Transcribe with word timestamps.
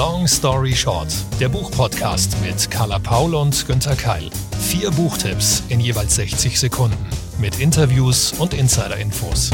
Long 0.00 0.26
Story 0.26 0.74
Short, 0.74 1.08
der 1.40 1.50
Buchpodcast 1.50 2.34
mit 2.40 2.70
Carla 2.70 2.98
Paul 2.98 3.34
und 3.34 3.66
Günther 3.66 3.94
Keil. 3.94 4.30
Vier 4.58 4.90
Buchtipps 4.92 5.62
in 5.68 5.78
jeweils 5.78 6.14
60 6.14 6.58
Sekunden 6.58 6.96
mit 7.38 7.60
Interviews 7.60 8.32
und 8.38 8.54
Insider-Infos. 8.54 9.50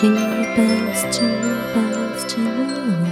Jingle 0.00 0.46
bells, 0.54 1.18
jingle 1.18 1.58
bells, 1.74 2.32
jingle. 2.32 3.07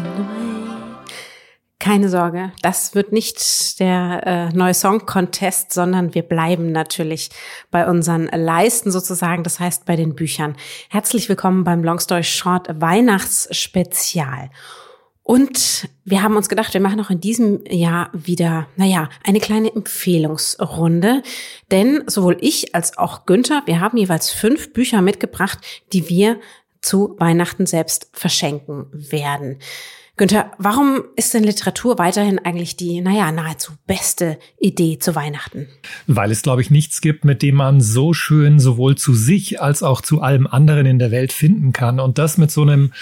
Keine 1.87 2.09
Sorge, 2.09 2.51
das 2.63 2.97
wird 2.97 3.13
nicht 3.13 3.79
der 3.79 4.27
äh, 4.27 4.57
neue 4.57 4.75
Song 4.75 5.07
Contest, 5.07 5.73
sondern 5.73 6.17
wir 6.17 6.23
bleiben 6.23 6.73
natürlich 6.73 7.31
bei 7.71 7.89
unseren 7.89 8.27
Leisten 8.27 8.91
sozusagen, 8.91 9.45
das 9.45 9.61
heißt 9.61 9.85
bei 9.85 9.95
den 9.95 10.17
Büchern. 10.17 10.57
Herzlich 10.89 11.29
willkommen 11.29 11.63
beim 11.63 11.85
Long 11.85 12.01
Story 12.01 12.25
Short 12.25 12.81
Weihnachtsspezial. 12.81 14.51
Und 15.23 15.89
wir 16.05 16.25
haben 16.25 16.37
uns 16.37 16.49
gedacht, 16.49 16.75
wir 16.75 16.81
machen 16.81 17.01
auch 17.01 17.11
in 17.11 17.21
diesem 17.21 17.65
Jahr 17.71 18.11
wieder, 18.13 18.67
naja, 18.75 19.09
eine 19.23 19.39
kleine 19.39 19.73
Empfehlungsrunde. 19.73 21.23
Denn 21.71 22.03
sowohl 22.09 22.37
ich 22.41 22.75
als 22.75 22.99
auch 22.99 23.27
Günther, 23.27 23.63
wir 23.67 23.79
haben 23.79 23.97
jeweils 23.97 24.33
fünf 24.33 24.73
Bücher 24.73 25.03
mitgebracht, 25.03 25.61
die 25.93 26.09
wir 26.09 26.41
zu 26.83 27.15
Weihnachten 27.21 27.65
selbst 27.65 28.11
verschenken 28.13 28.87
werden. 28.93 29.61
Günther, 30.19 30.51
warum 30.57 31.05
ist 31.15 31.35
denn 31.35 31.45
Literatur 31.45 31.99
weiterhin 31.99 32.39
eigentlich 32.39 32.75
die, 32.75 33.03
naja, 33.03 33.31
nahezu 33.33 33.73
beste 33.87 34.39
Idee 34.59 34.99
zu 34.99 35.15
Weihnachten? 35.15 35.69
Weil 36.07 36.31
es, 36.31 36.41
glaube 36.41 36.63
ich, 36.63 36.71
nichts 36.71 37.03
gibt, 37.03 37.27
mit 37.27 37.43
dem 37.43 37.57
man 37.57 37.83
so 37.83 38.15
schön 38.15 38.59
sowohl 38.59 38.97
zu 38.97 39.15
sich 39.15 39.61
als 39.61 39.83
auch 39.83 40.01
zu 40.01 40.23
allem 40.23 40.47
anderen 40.47 40.87
in 40.87 40.99
der 40.99 41.11
Welt 41.11 41.35
finden 41.35 41.73
kann. 41.73 42.01
Und 42.01 42.17
das 42.17 42.39
mit 42.39 42.51
so 42.51 42.63
einem 42.63 42.93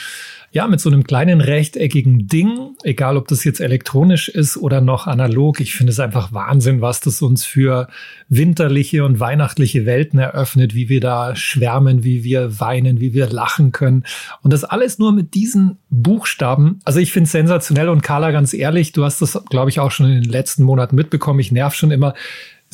ja, 0.54 0.68
mit 0.68 0.78
so 0.78 0.88
einem 0.88 1.02
kleinen 1.02 1.40
rechteckigen 1.40 2.28
Ding, 2.28 2.76
egal 2.84 3.16
ob 3.16 3.26
das 3.26 3.42
jetzt 3.42 3.58
elektronisch 3.58 4.28
ist 4.28 4.56
oder 4.56 4.80
noch 4.80 5.08
analog. 5.08 5.58
Ich 5.58 5.74
finde 5.74 5.90
es 5.90 5.98
einfach 5.98 6.32
Wahnsinn, 6.32 6.80
was 6.80 7.00
das 7.00 7.22
uns 7.22 7.44
für 7.44 7.88
winterliche 8.28 9.04
und 9.04 9.18
weihnachtliche 9.18 9.84
Welten 9.84 10.20
eröffnet, 10.20 10.72
wie 10.72 10.88
wir 10.88 11.00
da 11.00 11.34
schwärmen, 11.34 12.04
wie 12.04 12.22
wir 12.22 12.60
weinen, 12.60 13.00
wie 13.00 13.14
wir 13.14 13.26
lachen 13.26 13.72
können. 13.72 14.04
Und 14.42 14.52
das 14.52 14.62
alles 14.62 15.00
nur 15.00 15.10
mit 15.10 15.34
diesen 15.34 15.78
Buchstaben. 15.90 16.78
Also 16.84 17.00
ich 17.00 17.10
finde 17.10 17.24
es 17.24 17.32
sensationell 17.32 17.88
und 17.88 18.04
Carla, 18.04 18.30
ganz 18.30 18.54
ehrlich, 18.54 18.92
du 18.92 19.02
hast 19.02 19.20
das, 19.22 19.36
glaube 19.50 19.70
ich, 19.70 19.80
auch 19.80 19.90
schon 19.90 20.06
in 20.06 20.22
den 20.22 20.30
letzten 20.30 20.62
Monaten 20.62 20.94
mitbekommen. 20.94 21.40
Ich 21.40 21.50
nerv 21.50 21.74
schon 21.74 21.90
immer 21.90 22.14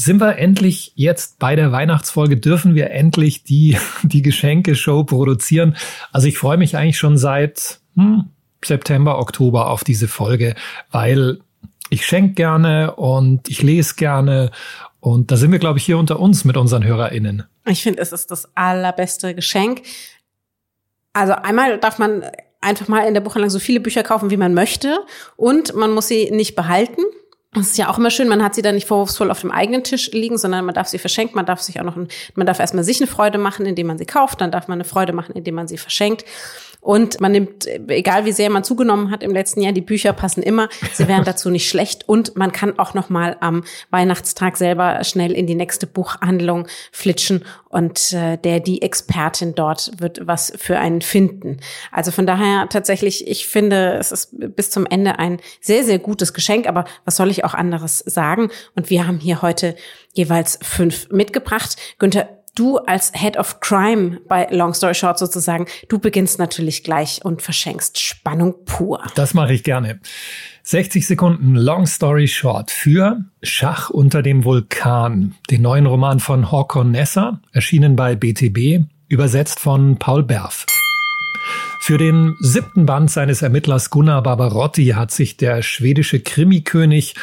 sind 0.00 0.18
wir 0.20 0.38
endlich 0.38 0.92
jetzt 0.94 1.38
bei 1.38 1.56
der 1.56 1.72
Weihnachtsfolge, 1.72 2.38
dürfen 2.38 2.74
wir 2.74 2.90
endlich 2.90 3.44
die, 3.44 3.76
die 4.02 4.22
Geschenkeshow 4.22 5.04
produzieren. 5.04 5.76
Also 6.10 6.26
ich 6.26 6.38
freue 6.38 6.56
mich 6.56 6.76
eigentlich 6.76 6.98
schon 6.98 7.18
seit 7.18 7.80
hm, 7.96 8.30
September, 8.64 9.18
Oktober 9.18 9.68
auf 9.68 9.84
diese 9.84 10.08
Folge, 10.08 10.54
weil 10.90 11.40
ich 11.90 12.06
schenke 12.06 12.34
gerne 12.34 12.94
und 12.94 13.50
ich 13.50 13.62
lese 13.62 13.94
gerne. 13.96 14.52
Und 15.00 15.30
da 15.30 15.36
sind 15.36 15.52
wir, 15.52 15.58
glaube 15.58 15.78
ich, 15.78 15.84
hier 15.84 15.98
unter 15.98 16.18
uns 16.18 16.44
mit 16.44 16.56
unseren 16.56 16.84
HörerInnen. 16.84 17.44
Ich 17.66 17.82
finde, 17.82 18.00
es 18.00 18.12
ist 18.12 18.30
das 18.30 18.56
allerbeste 18.56 19.34
Geschenk. 19.34 19.82
Also 21.12 21.34
einmal 21.34 21.78
darf 21.78 21.98
man 21.98 22.24
einfach 22.62 22.88
mal 22.88 23.06
in 23.06 23.14
der 23.14 23.20
Buchhandlung 23.20 23.50
so 23.50 23.58
viele 23.58 23.80
Bücher 23.80 24.02
kaufen, 24.02 24.30
wie 24.30 24.36
man 24.38 24.54
möchte. 24.54 24.98
Und 25.36 25.74
man 25.74 25.90
muss 25.90 26.08
sie 26.08 26.30
nicht 26.30 26.54
behalten. 26.54 27.02
Das 27.52 27.66
ist 27.66 27.78
ja 27.78 27.90
auch 27.90 27.98
immer 27.98 28.10
schön, 28.10 28.28
man 28.28 28.44
hat 28.44 28.54
sie 28.54 28.62
dann 28.62 28.76
nicht 28.76 28.86
vorwurfsvoll 28.86 29.28
auf 29.28 29.40
dem 29.40 29.50
eigenen 29.50 29.82
Tisch 29.82 30.12
liegen, 30.12 30.38
sondern 30.38 30.64
man 30.64 30.74
darf 30.74 30.86
sie 30.86 30.98
verschenken, 30.98 31.34
man 31.34 31.46
darf 31.46 31.60
sich 31.60 31.80
auch 31.80 31.84
noch, 31.84 31.96
ein, 31.96 32.06
man 32.36 32.46
darf 32.46 32.60
erstmal 32.60 32.84
sich 32.84 33.00
eine 33.00 33.08
Freude 33.08 33.38
machen, 33.38 33.66
indem 33.66 33.88
man 33.88 33.98
sie 33.98 34.06
kauft, 34.06 34.40
dann 34.40 34.52
darf 34.52 34.68
man 34.68 34.76
eine 34.76 34.84
Freude 34.84 35.12
machen, 35.12 35.34
indem 35.34 35.56
man 35.56 35.66
sie 35.66 35.76
verschenkt. 35.76 36.24
Und 36.80 37.20
man 37.20 37.32
nimmt, 37.32 37.66
egal 37.88 38.24
wie 38.24 38.32
sehr 38.32 38.50
man 38.50 38.64
zugenommen 38.64 39.10
hat 39.10 39.22
im 39.22 39.32
letzten 39.32 39.60
Jahr, 39.60 39.72
die 39.72 39.80
Bücher 39.80 40.12
passen 40.12 40.42
immer. 40.42 40.68
Sie 40.92 41.08
wären 41.08 41.24
dazu 41.26 41.50
nicht 41.50 41.68
schlecht. 41.68 42.08
Und 42.08 42.36
man 42.36 42.52
kann 42.52 42.78
auch 42.78 42.94
noch 42.94 43.10
mal 43.10 43.36
am 43.40 43.64
Weihnachtstag 43.90 44.56
selber 44.56 45.04
schnell 45.04 45.32
in 45.32 45.46
die 45.46 45.54
nächste 45.54 45.86
Buchhandlung 45.86 46.66
flitschen 46.92 47.44
und 47.70 48.12
äh, 48.12 48.36
der, 48.36 48.58
die 48.58 48.82
Expertin 48.82 49.54
dort 49.54 49.92
wird 50.00 50.26
was 50.26 50.52
für 50.56 50.78
einen 50.78 51.02
finden. 51.02 51.58
Also 51.92 52.10
von 52.10 52.26
daher 52.26 52.68
tatsächlich, 52.68 53.28
ich 53.28 53.46
finde, 53.46 53.94
es 53.94 54.10
ist 54.10 54.30
bis 54.32 54.70
zum 54.70 54.86
Ende 54.86 55.20
ein 55.20 55.38
sehr, 55.60 55.84
sehr 55.84 56.00
gutes 56.00 56.34
Geschenk. 56.34 56.66
Aber 56.66 56.84
was 57.04 57.16
soll 57.16 57.30
ich 57.30 57.44
auch 57.44 57.54
anderes 57.54 57.98
sagen? 57.98 58.50
Und 58.74 58.90
wir 58.90 59.06
haben 59.06 59.18
hier 59.18 59.40
heute 59.40 59.76
jeweils 60.14 60.58
fünf 60.62 61.10
mitgebracht. 61.10 61.76
Günther, 62.00 62.39
du 62.54 62.78
als 62.78 63.12
Head 63.14 63.36
of 63.36 63.60
Crime 63.60 64.20
bei 64.28 64.48
Long 64.50 64.74
Story 64.74 64.94
Short 64.94 65.18
sozusagen, 65.18 65.66
du 65.88 65.98
beginnst 65.98 66.38
natürlich 66.38 66.84
gleich 66.84 67.24
und 67.24 67.42
verschenkst 67.42 67.98
Spannung 67.98 68.54
pur. 68.64 69.02
Das 69.14 69.34
mache 69.34 69.52
ich 69.52 69.64
gerne. 69.64 70.00
60 70.62 71.06
Sekunden 71.06 71.54
Long 71.54 71.86
Story 71.86 72.28
Short 72.28 72.70
für 72.70 73.24
Schach 73.42 73.90
unter 73.90 74.22
dem 74.22 74.44
Vulkan, 74.44 75.34
den 75.50 75.62
neuen 75.62 75.86
Roman 75.86 76.20
von 76.20 76.50
Håkon 76.50 76.90
Nesser, 76.90 77.40
erschienen 77.52 77.96
bei 77.96 78.14
BTB, 78.14 78.84
übersetzt 79.08 79.58
von 79.58 79.98
Paul 79.98 80.22
Berf. 80.22 80.66
Für 81.82 81.96
den 81.96 82.36
siebten 82.40 82.84
Band 82.84 83.10
seines 83.10 83.40
Ermittlers 83.40 83.88
Gunnar 83.88 84.22
Barbarotti 84.22 84.88
hat 84.88 85.10
sich 85.10 85.38
der 85.38 85.62
schwedische 85.62 86.20
Krimikönig 86.20 87.14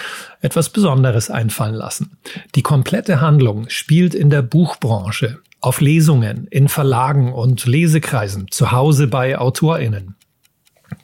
etwas 0.42 0.70
Besonderes 0.70 1.30
einfallen 1.30 1.76
lassen. 1.76 2.18
Die 2.56 2.64
komplette 2.64 3.22
Handlung 3.22 3.70
spielt 3.70 4.16
in 4.16 4.32
der 4.32 4.42
Buchbranche, 4.42 5.38
auf 5.62 5.80
Lesungen, 5.80 6.48
in 6.48 6.70
Verlagen 6.70 7.34
und 7.34 7.68
Lesekreisen, 7.68 8.48
zu 8.50 8.72
Hause 8.72 9.08
bei 9.08 9.38
AutorInnen. 9.38 10.16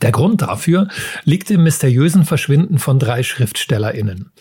Der 0.01 0.11
Grund 0.11 0.41
dafür 0.41 0.87
liegt 1.23 1.51
im 1.51 1.63
mysteriösen 1.63 2.25
Verschwinden 2.25 2.79
von 2.79 2.99
drei 2.99 3.23
SchriftstellerInnen. 3.23 4.31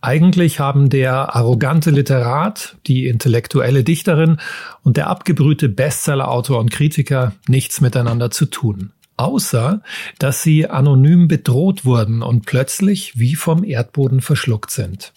Eigentlich 0.00 0.58
haben 0.58 0.90
der 0.90 1.36
arrogante 1.36 1.90
Literat, 1.90 2.76
die 2.86 3.06
intellektuelle 3.06 3.84
Dichterin 3.84 4.38
und 4.82 4.96
der 4.96 5.08
abgebrühte 5.08 5.68
Bestsellerautor 5.68 6.58
und 6.58 6.70
Kritiker 6.70 7.32
nichts 7.46 7.80
miteinander 7.80 8.30
zu 8.30 8.46
tun. 8.46 8.92
Außer, 9.16 9.82
dass 10.18 10.42
sie 10.42 10.68
anonym 10.68 11.28
bedroht 11.28 11.84
wurden 11.84 12.22
und 12.22 12.46
plötzlich 12.46 13.18
wie 13.18 13.34
vom 13.34 13.62
Erdboden 13.62 14.20
verschluckt 14.20 14.70
sind. 14.70 15.12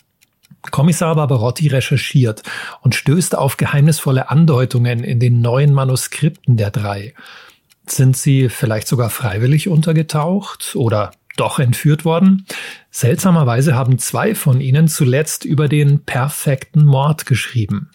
Kommissar 0.71 1.15
Barbarotti 1.15 1.67
recherchiert 1.67 2.43
und 2.81 2.95
stößt 2.95 3.37
auf 3.37 3.57
geheimnisvolle 3.57 4.29
Andeutungen 4.29 5.03
in 5.03 5.19
den 5.19 5.41
neuen 5.41 5.73
Manuskripten 5.73 6.57
der 6.57 6.71
drei. 6.71 7.13
Sind 7.87 8.17
sie 8.17 8.49
vielleicht 8.49 8.87
sogar 8.87 9.09
freiwillig 9.09 9.67
untergetaucht 9.67 10.75
oder 10.75 11.11
doch 11.37 11.59
entführt 11.59 12.05
worden? 12.05 12.45
Seltsamerweise 12.91 13.75
haben 13.75 13.99
zwei 13.99 14.35
von 14.35 14.61
ihnen 14.61 14.87
zuletzt 14.87 15.45
über 15.45 15.67
den 15.67 16.03
perfekten 16.03 16.85
Mord 16.85 17.25
geschrieben. 17.25 17.89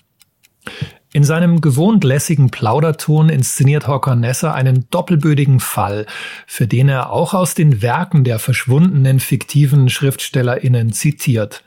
In 1.13 1.25
seinem 1.25 1.61
gewohnt 1.61 2.05
lässigen 2.05 2.51
Plauderton 2.51 3.31
inszeniert 3.31 3.89
Håkon 3.89 4.21
Nesser 4.21 4.55
einen 4.55 4.87
doppelbödigen 4.91 5.59
Fall, 5.59 6.07
für 6.47 6.69
den 6.69 6.89
er 6.89 7.11
auch 7.11 7.35
aus 7.35 7.55
den 7.55 7.83
Werken 7.83 8.23
der 8.23 8.39
verschwundenen 8.39 9.19
fiktiven 9.19 9.89
SchriftstellerInnen 9.89 10.93
zitiert. 10.93 11.65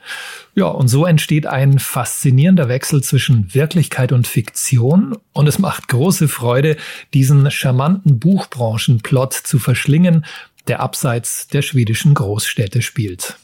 Ja, 0.54 0.66
und 0.66 0.88
so 0.88 1.04
entsteht 1.04 1.46
ein 1.46 1.78
faszinierender 1.78 2.70
Wechsel 2.70 3.02
zwischen 3.02 3.52
Wirklichkeit 3.52 4.12
und 4.12 4.26
Fiktion 4.26 5.18
und 5.34 5.46
es 5.46 5.58
macht 5.58 5.88
große 5.88 6.28
Freude, 6.28 6.78
diesen 7.12 7.50
charmanten 7.50 8.18
Buchbranchenplot 8.18 9.34
zu 9.34 9.58
verschlingen, 9.58 10.24
der 10.68 10.80
abseits 10.80 11.48
der 11.48 11.60
schwedischen 11.60 12.14
Großstädte 12.14 12.80
spielt. 12.80 13.36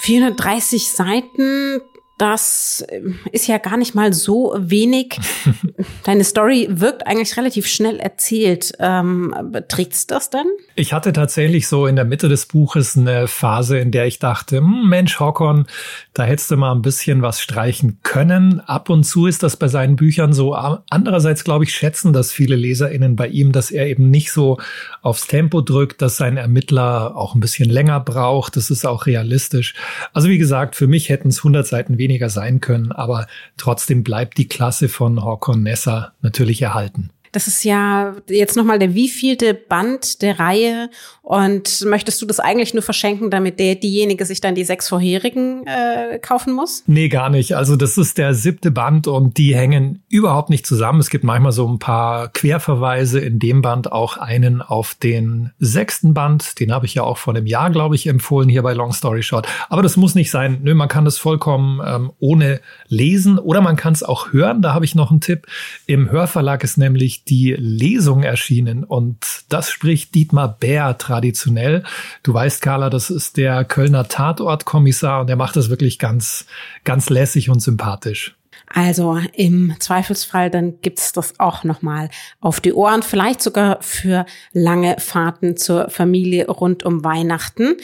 430 0.00 0.88
Seiten, 0.88 1.80
das 2.18 2.82
ähm, 2.88 3.18
ist 3.30 3.46
ja 3.46 3.58
gar 3.58 3.76
nicht 3.76 3.94
mal 3.94 4.14
so 4.14 4.54
wenig. 4.58 5.18
Deine 6.04 6.24
Story 6.24 6.66
wirkt 6.70 7.06
eigentlich 7.06 7.36
relativ 7.36 7.66
schnell 7.66 7.98
erzählt. 7.98 8.72
Ähm, 8.78 9.34
trägt's 9.68 10.06
das 10.06 10.30
denn? 10.30 10.46
Ich 10.76 10.94
hatte 10.94 11.12
tatsächlich 11.12 11.68
so 11.68 11.86
in 11.86 11.94
der 11.94 12.06
Mitte 12.06 12.28
des 12.30 12.46
Buches 12.46 12.96
eine 12.96 13.28
Phase, 13.28 13.78
in 13.78 13.90
der 13.90 14.06
ich 14.06 14.18
dachte, 14.18 14.58
hm, 14.58 14.88
Mensch, 14.88 15.20
Hockon, 15.20 15.66
da 16.14 16.24
hättest 16.24 16.50
du 16.50 16.56
mal 16.56 16.72
ein 16.72 16.80
bisschen 16.80 17.20
was 17.20 17.40
streichen 17.42 17.98
können. 18.02 18.60
Ab 18.60 18.88
und 18.88 19.04
zu 19.04 19.26
ist 19.26 19.42
das 19.42 19.58
bei 19.58 19.68
seinen 19.68 19.96
Büchern 19.96 20.32
so. 20.32 20.54
Andererseits, 20.54 21.44
glaube 21.44 21.64
ich, 21.64 21.74
schätzen 21.74 22.14
das 22.14 22.32
viele 22.32 22.56
LeserInnen 22.56 23.16
bei 23.16 23.28
ihm, 23.28 23.52
dass 23.52 23.70
er 23.70 23.86
eben 23.86 24.10
nicht 24.10 24.32
so 24.32 24.58
aufs 25.02 25.26
Tempo 25.26 25.60
drückt, 25.60 26.00
dass 26.00 26.16
sein 26.16 26.38
Ermittler 26.38 27.14
auch 27.14 27.34
ein 27.34 27.40
bisschen 27.40 27.68
länger 27.68 28.00
braucht. 28.00 28.56
Das 28.56 28.70
ist 28.70 28.86
auch 28.86 29.04
realistisch. 29.04 29.74
Also 30.14 30.30
wie 30.30 30.38
gesagt, 30.38 30.76
für 30.76 30.86
mich 30.86 31.10
hätten 31.10 31.28
es 31.28 31.38
100 31.38 31.66
Seiten 31.66 31.98
weniger 31.98 32.05
weniger 32.06 32.30
sein 32.30 32.60
können, 32.60 32.92
aber 32.92 33.26
trotzdem 33.56 34.04
bleibt 34.04 34.38
die 34.38 34.46
Klasse 34.46 34.88
von 34.88 35.24
Håkon 35.24 35.62
Nessa 35.64 36.12
natürlich 36.22 36.62
erhalten. 36.62 37.10
Das 37.36 37.48
ist 37.48 37.64
ja 37.64 38.16
jetzt 38.30 38.56
nochmal 38.56 38.78
der 38.78 38.94
wievielte 38.94 39.52
Band 39.52 40.22
der 40.22 40.38
Reihe. 40.38 40.88
Und 41.20 41.84
möchtest 41.84 42.22
du 42.22 42.24
das 42.24 42.40
eigentlich 42.40 42.72
nur 42.72 42.82
verschenken, 42.82 43.30
damit 43.30 43.58
der, 43.58 43.74
diejenige 43.74 44.24
sich 44.24 44.40
dann 44.40 44.54
die 44.54 44.64
sechs 44.64 44.88
vorherigen 44.88 45.66
äh, 45.66 46.18
kaufen 46.18 46.54
muss? 46.54 46.84
Nee, 46.86 47.10
gar 47.10 47.28
nicht. 47.28 47.54
Also 47.54 47.76
das 47.76 47.98
ist 47.98 48.16
der 48.16 48.32
siebte 48.32 48.70
Band 48.70 49.06
und 49.06 49.36
die 49.36 49.54
hängen 49.54 50.02
überhaupt 50.08 50.48
nicht 50.48 50.64
zusammen. 50.64 50.98
Es 51.00 51.10
gibt 51.10 51.24
manchmal 51.24 51.52
so 51.52 51.68
ein 51.68 51.78
paar 51.78 52.28
Querverweise 52.28 53.20
in 53.20 53.38
dem 53.38 53.60
Band, 53.60 53.92
auch 53.92 54.16
einen 54.16 54.62
auf 54.62 54.94
den 54.94 55.50
sechsten 55.58 56.14
Band. 56.14 56.58
Den 56.58 56.72
habe 56.72 56.86
ich 56.86 56.94
ja 56.94 57.02
auch 57.02 57.18
vor 57.18 57.34
einem 57.34 57.46
Jahr, 57.46 57.70
glaube 57.70 57.96
ich, 57.96 58.06
empfohlen 58.06 58.48
hier 58.48 58.62
bei 58.62 58.72
Long 58.72 58.94
Story 58.94 59.22
Short. 59.22 59.46
Aber 59.68 59.82
das 59.82 59.98
muss 59.98 60.14
nicht 60.14 60.30
sein. 60.30 60.60
Nö, 60.62 60.74
man 60.74 60.88
kann 60.88 61.04
das 61.04 61.18
vollkommen 61.18 61.82
ähm, 61.84 62.12
ohne 62.18 62.62
lesen 62.86 63.38
oder 63.38 63.60
man 63.60 63.76
kann 63.76 63.92
es 63.92 64.02
auch 64.02 64.32
hören. 64.32 64.62
Da 64.62 64.72
habe 64.72 64.86
ich 64.86 64.94
noch 64.94 65.10
einen 65.10 65.20
Tipp. 65.20 65.46
Im 65.86 66.10
Hörverlag 66.10 66.64
ist 66.64 66.78
nämlich 66.78 67.25
die 67.28 67.54
Lesung 67.58 68.22
erschienen 68.22 68.84
und 68.84 69.44
das 69.48 69.70
spricht 69.70 70.14
Dietmar 70.14 70.56
Bär 70.58 70.96
traditionell. 70.98 71.82
Du 72.22 72.32
weißt, 72.32 72.62
Carla, 72.62 72.90
das 72.90 73.10
ist 73.10 73.36
der 73.36 73.64
Kölner 73.64 74.08
Tatortkommissar 74.08 75.20
und 75.20 75.26
der 75.28 75.36
macht 75.36 75.56
das 75.56 75.70
wirklich 75.70 75.98
ganz, 75.98 76.46
ganz 76.84 77.10
lässig 77.10 77.50
und 77.50 77.60
sympathisch. 77.60 78.36
Also 78.68 79.18
im 79.34 79.74
Zweifelsfall, 79.78 80.50
dann 80.50 80.80
gibt's 80.80 81.12
das 81.12 81.38
auch 81.38 81.62
nochmal 81.64 82.10
auf 82.40 82.60
die 82.60 82.72
Ohren, 82.72 83.02
vielleicht 83.02 83.40
sogar 83.40 83.80
für 83.80 84.26
lange 84.52 84.96
Fahrten 84.98 85.56
zur 85.56 85.88
Familie 85.88 86.46
rund 86.48 86.82
um 86.82 87.04
Weihnachten. 87.04 87.76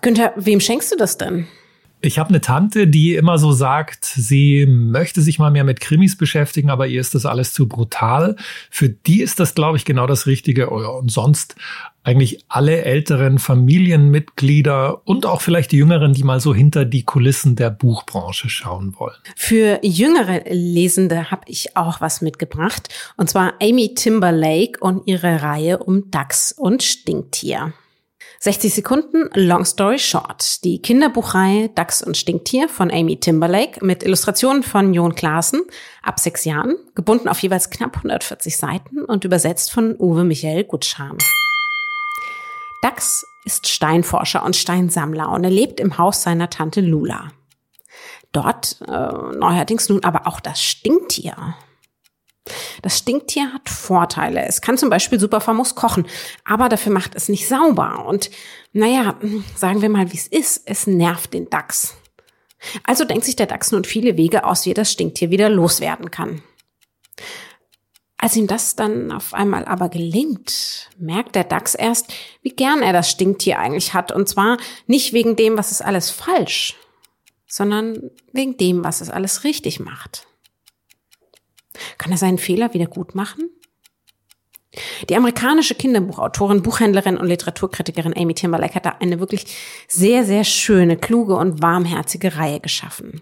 Günther, 0.00 0.32
wem 0.36 0.60
schenkst 0.60 0.92
du 0.92 0.96
das 0.96 1.18
denn? 1.18 1.46
Ich 2.04 2.18
habe 2.18 2.30
eine 2.30 2.40
Tante, 2.40 2.88
die 2.88 3.14
immer 3.14 3.38
so 3.38 3.52
sagt, 3.52 4.04
sie 4.04 4.66
möchte 4.66 5.22
sich 5.22 5.38
mal 5.38 5.52
mehr 5.52 5.62
mit 5.62 5.80
Krimis 5.80 6.18
beschäftigen, 6.18 6.68
aber 6.68 6.88
ihr 6.88 7.00
ist 7.00 7.14
das 7.14 7.26
alles 7.26 7.52
zu 7.52 7.68
brutal. 7.68 8.34
Für 8.70 8.88
die 8.88 9.22
ist 9.22 9.38
das, 9.38 9.54
glaube 9.54 9.76
ich, 9.76 9.84
genau 9.84 10.08
das 10.08 10.26
Richtige. 10.26 10.70
Und 10.70 11.12
sonst 11.12 11.54
eigentlich 12.02 12.44
alle 12.48 12.82
älteren 12.82 13.38
Familienmitglieder 13.38 15.06
und 15.06 15.26
auch 15.26 15.40
vielleicht 15.40 15.70
die 15.70 15.76
Jüngeren, 15.76 16.12
die 16.12 16.24
mal 16.24 16.40
so 16.40 16.52
hinter 16.52 16.84
die 16.84 17.04
Kulissen 17.04 17.54
der 17.54 17.70
Buchbranche 17.70 18.48
schauen 18.48 18.94
wollen. 18.98 19.14
Für 19.36 19.78
jüngere 19.82 20.42
Lesende 20.50 21.30
habe 21.30 21.42
ich 21.46 21.76
auch 21.76 22.00
was 22.00 22.20
mitgebracht. 22.20 22.88
Und 23.16 23.30
zwar 23.30 23.54
Amy 23.62 23.94
Timberlake 23.94 24.80
und 24.80 25.06
ihre 25.06 25.42
Reihe 25.42 25.78
um 25.78 26.10
Dachs 26.10 26.50
und 26.50 26.82
Stinktier. 26.82 27.72
60 28.42 28.74
Sekunden, 28.74 29.30
Long 29.34 29.64
Story 29.64 30.00
Short. 30.00 30.64
Die 30.64 30.82
Kinderbuchreihe 30.82 31.68
Dachs 31.68 32.02
und 32.02 32.16
Stinktier 32.16 32.68
von 32.68 32.90
Amy 32.90 33.16
Timberlake 33.20 33.86
mit 33.86 34.02
Illustrationen 34.02 34.64
von 34.64 34.92
Jon 34.92 35.14
Klaassen 35.14 35.62
ab 36.02 36.18
sechs 36.18 36.44
Jahren, 36.44 36.74
gebunden 36.96 37.28
auf 37.28 37.38
jeweils 37.38 37.70
knapp 37.70 37.98
140 37.98 38.56
Seiten 38.56 39.04
und 39.04 39.24
übersetzt 39.24 39.70
von 39.70 39.94
Uwe 39.96 40.24
Michael 40.24 40.64
Gutschan. 40.64 41.18
Dachs 42.82 43.24
ist 43.44 43.68
Steinforscher 43.68 44.42
und 44.42 44.56
Steinsammler 44.56 45.30
und 45.30 45.44
er 45.44 45.50
lebt 45.50 45.78
im 45.78 45.96
Haus 45.96 46.24
seiner 46.24 46.50
Tante 46.50 46.80
Lula. 46.80 47.28
Dort 48.32 48.78
äh, 48.88 49.36
neuerdings 49.38 49.88
nun 49.88 50.02
aber 50.02 50.26
auch 50.26 50.40
das 50.40 50.60
Stinktier. 50.60 51.54
Das 52.82 52.98
Stinktier 52.98 53.52
hat 53.52 53.68
Vorteile. 53.68 54.44
Es 54.46 54.60
kann 54.60 54.76
zum 54.76 54.90
Beispiel 54.90 55.20
super 55.20 55.40
famos 55.40 55.74
kochen, 55.74 56.06
aber 56.44 56.68
dafür 56.68 56.92
macht 56.92 57.14
es 57.14 57.28
nicht 57.28 57.46
sauber. 57.46 58.06
Und 58.06 58.30
naja, 58.72 59.16
sagen 59.54 59.82
wir 59.82 59.88
mal, 59.88 60.12
wie 60.12 60.16
es 60.16 60.26
ist, 60.26 60.62
es 60.66 60.86
nervt 60.86 61.34
den 61.34 61.48
Dachs. 61.50 61.94
Also 62.84 63.04
denkt 63.04 63.24
sich 63.24 63.36
der 63.36 63.46
Dachs 63.46 63.72
nun 63.72 63.84
viele 63.84 64.16
Wege 64.16 64.44
aus, 64.44 64.66
wie 64.66 64.70
er 64.70 64.74
das 64.74 64.92
Stinktier 64.92 65.30
wieder 65.30 65.48
loswerden 65.48 66.10
kann. 66.10 66.42
Als 68.16 68.36
ihm 68.36 68.46
das 68.46 68.76
dann 68.76 69.10
auf 69.10 69.34
einmal 69.34 69.64
aber 69.64 69.88
gelingt, 69.88 70.90
merkt 70.96 71.34
der 71.34 71.42
Dachs 71.42 71.74
erst, 71.74 72.12
wie 72.42 72.50
gern 72.50 72.80
er 72.80 72.92
das 72.92 73.10
Stinktier 73.10 73.58
eigentlich 73.58 73.94
hat. 73.94 74.12
Und 74.12 74.28
zwar 74.28 74.58
nicht 74.86 75.12
wegen 75.12 75.34
dem, 75.34 75.58
was 75.58 75.72
es 75.72 75.82
alles 75.82 76.10
falsch, 76.10 76.76
sondern 77.48 78.10
wegen 78.32 78.56
dem, 78.56 78.84
was 78.84 79.00
es 79.00 79.10
alles 79.10 79.42
richtig 79.42 79.80
macht. 79.80 80.28
Kann 81.98 82.12
er 82.12 82.18
seinen 82.18 82.38
Fehler 82.38 82.74
wieder 82.74 82.86
gut 82.86 83.14
machen? 83.14 83.50
Die 85.08 85.16
amerikanische 85.16 85.74
Kinderbuchautorin, 85.74 86.62
Buchhändlerin 86.62 87.18
und 87.18 87.26
Literaturkritikerin 87.26 88.16
Amy 88.16 88.34
Timberlake 88.34 88.74
hat 88.74 88.86
da 88.86 88.96
eine 89.00 89.20
wirklich 89.20 89.44
sehr, 89.86 90.24
sehr 90.24 90.44
schöne, 90.44 90.96
kluge 90.96 91.36
und 91.36 91.60
warmherzige 91.60 92.36
Reihe 92.36 92.60
geschaffen. 92.60 93.20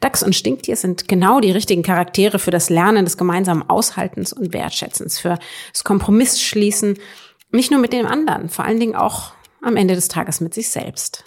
Dachs 0.00 0.22
und 0.22 0.34
Stinktier 0.34 0.76
sind 0.76 1.08
genau 1.08 1.40
die 1.40 1.50
richtigen 1.50 1.82
Charaktere 1.82 2.38
für 2.38 2.50
das 2.50 2.70
Lernen 2.70 3.04
des 3.04 3.16
gemeinsamen 3.16 3.68
Aushaltens 3.68 4.32
und 4.32 4.52
Wertschätzens, 4.52 5.18
für 5.18 5.38
das 5.72 5.84
Kompromissschließen, 5.84 6.98
nicht 7.50 7.70
nur 7.70 7.80
mit 7.80 7.92
dem 7.92 8.06
anderen, 8.06 8.48
vor 8.48 8.64
allen 8.64 8.80
Dingen 8.80 8.94
auch 8.94 9.32
am 9.62 9.76
Ende 9.76 9.94
des 9.94 10.08
Tages 10.08 10.40
mit 10.40 10.54
sich 10.54 10.70
selbst. 10.70 11.24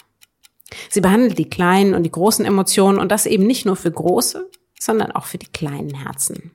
Sie 0.89 1.01
behandelt 1.01 1.37
die 1.37 1.49
kleinen 1.49 1.93
und 1.93 2.03
die 2.03 2.11
großen 2.11 2.45
Emotionen 2.45 2.99
und 2.99 3.11
das 3.11 3.25
eben 3.25 3.45
nicht 3.45 3.65
nur 3.65 3.75
für 3.75 3.91
große, 3.91 4.49
sondern 4.81 5.11
auch 5.11 5.25
für 5.25 5.37
die 5.37 5.47
kleinen 5.47 5.93
Herzen. 5.93 6.51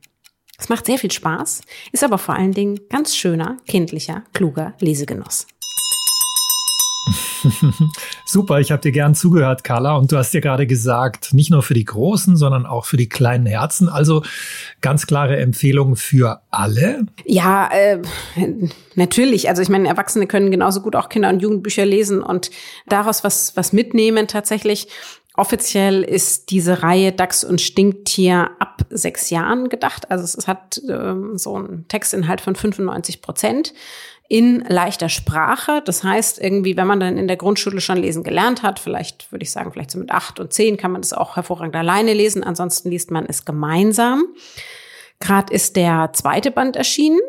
Es 0.58 0.68
macht 0.68 0.86
sehr 0.86 0.98
viel 0.98 1.10
Spaß, 1.12 1.60
ist 1.92 2.04
aber 2.04 2.18
vor 2.18 2.34
allen 2.34 2.52
Dingen 2.52 2.80
ganz 2.90 3.14
schöner, 3.14 3.58
kindlicher, 3.66 4.24
kluger 4.32 4.74
Lesegenuss. 4.80 5.46
Super, 8.26 8.58
ich 8.58 8.72
habe 8.72 8.82
dir 8.82 8.90
gern 8.90 9.14
zugehört, 9.14 9.62
Carla. 9.62 9.96
Und 9.96 10.10
du 10.10 10.16
hast 10.16 10.34
ja 10.34 10.40
gerade 10.40 10.66
gesagt, 10.66 11.34
nicht 11.34 11.50
nur 11.50 11.62
für 11.62 11.74
die 11.74 11.84
Großen, 11.84 12.36
sondern 12.36 12.66
auch 12.66 12.84
für 12.84 12.96
die 12.96 13.08
kleinen 13.08 13.46
Herzen. 13.46 13.88
Also 13.88 14.22
ganz 14.80 15.06
klare 15.06 15.36
Empfehlung 15.36 15.94
für 15.94 16.40
alle. 16.50 17.06
Ja, 17.24 17.70
äh, 17.70 18.00
natürlich. 18.96 19.48
Also 19.48 19.62
ich 19.62 19.68
meine, 19.68 19.88
Erwachsene 19.88 20.26
können 20.26 20.50
genauso 20.50 20.80
gut 20.80 20.96
auch 20.96 21.08
Kinder- 21.08 21.28
und 21.28 21.40
Jugendbücher 21.40 21.86
lesen 21.86 22.22
und 22.22 22.50
daraus 22.88 23.22
was, 23.22 23.56
was 23.56 23.72
mitnehmen 23.72 24.26
tatsächlich. 24.26 24.88
Offiziell 25.36 26.02
ist 26.02 26.50
diese 26.50 26.82
Reihe 26.82 27.12
Dachs 27.12 27.44
und 27.44 27.60
Stinktier 27.60 28.50
ab 28.58 28.82
sechs 28.88 29.28
Jahren 29.30 29.68
gedacht. 29.68 30.10
Also 30.10 30.24
es 30.24 30.48
hat 30.48 30.80
ähm, 30.88 31.36
so 31.36 31.56
einen 31.56 31.86
Textinhalt 31.88 32.40
von 32.40 32.56
95 32.56 33.20
Prozent 33.20 33.74
in 34.28 34.60
leichter 34.60 35.08
Sprache. 35.08 35.82
Das 35.84 36.02
heißt, 36.02 36.40
irgendwie, 36.40 36.76
wenn 36.76 36.86
man 36.86 37.00
dann 37.00 37.18
in 37.18 37.28
der 37.28 37.36
Grundschule 37.36 37.80
schon 37.80 37.98
lesen 37.98 38.22
gelernt 38.22 38.62
hat, 38.62 38.78
vielleicht 38.78 39.30
würde 39.30 39.42
ich 39.42 39.50
sagen, 39.50 39.72
vielleicht 39.72 39.90
so 39.90 39.98
mit 39.98 40.10
acht 40.10 40.40
und 40.40 40.52
zehn 40.52 40.76
kann 40.76 40.92
man 40.92 41.02
das 41.02 41.12
auch 41.12 41.36
hervorragend 41.36 41.76
alleine 41.76 42.12
lesen. 42.12 42.42
Ansonsten 42.42 42.90
liest 42.90 43.10
man 43.10 43.26
es 43.26 43.44
gemeinsam. 43.44 44.24
Gerade 45.20 45.52
ist 45.52 45.76
der 45.76 46.10
zweite 46.12 46.50
Band 46.50 46.76
erschienen. 46.76 47.20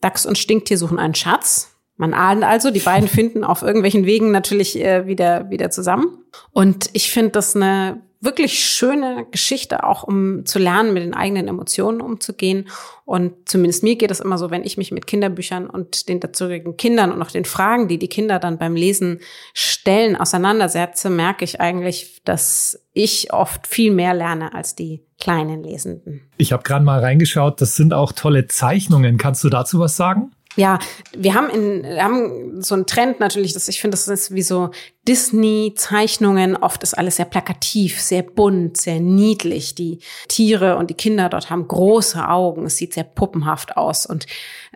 Dachs 0.00 0.26
und 0.26 0.38
Stinktier 0.38 0.78
suchen 0.78 0.98
einen 0.98 1.14
Schatz. 1.14 1.71
Man 2.02 2.14
ahnt 2.14 2.42
also, 2.42 2.72
die 2.72 2.80
beiden 2.80 3.06
finden 3.06 3.44
auf 3.44 3.62
irgendwelchen 3.62 4.06
Wegen 4.06 4.32
natürlich 4.32 4.76
äh, 4.76 5.06
wieder, 5.06 5.48
wieder 5.50 5.70
zusammen. 5.70 6.18
Und 6.50 6.90
ich 6.94 7.12
finde 7.12 7.30
das 7.30 7.54
eine 7.54 8.02
wirklich 8.20 8.58
schöne 8.58 9.24
Geschichte, 9.30 9.84
auch 9.84 10.02
um 10.02 10.44
zu 10.44 10.58
lernen, 10.58 10.94
mit 10.94 11.04
den 11.04 11.14
eigenen 11.14 11.46
Emotionen 11.46 12.00
umzugehen. 12.00 12.66
Und 13.04 13.48
zumindest 13.48 13.84
mir 13.84 13.94
geht 13.94 14.10
es 14.10 14.18
immer 14.18 14.36
so, 14.36 14.50
wenn 14.50 14.64
ich 14.64 14.76
mich 14.76 14.90
mit 14.90 15.06
Kinderbüchern 15.06 15.70
und 15.70 16.08
den 16.08 16.18
dazugehörigen 16.18 16.76
Kindern 16.76 17.12
und 17.12 17.22
auch 17.22 17.30
den 17.30 17.44
Fragen, 17.44 17.86
die 17.86 18.00
die 18.00 18.08
Kinder 18.08 18.40
dann 18.40 18.58
beim 18.58 18.74
Lesen 18.74 19.20
stellen, 19.54 20.16
auseinandersetze, 20.16 21.08
merke 21.08 21.44
ich 21.44 21.60
eigentlich, 21.60 22.20
dass 22.24 22.84
ich 22.94 23.32
oft 23.32 23.68
viel 23.68 23.92
mehr 23.92 24.12
lerne 24.12 24.54
als 24.54 24.74
die 24.74 25.04
kleinen 25.20 25.62
Lesenden. 25.62 26.22
Ich 26.36 26.52
habe 26.52 26.64
gerade 26.64 26.84
mal 26.84 26.98
reingeschaut, 26.98 27.60
das 27.60 27.76
sind 27.76 27.94
auch 27.94 28.10
tolle 28.10 28.48
Zeichnungen. 28.48 29.18
Kannst 29.18 29.44
du 29.44 29.50
dazu 29.50 29.78
was 29.78 29.96
sagen? 29.96 30.32
Ja, 30.56 30.78
wir 31.16 31.34
haben 31.34 31.48
in 31.48 31.82
wir 31.82 32.04
haben 32.04 32.62
so 32.62 32.74
einen 32.74 32.86
Trend 32.86 33.20
natürlich, 33.20 33.54
dass 33.54 33.68
ich 33.68 33.80
finde, 33.80 33.96
das 33.96 34.08
ist 34.08 34.34
wie 34.34 34.42
so 34.42 34.70
Disney-Zeichnungen. 35.08 36.56
Oft 36.56 36.82
ist 36.82 36.94
alles 36.94 37.16
sehr 37.16 37.24
plakativ, 37.24 38.00
sehr 38.00 38.22
bunt, 38.22 38.76
sehr 38.76 39.00
niedlich. 39.00 39.74
Die 39.74 40.00
Tiere 40.28 40.76
und 40.76 40.90
die 40.90 40.94
Kinder 40.94 41.28
dort 41.28 41.50
haben 41.50 41.66
große 41.66 42.28
Augen. 42.28 42.66
Es 42.66 42.76
sieht 42.76 42.92
sehr 42.94 43.04
puppenhaft 43.04 43.76
aus. 43.76 44.04
Und 44.04 44.26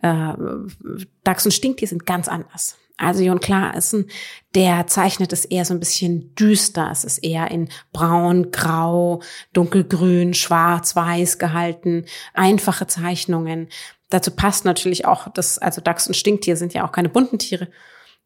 äh, 0.02 0.33
Dachs 1.25 1.45
und 1.45 1.52
Stinktier 1.52 1.88
sind 1.88 2.06
ganz 2.06 2.28
anders. 2.28 2.76
Also 2.99 3.23
Jon 3.23 3.40
Klaassen, 3.40 4.09
der 4.54 4.87
zeichnet 4.87 5.30
es 5.35 5.45
eher 5.45 5.66
so 5.66 5.75
ein 5.75 5.80
bisschen 5.80 6.35
düster. 6.35 6.88
Es 6.90 7.04
ist 7.04 7.18
eher 7.18 7.50
in 7.50 7.68
braun, 7.92 8.50
grau, 8.52 9.21
dunkelgrün, 9.52 10.33
schwarz, 10.33 10.97
weiß 10.97 11.38
gehalten. 11.38 12.06
Einfache 12.33 12.87
Zeichnungen. 12.87 13.68
Dazu 14.10 14.30
passt 14.30 14.64
natürlich 14.64 15.04
auch, 15.04 15.28
dass, 15.28 15.58
also 15.58 15.80
Dachs 15.80 16.06
und 16.06 16.14
Stinktier 16.14 16.56
sind 16.56 16.75
ja 16.75 16.86
auch 16.86 16.92
keine 16.92 17.08
bunten 17.08 17.38
Tiere, 17.38 17.68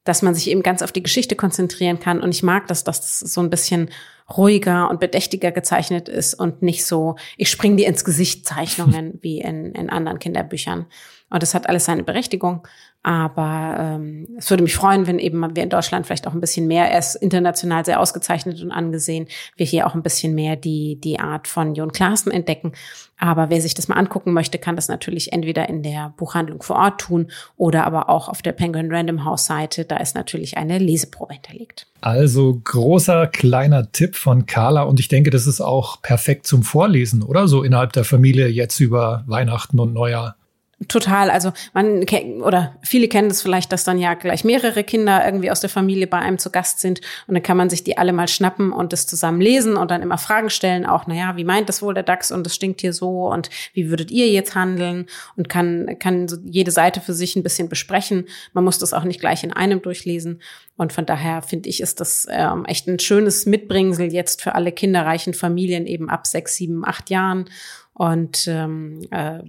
dass 0.04 0.22
man 0.22 0.34
sich 0.34 0.50
eben 0.50 0.62
ganz 0.62 0.82
auf 0.82 0.92
die 0.92 1.02
Geschichte 1.02 1.36
konzentrieren 1.36 2.00
kann. 2.00 2.20
Und 2.20 2.34
ich 2.34 2.42
mag 2.42 2.66
das, 2.68 2.84
dass 2.84 3.00
das 3.00 3.20
so 3.20 3.40
ein 3.40 3.50
bisschen 3.50 3.90
ruhiger 4.36 4.88
und 4.90 5.00
bedächtiger 5.00 5.52
gezeichnet 5.52 6.08
ist 6.08 6.34
und 6.34 6.62
nicht 6.62 6.84
so, 6.86 7.16
ich 7.36 7.50
spring 7.50 7.76
dir 7.76 7.88
ins 7.88 8.04
Gesicht 8.04 8.46
Zeichnungen 8.46 9.18
wie 9.22 9.40
in, 9.40 9.72
in 9.72 9.90
anderen 9.90 10.18
Kinderbüchern. 10.18 10.86
Und 11.30 11.42
das 11.42 11.54
hat 11.54 11.68
alles 11.68 11.84
seine 11.84 12.02
Berechtigung. 12.02 12.66
Aber 13.02 13.76
ähm, 13.78 14.26
es 14.36 14.50
würde 14.50 14.62
mich 14.62 14.74
freuen, 14.74 15.06
wenn 15.06 15.18
eben 15.18 15.56
wir 15.56 15.62
in 15.62 15.70
Deutschland 15.70 16.06
vielleicht 16.06 16.26
auch 16.26 16.34
ein 16.34 16.40
bisschen 16.40 16.66
mehr, 16.66 16.90
er 16.90 16.98
ist 16.98 17.14
international 17.14 17.84
sehr 17.84 17.98
ausgezeichnet 17.98 18.60
und 18.60 18.72
angesehen, 18.72 19.26
wir 19.56 19.64
hier 19.64 19.86
auch 19.86 19.94
ein 19.94 20.02
bisschen 20.02 20.34
mehr 20.34 20.56
die, 20.56 21.00
die 21.00 21.18
Art 21.18 21.48
von 21.48 21.74
Jon 21.74 21.92
Klaassen 21.92 22.30
entdecken. 22.30 22.72
Aber 23.20 23.50
wer 23.50 23.60
sich 23.60 23.74
das 23.74 23.86
mal 23.86 23.96
angucken 23.96 24.32
möchte, 24.32 24.58
kann 24.58 24.76
das 24.76 24.88
natürlich 24.88 25.32
entweder 25.32 25.68
in 25.68 25.82
der 25.82 26.14
Buchhandlung 26.16 26.62
vor 26.62 26.76
Ort 26.76 27.02
tun 27.02 27.30
oder 27.58 27.84
aber 27.84 28.08
auch 28.08 28.30
auf 28.30 28.40
der 28.40 28.52
Penguin 28.52 28.90
Random 28.90 29.26
House 29.26 29.44
Seite. 29.44 29.84
Da 29.84 29.98
ist 29.98 30.14
natürlich 30.14 30.56
eine 30.56 30.78
Leseprobe 30.78 31.34
hinterlegt. 31.34 31.86
Also 32.00 32.58
großer 32.64 33.26
kleiner 33.26 33.92
Tipp 33.92 34.16
von 34.16 34.46
Carla 34.46 34.84
und 34.84 34.98
ich 35.00 35.08
denke, 35.08 35.28
das 35.28 35.46
ist 35.46 35.60
auch 35.60 36.00
perfekt 36.00 36.46
zum 36.46 36.62
Vorlesen, 36.62 37.22
oder? 37.22 37.46
So 37.46 37.62
innerhalb 37.62 37.92
der 37.92 38.04
Familie 38.04 38.48
jetzt 38.48 38.80
über 38.80 39.22
Weihnachten 39.26 39.78
und 39.78 39.92
Neujahr. 39.92 40.36
Total. 40.88 41.30
Also 41.30 41.52
man 41.74 42.06
oder 42.40 42.74
viele 42.80 43.06
kennen 43.08 43.28
das 43.28 43.42
vielleicht, 43.42 43.70
dass 43.70 43.84
dann 43.84 43.98
ja 43.98 44.14
gleich 44.14 44.44
mehrere 44.44 44.82
Kinder 44.82 45.22
irgendwie 45.22 45.50
aus 45.50 45.60
der 45.60 45.68
Familie 45.68 46.06
bei 46.06 46.18
einem 46.18 46.38
zu 46.38 46.50
Gast 46.50 46.80
sind 46.80 47.02
und 47.26 47.34
dann 47.34 47.42
kann 47.42 47.58
man 47.58 47.68
sich 47.68 47.84
die 47.84 47.98
alle 47.98 48.14
mal 48.14 48.28
schnappen 48.28 48.72
und 48.72 48.94
das 48.94 49.06
zusammen 49.06 49.42
lesen 49.42 49.76
und 49.76 49.90
dann 49.90 50.00
immer 50.00 50.16
Fragen 50.16 50.48
stellen, 50.48 50.86
auch, 50.86 51.06
naja, 51.06 51.36
wie 51.36 51.44
meint 51.44 51.68
das 51.68 51.82
wohl 51.82 51.92
der 51.92 52.02
DAX 52.02 52.32
und 52.32 52.46
das 52.46 52.54
stinkt 52.54 52.80
hier 52.80 52.94
so 52.94 53.28
und 53.28 53.50
wie 53.74 53.90
würdet 53.90 54.10
ihr 54.10 54.28
jetzt 54.30 54.54
handeln 54.54 55.04
und 55.36 55.50
kann, 55.50 55.98
kann 55.98 56.28
so 56.28 56.38
jede 56.46 56.70
Seite 56.70 57.02
für 57.02 57.12
sich 57.12 57.36
ein 57.36 57.42
bisschen 57.42 57.68
besprechen. 57.68 58.26
Man 58.54 58.64
muss 58.64 58.78
das 58.78 58.94
auch 58.94 59.04
nicht 59.04 59.20
gleich 59.20 59.44
in 59.44 59.52
einem 59.52 59.82
durchlesen. 59.82 60.40
Und 60.78 60.94
von 60.94 61.04
daher 61.04 61.42
finde 61.42 61.68
ich, 61.68 61.82
ist 61.82 62.00
das 62.00 62.26
ähm, 62.30 62.64
echt 62.64 62.88
ein 62.88 62.98
schönes 62.98 63.44
Mitbringsel 63.44 64.14
jetzt 64.14 64.40
für 64.40 64.54
alle 64.54 64.72
kinderreichen 64.72 65.34
Familien 65.34 65.86
eben 65.86 66.08
ab 66.08 66.26
sechs, 66.26 66.56
sieben, 66.56 66.86
acht 66.86 67.10
Jahren. 67.10 67.50
Und 68.00 68.48
ähm, 68.48 69.02
äh, 69.10 69.40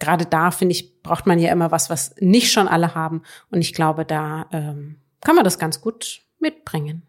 gerade 0.00 0.26
da, 0.26 0.50
finde 0.50 0.72
ich, 0.72 1.00
braucht 1.04 1.26
man 1.26 1.38
ja 1.38 1.52
immer 1.52 1.70
was, 1.70 1.90
was 1.90 2.12
nicht 2.18 2.50
schon 2.50 2.66
alle 2.66 2.96
haben. 2.96 3.22
Und 3.52 3.60
ich 3.60 3.72
glaube, 3.72 4.04
da 4.04 4.46
ähm, 4.50 4.96
kann 5.20 5.36
man 5.36 5.44
das 5.44 5.60
ganz 5.60 5.80
gut 5.80 6.22
mitbringen. 6.40 7.02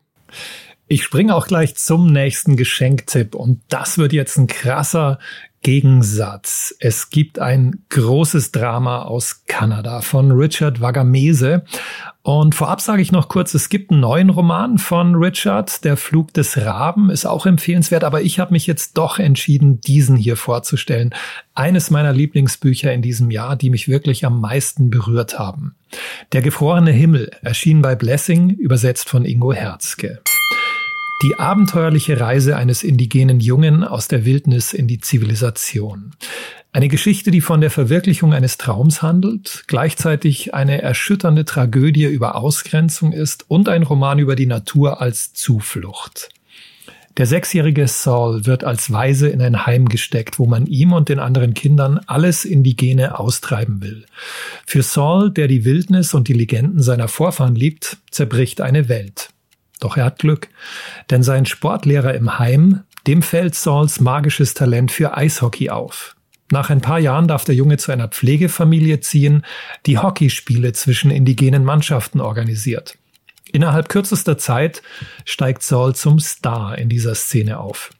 Ich 0.88 1.04
springe 1.04 1.34
auch 1.34 1.48
gleich 1.48 1.76
zum 1.76 2.14
nächsten 2.14 2.56
Geschenktipp 2.56 3.34
und 3.34 3.64
das 3.70 3.98
wird 3.98 4.14
jetzt 4.14 4.38
ein 4.38 4.46
krasser 4.46 5.18
Gegensatz. 5.64 6.76
Es 6.80 7.10
gibt 7.10 7.40
ein 7.40 7.86
großes 7.90 8.52
Drama 8.52 9.06
aus 9.06 9.46
Kanada 9.48 10.02
von 10.02 10.32
Richard 10.34 10.82
Wagamese. 10.82 11.66
Und 12.26 12.56
vorab 12.56 12.82
sage 12.82 13.04
ich 13.04 13.12
noch 13.12 13.30
kurz, 13.30 13.54
es 13.54 13.70
gibt 13.70 13.92
einen 13.92 14.00
neuen 14.00 14.32
Roman 14.32 14.80
von 14.80 15.14
Richard, 15.14 15.84
Der 15.84 15.96
Flug 15.96 16.34
des 16.34 16.58
Raben, 16.58 17.12
ist 17.12 17.28
auch 17.28 17.46
empfehlenswert, 17.46 18.04
aber 18.04 18.24
ich 18.24 18.40
habe 18.40 18.52
mich 18.52 18.66
jetzt 18.66 18.98
doch 18.98 19.20
entschieden, 19.20 19.80
diesen 19.80 20.16
hier 20.16 20.36
vorzustellen. 20.36 21.14
Eines 21.54 21.92
meiner 21.92 22.14
Lieblingsbücher 22.14 22.92
in 22.92 23.04
diesem 23.04 23.30
Jahr, 23.30 23.56
die 23.56 23.70
mich 23.70 23.88
wirklich 23.88 24.26
am 24.26 24.42
meisten 24.42 24.90
berührt 24.90 25.38
haben. 25.38 25.76
Der 26.32 26.42
gefrorene 26.42 26.90
Himmel 26.90 27.30
erschien 27.44 27.84
bei 27.84 27.94
Blessing, 27.94 28.50
übersetzt 28.50 29.08
von 29.08 29.24
Ingo 29.24 29.54
Herzke. 29.54 30.24
Die 31.22 31.38
abenteuerliche 31.38 32.20
Reise 32.20 32.58
eines 32.58 32.82
indigenen 32.82 33.40
Jungen 33.40 33.84
aus 33.84 34.08
der 34.08 34.26
Wildnis 34.26 34.74
in 34.74 34.88
die 34.88 35.00
Zivilisation. 35.00 36.16
Eine 36.76 36.90
Geschichte, 36.90 37.32
die 37.32 37.40
von 37.40 37.62
der 37.62 37.72
Verwirklichung 37.72 38.34
eines 38.34 38.58
Traums 38.58 39.02
handelt, 39.02 39.64
gleichzeitig 39.68 40.54
eine 40.54 40.82
erschütternde 40.82 41.46
Tragödie 41.46 42.04
über 42.04 42.36
Ausgrenzung 42.36 43.14
ist 43.14 43.46
und 43.50 43.70
ein 43.70 43.84
Roman 43.84 44.20
über 44.20 44.36
die 44.36 44.46
Natur 44.46 45.00
als 45.00 45.32
Zuflucht. 45.32 46.32
Der 47.16 47.28
sechsjährige 47.28 47.88
Saul 47.88 48.46
wird 48.46 48.66
als 48.66 48.92
Weise 48.92 49.30
in 49.30 49.42
ein 49.42 49.66
Heim 49.66 49.88
gesteckt, 49.88 50.38
wo 50.38 50.48
man 50.48 50.66
ihm 50.66 50.92
und 50.92 51.08
den 51.08 51.20
anderen 51.20 51.54
Kindern 51.54 52.02
alles 52.08 52.44
Indigene 52.44 53.18
austreiben 53.20 53.82
will. 53.82 54.06
Für 54.66 54.84
Saul, 54.84 55.32
der 55.32 55.48
die 55.48 55.64
Wildnis 55.64 56.14
und 56.14 56.28
die 56.28 56.34
Legenden 56.34 56.82
seiner 56.82 57.08
Vorfahren 57.08 57.56
liebt, 57.56 58.00
zerbricht 58.12 58.60
eine 58.60 58.90
Welt. 58.90 59.30
Doch 59.80 59.96
er 59.96 60.04
hat 60.04 60.20
Glück, 60.20 60.50
denn 61.10 61.24
sein 61.24 61.46
Sportlehrer 61.46 62.16
im 62.16 62.38
Heim, 62.38 62.82
dem 63.08 63.22
fällt 63.22 63.56
Sauls 63.56 64.02
magisches 64.02 64.56
Talent 64.56 64.92
für 64.92 65.16
Eishockey 65.16 65.70
auf. 65.70 66.15
Nach 66.52 66.70
ein 66.70 66.82
paar 66.82 67.00
Jahren 67.00 67.28
darf 67.28 67.44
der 67.44 67.56
Junge 67.56 67.78
zu 67.78 67.92
einer 67.92 68.08
Pflegefamilie 68.08 69.00
ziehen, 69.00 69.44
die 69.86 69.98
Hockeyspiele 69.98 70.74
zwischen 70.74 71.10
indigenen 71.10 71.64
Mannschaften 71.64 72.22
organisiert. 72.22 72.98
Innerhalb 73.52 73.90
kürzester 73.90 74.38
Zeit 74.38 74.82
steigt 75.24 75.64
Saul 75.64 75.96
zum 75.96 76.20
Star 76.20 76.78
in 76.78 76.90
dieser 76.90 77.16
Szene 77.16 77.60
auf. 77.60 77.92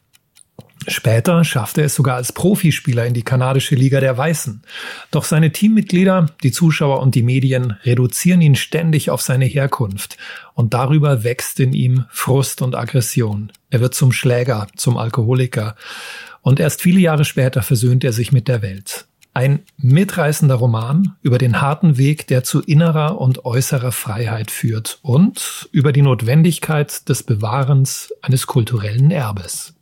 Später 0.88 1.44
schaffte 1.44 1.82
er 1.82 1.88
es 1.88 1.96
sogar 1.96 2.16
als 2.16 2.32
Profispieler 2.32 3.08
in 3.08 3.16
die 3.16 3.24
kanadische 3.24 3.74
Liga 3.74 4.00
der 4.00 4.18
Weißen. 4.18 4.62
Doch 5.10 5.24
seine 5.24 5.52
Teammitglieder, 5.52 6.28
die 6.44 6.52
Zuschauer 6.52 7.02
und 7.02 7.16
die 7.16 7.24
Medien 7.24 7.78
reduzieren 7.84 8.42
ihn 8.42 8.56
ständig 8.56 9.10
auf 9.10 9.22
seine 9.22 9.46
Herkunft 9.46 10.18
und 10.54 10.76
darüber 10.76 11.24
wächst 11.24 11.60
in 11.60 11.74
ihm 11.74 12.06
Frust 12.12 12.62
und 12.62 12.76
Aggression. 12.76 13.52
Er 13.72 13.82
wird 13.82 13.96
zum 13.96 14.12
Schläger, 14.12 14.68
zum 14.76 14.98
Alkoholiker 14.98 15.76
und 16.46 16.60
erst 16.60 16.84
viele 16.84 17.00
Jahre 17.00 17.26
später 17.26 17.64
versöhnt 17.64 18.04
er 18.04 18.14
sich 18.14 18.32
mit 18.32 18.48
der 18.48 18.62
Welt. 18.62 19.08
Ein 19.34 19.64
mitreißender 19.78 20.54
Roman 20.54 21.16
über 21.24 21.40
den 21.40 21.60
harten 21.60 21.98
Weg, 21.98 22.28
der 22.28 22.44
zu 22.44 22.62
innerer 22.62 23.20
und 23.20 23.46
äußerer 23.46 23.92
Freiheit 23.92 24.52
führt 24.52 25.00
und 25.02 25.68
über 25.72 25.92
die 25.92 26.04
Notwendigkeit 26.04 27.10
des 27.10 27.24
Bewahrens 27.24 28.14
eines 28.22 28.46
kulturellen 28.46 29.10
Erbes. 29.10 29.74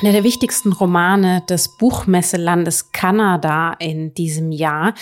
Einer 0.00 0.12
der 0.12 0.22
wichtigsten 0.22 0.72
Romane 0.72 1.42
des 1.50 1.76
Buchmesselandes 1.76 2.92
Kanada 2.92 3.72
in 3.80 4.14
diesem 4.14 4.52
Jahr. 4.52 4.94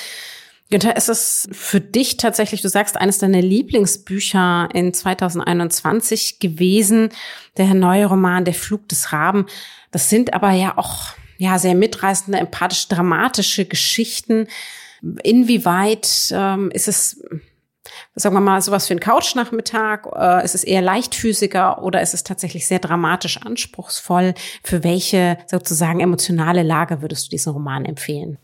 Günther, 0.70 0.96
ist 0.96 1.08
es 1.08 1.48
für 1.50 1.80
dich 1.80 2.16
tatsächlich, 2.16 2.62
du 2.62 2.68
sagst, 2.68 2.96
eines 2.96 3.18
deiner 3.18 3.42
Lieblingsbücher 3.42 4.68
in 4.72 4.94
2021 4.94 6.38
gewesen, 6.38 7.08
der 7.56 7.74
neue 7.74 8.06
Roman 8.06 8.44
Der 8.44 8.54
Flug 8.54 8.88
des 8.88 9.12
Raben. 9.12 9.46
Das 9.90 10.08
sind 10.08 10.32
aber 10.32 10.52
ja 10.52 10.78
auch 10.78 11.14
ja 11.38 11.58
sehr 11.58 11.74
mitreißende, 11.74 12.38
empathisch 12.38 12.86
dramatische 12.86 13.64
Geschichten. 13.64 14.46
Inwieweit 15.24 16.30
ähm, 16.32 16.70
ist 16.70 16.86
es 16.86 17.20
sagen 18.14 18.36
wir 18.36 18.40
mal, 18.40 18.60
sowas 18.60 18.86
für 18.86 18.92
einen 18.92 19.00
Couchnachmittag? 19.00 20.06
Äh, 20.14 20.44
ist 20.44 20.54
es 20.54 20.62
eher 20.62 20.82
leichtfüßiger 20.82 21.82
oder 21.82 22.00
ist 22.00 22.14
es 22.14 22.22
tatsächlich 22.22 22.66
sehr 22.68 22.78
dramatisch 22.78 23.38
anspruchsvoll? 23.38 24.34
Für 24.62 24.84
welche 24.84 25.38
sozusagen 25.46 26.00
emotionale 26.00 26.62
Lage 26.62 27.02
würdest 27.02 27.26
du 27.26 27.30
diesen 27.30 27.52
Roman 27.52 27.84
empfehlen? 27.84 28.38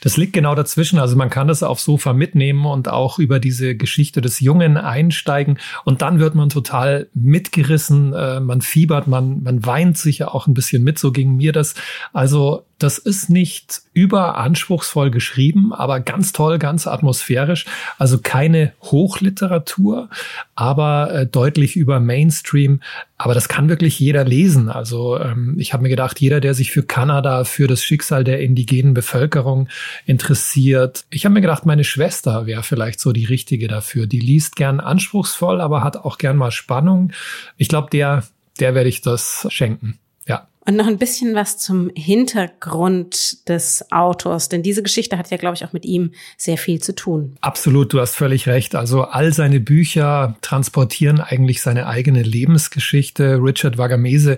Das 0.00 0.16
liegt 0.16 0.32
genau 0.32 0.54
dazwischen. 0.54 0.98
Also 0.98 1.16
man 1.16 1.30
kann 1.30 1.48
das 1.48 1.62
aufs 1.62 1.84
Sofa 1.84 2.12
mitnehmen 2.12 2.66
und 2.66 2.88
auch 2.88 3.18
über 3.18 3.40
diese 3.40 3.76
Geschichte 3.76 4.20
des 4.20 4.40
Jungen 4.40 4.76
einsteigen. 4.76 5.58
Und 5.84 6.02
dann 6.02 6.18
wird 6.20 6.34
man 6.34 6.48
total 6.48 7.08
mitgerissen. 7.14 8.12
Äh, 8.12 8.40
man 8.40 8.60
fiebert, 8.60 9.06
man, 9.06 9.42
man 9.42 9.64
weint 9.64 9.98
sich 9.98 10.18
ja 10.18 10.28
auch 10.28 10.46
ein 10.46 10.54
bisschen 10.54 10.84
mit. 10.84 10.98
So 10.98 11.12
ging 11.12 11.36
mir 11.36 11.52
das. 11.52 11.74
Also 12.12 12.64
das 12.78 12.98
ist 12.98 13.28
nicht 13.28 13.82
überanspruchsvoll 13.92 15.10
geschrieben, 15.10 15.72
aber 15.72 15.98
ganz 15.98 16.32
toll, 16.32 16.58
ganz 16.58 16.86
atmosphärisch. 16.86 17.66
Also 17.98 18.18
keine 18.18 18.72
Hochliteratur, 18.82 20.08
aber 20.54 21.12
äh, 21.12 21.26
deutlich 21.26 21.74
über 21.74 21.98
Mainstream. 21.98 22.80
Aber 23.16 23.34
das 23.34 23.48
kann 23.48 23.68
wirklich 23.68 23.98
jeder 23.98 24.24
lesen. 24.24 24.68
Also 24.68 25.18
ähm, 25.18 25.56
ich 25.58 25.72
habe 25.72 25.82
mir 25.82 25.88
gedacht, 25.88 26.20
jeder, 26.20 26.38
der 26.40 26.54
sich 26.54 26.70
für 26.70 26.84
Kanada, 26.84 27.42
für 27.42 27.66
das 27.66 27.82
Schicksal 27.82 28.22
der 28.22 28.40
indigenen 28.40 28.94
Bevölkerung 28.94 29.68
interessiert. 30.06 31.04
Ich 31.10 31.24
habe 31.24 31.32
mir 31.32 31.40
gedacht, 31.40 31.66
meine 31.66 31.84
Schwester 31.84 32.46
wäre 32.46 32.62
vielleicht 32.62 33.00
so 33.00 33.10
die 33.10 33.24
richtige 33.24 33.66
dafür. 33.66 34.06
Die 34.06 34.20
liest 34.20 34.54
gern 34.54 34.78
anspruchsvoll, 34.78 35.60
aber 35.60 35.82
hat 35.82 35.96
auch 35.96 36.16
gern 36.16 36.36
mal 36.36 36.52
Spannung. 36.52 37.10
Ich 37.56 37.66
glaube, 37.66 37.90
der, 37.90 38.22
der 38.60 38.76
werde 38.76 38.88
ich 38.88 39.00
das 39.00 39.48
schenken. 39.50 39.98
Und 40.68 40.76
noch 40.76 40.86
ein 40.86 40.98
bisschen 40.98 41.34
was 41.34 41.56
zum 41.56 41.90
Hintergrund 41.94 43.48
des 43.48 43.90
Autors, 43.90 44.50
denn 44.50 44.62
diese 44.62 44.82
Geschichte 44.82 45.16
hat 45.16 45.30
ja, 45.30 45.38
glaube 45.38 45.54
ich, 45.54 45.64
auch 45.64 45.72
mit 45.72 45.86
ihm 45.86 46.10
sehr 46.36 46.58
viel 46.58 46.78
zu 46.78 46.94
tun. 46.94 47.36
Absolut, 47.40 47.94
du 47.94 48.00
hast 48.02 48.14
völlig 48.16 48.46
recht. 48.48 48.74
Also 48.74 49.04
all 49.04 49.32
seine 49.32 49.60
Bücher 49.60 50.36
transportieren 50.42 51.22
eigentlich 51.22 51.62
seine 51.62 51.86
eigene 51.86 52.22
Lebensgeschichte. 52.22 53.40
Richard 53.42 53.78
Wagamese 53.78 54.36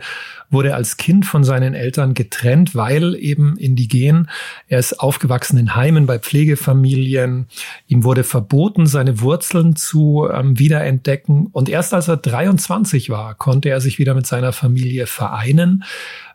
wurde 0.50 0.76
als 0.76 0.96
Kind 0.96 1.26
von 1.26 1.42
seinen 1.42 1.74
Eltern 1.74 2.14
getrennt, 2.14 2.76
weil 2.76 3.16
eben 3.16 3.56
indigen. 3.56 4.28
Er 4.68 4.78
ist 4.78 5.00
aufgewachsen 5.00 5.58
in 5.58 5.74
Heimen 5.74 6.06
bei 6.06 6.20
Pflegefamilien. 6.20 7.48
Ihm 7.88 8.04
wurde 8.04 8.22
verboten, 8.22 8.86
seine 8.86 9.20
Wurzeln 9.20 9.74
zu 9.74 10.28
ähm, 10.32 10.60
wiederentdecken. 10.60 11.46
Und 11.50 11.68
erst 11.68 11.92
als 11.92 12.06
er 12.06 12.18
23 12.18 13.10
war, 13.10 13.34
konnte 13.34 13.68
er 13.68 13.80
sich 13.80 13.98
wieder 13.98 14.14
mit 14.14 14.28
seiner 14.28 14.52
Familie 14.52 15.06
vereinen. 15.06 15.82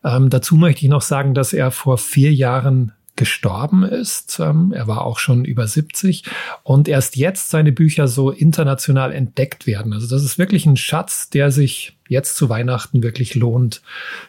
Ähm, 0.04 0.30
dazu 0.30 0.56
möchte 0.56 0.86
ich 0.86 0.90
noch 0.90 1.02
sagen, 1.02 1.34
dass 1.34 1.54
er 1.54 1.72
vor 1.72 1.98
vier 1.98 2.34
Jahren 2.34 2.92
gestorben 3.16 3.84
ist. 3.84 4.40
Ähm, 4.40 4.74
er 4.76 4.88
war 4.88 5.06
auch 5.06 5.20
schon 5.20 5.46
über 5.46 5.68
70 5.68 6.24
und 6.64 6.88
erst 6.88 7.16
jetzt 7.16 7.50
seine 7.50 7.72
Bücher 7.72 8.08
so 8.08 8.30
international 8.30 9.14
entdeckt 9.14 9.68
werden. 9.68 9.94
Also 9.94 10.08
das 10.08 10.24
ist 10.24 10.38
wirklich 10.38 10.66
ein 10.66 10.78
Schatz, 10.78 11.30
der 11.30 11.52
sich 11.52 11.98
jetzt 12.08 12.36
zu 12.36 12.50
Weihnachten 12.50 13.04
wirklich 13.04 13.36
lohnt, 13.36 13.82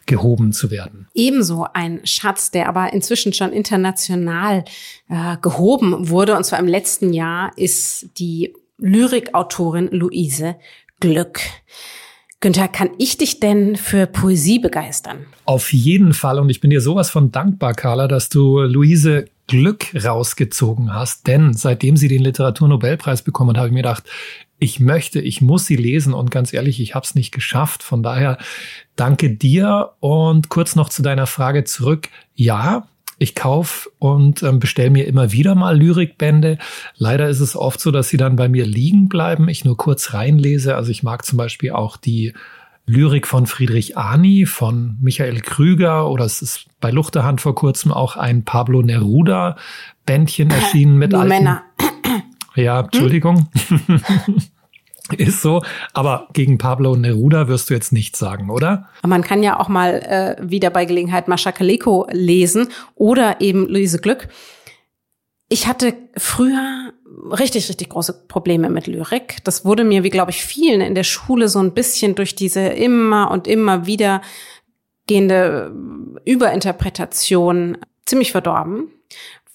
gehoben 0.07 0.53
zu 0.53 0.71
werden. 0.71 1.09
Ebenso 1.15 1.67
ein 1.73 2.01
Schatz, 2.05 2.51
der 2.51 2.69
aber 2.69 2.93
inzwischen 2.93 3.33
schon 3.33 3.53
international 3.53 4.65
äh, 5.09 5.37
gehoben 5.43 6.09
wurde, 6.09 6.37
und 6.37 6.45
zwar 6.45 6.59
im 6.59 6.69
letzten 6.69 7.13
Jahr, 7.13 7.53
ist 7.57 8.19
die 8.19 8.55
Lyrikautorin 8.79 9.89
Luise 9.91 10.57
Glück. 11.01 11.41
Günther, 12.47 12.69
kann 12.69 12.91
ich 12.99 13.19
dich 13.19 13.41
denn 13.41 13.75
für 13.75 14.07
Poesie 14.07 14.61
begeistern? 14.61 15.27
Auf 15.47 15.73
jeden 15.73 16.15
Fall. 16.15 16.39
Und 16.39 16.49
ich 16.49 16.61
bin 16.61 16.71
dir 16.71 16.81
sowas 16.81 17.11
von 17.11 17.33
dankbar, 17.33 17.75
Carla, 17.75 18.07
dass 18.07 18.29
du 18.29 18.61
Luise 18.61 19.25
Glück 19.49 19.93
rausgezogen 19.97 20.95
hast. 20.95 21.27
Denn 21.27 21.55
seitdem 21.55 21.97
sie 21.97 22.07
den 22.07 22.23
Literaturnobelpreis 22.23 23.23
bekommen 23.23 23.51
hat, 23.51 23.57
habe 23.57 23.67
ich 23.67 23.75
mir 23.75 23.83
gedacht, 23.83 24.05
ich 24.61 24.79
möchte, 24.79 25.21
ich 25.21 25.41
muss 25.41 25.67
sie 25.67 25.75
lesen. 25.75 26.15
Und 26.15 26.31
ganz 26.31 26.53
ehrlich, 26.53 26.79
ich 26.79 26.95
habe 26.95 27.03
es 27.03 27.17
nicht 27.17 27.33
geschafft. 27.33 27.83
Von 27.83 28.05
daher 28.05 28.39
danke 28.95 29.31
dir. 29.31 29.95
Und 29.99 30.49
kurz 30.49 30.77
noch 30.77 30.89
zu 30.89 31.03
deiner 31.03 31.27
Frage 31.27 31.65
zurück. 31.65 32.11
Ja, 32.37 32.87
ich 33.19 33.35
kauf 33.35 33.91
und 33.99 34.43
ähm, 34.43 34.61
bestelle 34.61 34.91
mir 34.91 35.07
immer 35.07 35.33
wieder 35.33 35.55
mal 35.55 35.77
Lyrikbände. 35.77 36.59
Leider 36.97 37.29
ist 37.29 37.41
es 37.41 37.57
oft 37.57 37.81
so, 37.81 37.91
dass 37.91 38.09
sie 38.09 38.17
dann 38.19 38.37
bei 38.37 38.49
mir 38.49 38.67
liegen 38.67 39.09
bleiben. 39.09 39.49
Ich 39.49 39.65
nur 39.65 39.77
kurz 39.77 40.13
reinlese. 40.13 40.77
Also 40.77 40.91
ich 40.91 41.03
mag 41.03 41.25
zum 41.25 41.39
Beispiel 41.39 41.73
auch 41.73 41.97
die 41.97 42.35
Lyrik 42.87 43.27
von 43.27 43.47
Friedrich 43.47 43.97
Ani, 43.97 44.47
von 44.47 44.97
Michael 45.01 45.41
Krüger 45.41 46.09
oder 46.09 46.25
es 46.25 46.43
ist 46.43 46.67
bei 46.81 46.91
Luchterhand 46.91 47.41
vor 47.41 47.55
kurzem 47.55 47.91
auch 47.91 48.17
ein 48.17 48.45
Pablo 48.45 48.83
Neruda 48.83 49.57
Bändchen 50.05 50.51
erschienen 50.51 50.97
mit 50.97 51.13
alten. 51.13 51.29
Männer. 51.29 51.63
Ja, 52.55 52.81
Entschuldigung. 52.81 53.49
Hm? 53.69 54.01
Ist 55.17 55.43
so, 55.43 55.63
aber 55.93 56.29
gegen 56.33 56.59
Pablo 56.59 56.97
Neruda 56.97 57.49
wirst 57.49 57.71
du 57.71 57.75
jetzt 57.75 57.93
nichts 57.93 58.19
sagen, 58.19 58.51
oder? 58.51 58.89
Man 59.07 59.23
kann 59.23 59.43
ja 59.43 59.59
auch 59.61 59.69
mal 59.69 59.95
äh, 59.95 60.37
wieder 60.41 60.71
bei 60.71 60.85
Gelegenheit 60.85 61.29
Mascha 61.29 61.53
Kaleko 61.53 62.07
lesen 62.11 62.69
oder 62.95 63.41
eben 63.41 63.69
Luise 63.69 63.99
Glück. 63.99 64.29
Ich 65.49 65.67
hatte 65.67 65.95
früher 66.17 66.93
richtig, 67.31 67.69
richtig 67.69 67.91
große 67.91 68.25
Probleme 68.27 68.69
mit 68.69 68.89
Lyrik. 68.89 69.39
Das 69.45 69.65
wurde 69.65 69.85
mir, 69.85 70.03
wie 70.03 70.11
glaube 70.11 70.33
ich, 70.33 70.43
vielen 70.43 70.81
in 70.81 70.95
der 70.95 71.05
Schule 71.05 71.49
so 71.49 71.61
ein 71.61 71.73
bisschen 71.73 72.15
durch 72.15 72.35
diese 72.35 72.61
immer 72.61 73.31
und 73.31 73.47
immer 73.47 73.87
wieder 73.87 74.23
gehende 75.07 75.73
Überinterpretation 76.25 77.79
ziemlich 78.07 78.33
verdorben 78.33 78.91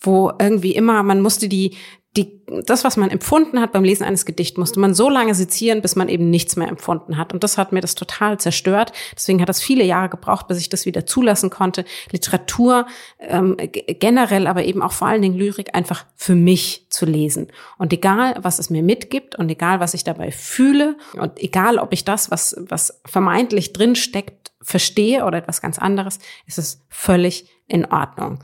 wo 0.01 0.31
irgendwie 0.39 0.73
immer, 0.73 1.03
man 1.03 1.21
musste 1.21 1.47
die, 1.47 1.77
die, 2.17 2.41
das, 2.65 2.83
was 2.83 2.97
man 2.97 3.09
empfunden 3.09 3.61
hat 3.61 3.71
beim 3.71 3.85
Lesen 3.85 4.03
eines 4.03 4.25
Gedichts, 4.25 4.57
musste 4.57 4.81
man 4.81 4.93
so 4.93 5.09
lange 5.09 5.33
sezieren, 5.33 5.81
bis 5.81 5.95
man 5.95 6.09
eben 6.09 6.29
nichts 6.29 6.57
mehr 6.57 6.67
empfunden 6.67 7.17
hat. 7.17 7.31
Und 7.33 7.41
das 7.41 7.57
hat 7.57 7.71
mir 7.71 7.79
das 7.79 7.95
total 7.95 8.37
zerstört. 8.37 8.91
Deswegen 9.15 9.39
hat 9.39 9.47
das 9.47 9.61
viele 9.61 9.85
Jahre 9.85 10.09
gebraucht, 10.09 10.49
bis 10.49 10.57
ich 10.57 10.67
das 10.67 10.85
wieder 10.85 11.05
zulassen 11.05 11.49
konnte. 11.49 11.85
Literatur 12.11 12.85
ähm, 13.19 13.55
generell, 13.57 14.47
aber 14.47 14.65
eben 14.65 14.81
auch 14.81 14.91
vor 14.91 15.07
allen 15.07 15.21
Dingen 15.21 15.37
Lyrik 15.37 15.73
einfach 15.73 16.05
für 16.17 16.35
mich 16.35 16.87
zu 16.89 17.05
lesen. 17.05 17.47
Und 17.77 17.93
egal, 17.93 18.35
was 18.41 18.59
es 18.59 18.69
mir 18.69 18.83
mitgibt 18.83 19.35
und 19.35 19.49
egal, 19.49 19.79
was 19.79 19.93
ich 19.93 20.03
dabei 20.03 20.31
fühle 20.31 20.97
und 21.13 21.39
egal, 21.39 21.77
ob 21.77 21.93
ich 21.93 22.03
das, 22.03 22.29
was, 22.29 22.57
was 22.59 22.99
vermeintlich 23.05 23.71
drin 23.71 23.95
steckt, 23.95 24.51
verstehe 24.61 25.23
oder 25.23 25.37
etwas 25.37 25.61
ganz 25.61 25.79
anderes, 25.79 26.19
ist 26.45 26.57
es 26.57 26.83
völlig 26.89 27.45
in 27.67 27.85
Ordnung 27.85 28.39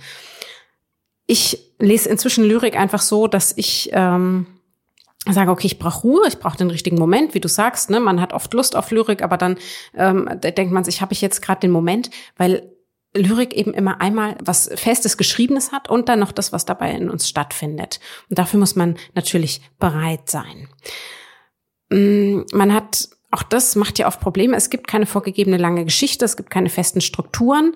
ich 1.28 1.74
lese 1.78 2.10
inzwischen 2.10 2.44
Lyrik 2.46 2.76
einfach 2.76 3.02
so, 3.02 3.28
dass 3.28 3.54
ich 3.56 3.90
ähm, 3.94 4.48
sage, 5.30 5.52
okay, 5.52 5.68
ich 5.68 5.78
brauche 5.78 6.02
Ruhe, 6.02 6.28
ich 6.28 6.40
brauche 6.40 6.58
den 6.58 6.72
richtigen 6.72 6.98
Moment, 6.98 7.34
wie 7.34 7.40
du 7.40 7.50
sagst. 7.50 7.90
Ne? 7.90 8.00
Man 8.00 8.22
hat 8.22 8.34
oft 8.34 8.54
Lust 8.54 8.76
auf 8.76 8.92
Lyrik, 8.92 9.22
aber 9.22 9.38
dann 9.38 9.58
ähm, 9.94 10.30
denkt 10.42 10.72
man 10.72 10.84
sich, 10.84 11.02
habe 11.02 11.14
ich 11.14 11.22
jetzt 11.22 11.42
gerade 11.42 11.62
den 11.62 11.72
Moment, 11.72 12.10
weil 12.38 12.72
Lyrik 13.14 13.54
eben 13.54 13.74
immer 13.74 14.02
einmal 14.02 14.38
was 14.44 14.70
Festes 14.76 15.18
Geschriebenes 15.18 15.72
hat 15.72 15.90
und 15.90 16.10
dann 16.10 16.20
noch 16.20 16.32
das, 16.32 16.54
was 16.54 16.66
dabei 16.66 16.92
in 16.92 17.10
uns 17.10 17.28
stattfindet. 17.28 18.00
Und 18.30 18.40
dafür 18.40 18.60
muss 18.60 18.76
man 18.76 18.96
natürlich 19.16 19.62
bereit 19.80 20.30
sein. 20.30 20.70
Mm, 21.90 22.42
man 22.54 22.74
hat 22.74 23.10
auch 23.32 23.44
das 23.44 23.76
macht 23.76 24.00
ja 24.00 24.08
oft 24.08 24.22
Probleme. 24.22 24.56
Es 24.56 24.70
gibt 24.70 24.88
keine 24.88 25.06
vorgegebene 25.06 25.58
lange 25.58 25.84
Geschichte, 25.84 26.24
es 26.24 26.38
gibt 26.38 26.50
keine 26.50 26.70
festen 26.70 27.02
Strukturen. 27.02 27.76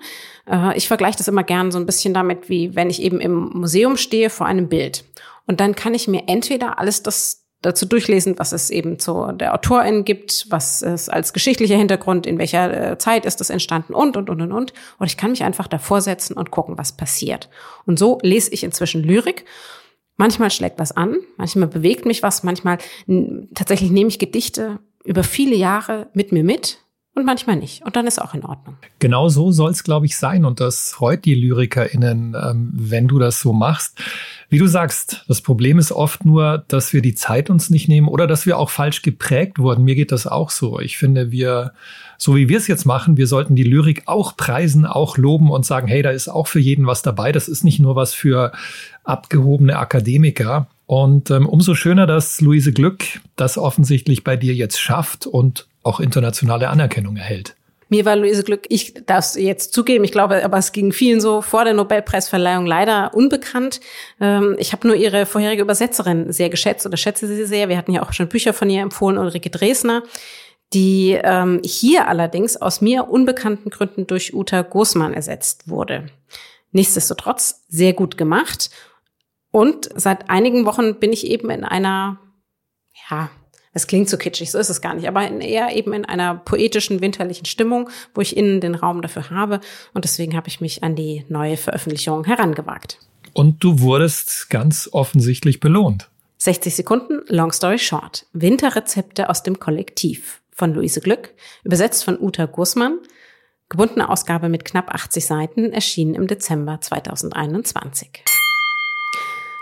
Äh, 0.50 0.76
ich 0.76 0.88
vergleiche 0.88 1.18
das 1.18 1.28
immer 1.28 1.44
gern 1.44 1.70
so 1.70 1.78
ein 1.78 1.86
bisschen 1.86 2.14
damit, 2.14 2.48
wie 2.48 2.74
wenn 2.74 2.88
ich 2.88 3.02
eben 3.02 3.20
im 3.20 3.50
Museum 3.50 3.96
stehe 3.96 4.30
vor 4.30 4.46
einem 4.46 4.68
Bild. 4.68 5.04
Und 5.46 5.60
dann 5.60 5.74
kann 5.74 5.94
ich 5.94 6.08
mir 6.08 6.24
entweder 6.26 6.78
alles 6.78 7.02
das 7.02 7.42
dazu 7.60 7.86
durchlesen, 7.86 8.38
was 8.38 8.52
es 8.52 8.70
eben 8.70 8.98
zu 8.98 9.30
der 9.32 9.54
Autorin 9.54 10.04
gibt, 10.04 10.46
was 10.50 10.82
es 10.82 11.08
als 11.08 11.32
geschichtlicher 11.32 11.76
Hintergrund, 11.76 12.26
in 12.26 12.38
welcher 12.38 12.92
äh, 12.92 12.98
Zeit 12.98 13.24
ist 13.24 13.38
das 13.40 13.50
entstanden 13.50 13.94
und, 13.94 14.16
und, 14.16 14.30
und, 14.30 14.40
und, 14.40 14.52
und. 14.52 14.72
Und 14.98 15.06
ich 15.06 15.16
kann 15.16 15.30
mich 15.30 15.44
einfach 15.44 15.68
davor 15.68 16.00
setzen 16.00 16.34
und 16.34 16.50
gucken, 16.50 16.76
was 16.76 16.96
passiert. 16.96 17.48
Und 17.86 17.98
so 17.98 18.18
lese 18.22 18.52
ich 18.52 18.64
inzwischen 18.64 19.02
Lyrik. 19.02 19.44
Manchmal 20.16 20.50
schlägt 20.50 20.78
was 20.78 20.92
an, 20.92 21.16
manchmal 21.36 21.68
bewegt 21.68 22.04
mich 22.04 22.22
was, 22.22 22.42
manchmal 22.42 22.78
tatsächlich 23.54 23.90
nehme 23.90 24.08
ich 24.08 24.18
Gedichte 24.18 24.78
über 25.04 25.24
viele 25.24 25.56
Jahre 25.56 26.08
mit 26.14 26.32
mir 26.32 26.44
mit 26.44 26.78
und 27.14 27.26
manchmal 27.26 27.56
nicht. 27.56 27.84
Und 27.84 27.94
dann 27.96 28.06
ist 28.06 28.20
auch 28.20 28.32
in 28.32 28.42
Ordnung. 28.42 28.76
Genau 28.98 29.28
so 29.28 29.52
soll 29.52 29.70
es, 29.70 29.84
glaube 29.84 30.06
ich, 30.06 30.16
sein. 30.16 30.46
Und 30.46 30.60
das 30.60 30.92
freut 30.92 31.26
die 31.26 31.34
LyrikerInnen, 31.34 32.34
ähm, 32.34 32.70
wenn 32.72 33.06
du 33.06 33.18
das 33.18 33.40
so 33.40 33.52
machst. 33.52 34.00
Wie 34.48 34.58
du 34.58 34.66
sagst, 34.66 35.24
das 35.28 35.42
Problem 35.42 35.78
ist 35.78 35.92
oft 35.92 36.24
nur, 36.24 36.64
dass 36.68 36.94
wir 36.94 37.02
die 37.02 37.14
Zeit 37.14 37.50
uns 37.50 37.68
nicht 37.68 37.86
nehmen 37.86 38.08
oder 38.08 38.26
dass 38.26 38.46
wir 38.46 38.56
auch 38.56 38.70
falsch 38.70 39.02
geprägt 39.02 39.58
wurden. 39.58 39.84
Mir 39.84 39.94
geht 39.94 40.10
das 40.10 40.26
auch 40.26 40.48
so. 40.48 40.80
Ich 40.80 40.96
finde, 40.96 41.30
wir, 41.30 41.74
so 42.16 42.34
wie 42.34 42.48
wir 42.48 42.56
es 42.56 42.66
jetzt 42.66 42.86
machen, 42.86 43.18
wir 43.18 43.26
sollten 43.26 43.56
die 43.56 43.64
Lyrik 43.64 44.04
auch 44.06 44.34
preisen, 44.36 44.86
auch 44.86 45.18
loben 45.18 45.50
und 45.50 45.66
sagen, 45.66 45.88
hey, 45.88 46.00
da 46.00 46.10
ist 46.10 46.28
auch 46.28 46.46
für 46.46 46.60
jeden 46.60 46.86
was 46.86 47.02
dabei. 47.02 47.30
Das 47.32 47.46
ist 47.46 47.62
nicht 47.62 47.78
nur 47.78 47.94
was 47.94 48.14
für 48.14 48.52
abgehobene 49.04 49.76
Akademiker. 49.76 50.66
Und 50.92 51.30
ähm, 51.30 51.48
umso 51.48 51.74
schöner, 51.74 52.06
dass 52.06 52.42
Luise 52.42 52.70
Glück 52.70 53.02
das 53.34 53.56
offensichtlich 53.56 54.24
bei 54.24 54.36
dir 54.36 54.52
jetzt 54.52 54.78
schafft 54.78 55.26
und 55.26 55.66
auch 55.82 56.00
internationale 56.00 56.68
Anerkennung 56.68 57.16
erhält. 57.16 57.56
Mir 57.88 58.04
war 58.04 58.14
Luise 58.14 58.44
Glück, 58.44 58.66
ich 58.68 58.92
darf 59.06 59.24
es 59.24 59.34
jetzt 59.36 59.72
zugeben, 59.72 60.04
ich 60.04 60.12
glaube, 60.12 60.44
aber 60.44 60.58
es 60.58 60.70
ging 60.72 60.92
vielen 60.92 61.22
so 61.22 61.40
vor 61.40 61.64
der 61.64 61.72
Nobelpreisverleihung 61.72 62.66
leider 62.66 63.14
unbekannt. 63.14 63.80
Ähm, 64.20 64.54
ich 64.58 64.74
habe 64.74 64.86
nur 64.86 64.94
ihre 64.94 65.24
vorherige 65.24 65.62
Übersetzerin 65.62 66.30
sehr 66.30 66.50
geschätzt 66.50 66.84
oder 66.84 66.98
schätze 66.98 67.26
sie 67.26 67.46
sehr. 67.46 67.70
Wir 67.70 67.78
hatten 67.78 67.92
ja 67.92 68.02
auch 68.02 68.12
schon 68.12 68.28
Bücher 68.28 68.52
von 68.52 68.68
ihr 68.68 68.82
empfohlen, 68.82 69.16
Ulrike 69.16 69.48
Dresner, 69.48 70.02
die 70.74 71.18
ähm, 71.24 71.62
hier 71.64 72.06
allerdings 72.06 72.58
aus 72.58 72.82
mir 72.82 73.08
unbekannten 73.08 73.70
Gründen 73.70 74.06
durch 74.06 74.34
Uta 74.34 74.60
Gosmann 74.60 75.14
ersetzt 75.14 75.70
wurde. 75.70 76.08
Nichtsdestotrotz 76.70 77.64
sehr 77.68 77.94
gut 77.94 78.18
gemacht. 78.18 78.68
Und 79.52 79.90
seit 79.94 80.30
einigen 80.30 80.66
Wochen 80.66 80.98
bin 80.98 81.12
ich 81.12 81.26
eben 81.26 81.50
in 81.50 81.62
einer, 81.62 82.18
ja, 83.08 83.30
es 83.74 83.86
klingt 83.86 84.08
so 84.08 84.16
kitschig, 84.16 84.50
so 84.50 84.58
ist 84.58 84.70
es 84.70 84.80
gar 84.80 84.94
nicht, 84.94 85.06
aber 85.06 85.30
eher 85.30 85.76
eben 85.76 85.92
in 85.92 86.04
einer 86.04 86.34
poetischen, 86.34 87.00
winterlichen 87.00 87.46
Stimmung, 87.46 87.88
wo 88.14 88.22
ich 88.22 88.36
innen 88.36 88.60
den 88.60 88.74
Raum 88.74 89.02
dafür 89.02 89.30
habe. 89.30 89.60
Und 89.94 90.04
deswegen 90.04 90.34
habe 90.36 90.48
ich 90.48 90.60
mich 90.60 90.82
an 90.82 90.96
die 90.96 91.24
neue 91.28 91.56
Veröffentlichung 91.56 92.24
herangewagt. 92.24 92.98
Und 93.34 93.62
du 93.62 93.80
wurdest 93.80 94.50
ganz 94.50 94.88
offensichtlich 94.92 95.60
belohnt. 95.60 96.08
60 96.38 96.74
Sekunden, 96.74 97.20
Long 97.28 97.52
Story 97.52 97.78
Short. 97.78 98.26
Winterrezepte 98.32 99.30
aus 99.30 99.42
dem 99.42 99.60
Kollektiv 99.60 100.42
von 100.50 100.74
Luise 100.74 101.00
Glück, 101.00 101.34
übersetzt 101.62 102.04
von 102.04 102.18
Uta 102.18 102.46
Gussmann. 102.46 102.98
Gebundene 103.68 104.08
Ausgabe 104.10 104.48
mit 104.48 104.64
knapp 104.64 104.92
80 104.92 105.24
Seiten, 105.24 105.72
erschienen 105.72 106.14
im 106.14 106.26
Dezember 106.26 106.80
2021. 106.80 108.22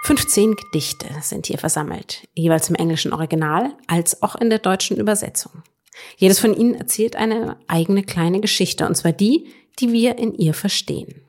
15 0.03 0.57
Gedichte 0.57 1.09
sind 1.21 1.47
hier 1.47 1.59
versammelt, 1.59 2.27
jeweils 2.35 2.69
im 2.69 2.75
englischen 2.75 3.13
Original 3.13 3.75
als 3.87 4.23
auch 4.23 4.35
in 4.35 4.51
der 4.51 4.59
deutschen 4.59 4.97
Übersetzung. 4.97 5.63
Jedes 6.17 6.39
von 6.39 6.55
ihnen 6.55 6.75
erzählt 6.75 7.17
eine 7.17 7.57
eigene 7.67 8.03
kleine 8.03 8.41
Geschichte, 8.41 8.87
und 8.87 8.97
zwar 8.97 9.13
die, 9.13 9.53
die 9.79 9.93
wir 9.93 10.19
in 10.19 10.35
ihr 10.35 10.55
verstehen. 10.55 11.23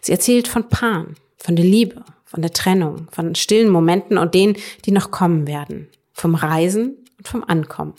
Sie 0.00 0.12
erzählt 0.12 0.48
von 0.48 0.68
Paaren, 0.68 1.14
von 1.38 1.56
der 1.56 1.64
Liebe, 1.64 2.04
von 2.24 2.42
der 2.42 2.52
Trennung, 2.52 3.08
von 3.12 3.34
stillen 3.34 3.68
Momenten 3.68 4.18
und 4.18 4.34
denen, 4.34 4.56
die 4.84 4.92
noch 4.92 5.10
kommen 5.10 5.46
werden, 5.46 5.88
vom 6.12 6.34
Reisen 6.34 6.96
und 7.18 7.28
vom 7.28 7.44
Ankommen. 7.44 7.94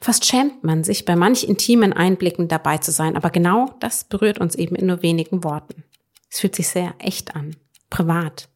Fast 0.00 0.24
schämt 0.26 0.64
man 0.64 0.84
sich, 0.84 1.04
bei 1.04 1.16
manch 1.16 1.44
intimen 1.44 1.92
Einblicken 1.92 2.48
dabei 2.48 2.78
zu 2.78 2.92
sein, 2.92 3.16
aber 3.16 3.30
genau 3.30 3.74
das 3.80 4.04
berührt 4.04 4.38
uns 4.38 4.54
eben 4.54 4.76
in 4.76 4.86
nur 4.86 5.02
wenigen 5.02 5.44
Worten. 5.44 5.84
Es 6.30 6.40
fühlt 6.40 6.54
sich 6.54 6.68
sehr 6.68 6.94
echt 6.98 7.34
an, 7.34 7.56
privat, 7.90 8.48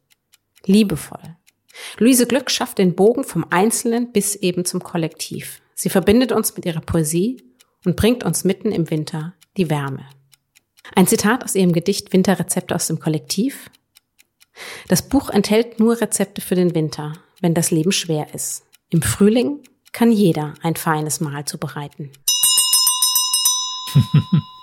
liebevoll. 0.69 1.35
Luise 1.97 2.27
Glück 2.27 2.51
schafft 2.51 2.77
den 2.77 2.95
Bogen 2.95 3.23
vom 3.23 3.45
Einzelnen 3.49 4.11
bis 4.11 4.35
eben 4.35 4.65
zum 4.65 4.81
Kollektiv. 4.81 5.61
Sie 5.73 5.89
verbindet 5.89 6.31
uns 6.31 6.55
mit 6.55 6.65
ihrer 6.65 6.81
Poesie 6.81 7.41
und 7.85 7.95
bringt 7.95 8.23
uns 8.23 8.43
mitten 8.43 8.71
im 8.71 8.89
Winter 8.89 9.33
die 9.57 9.69
Wärme. 9.69 10.05
Ein 10.95 11.07
Zitat 11.07 11.43
aus 11.43 11.55
ihrem 11.55 11.73
Gedicht 11.73 12.13
Winterrezepte 12.13 12.75
aus 12.75 12.87
dem 12.87 12.99
Kollektiv. 12.99 13.69
Das 14.87 15.07
Buch 15.07 15.29
enthält 15.29 15.79
nur 15.79 15.99
Rezepte 16.01 16.41
für 16.41 16.55
den 16.55 16.75
Winter, 16.75 17.13
wenn 17.41 17.53
das 17.53 17.71
Leben 17.71 17.91
schwer 17.91 18.33
ist. 18.33 18.65
Im 18.89 19.01
Frühling 19.01 19.59
kann 19.91 20.11
jeder 20.11 20.53
ein 20.61 20.75
feines 20.75 21.19
Mahl 21.19 21.45
zubereiten. 21.45 22.11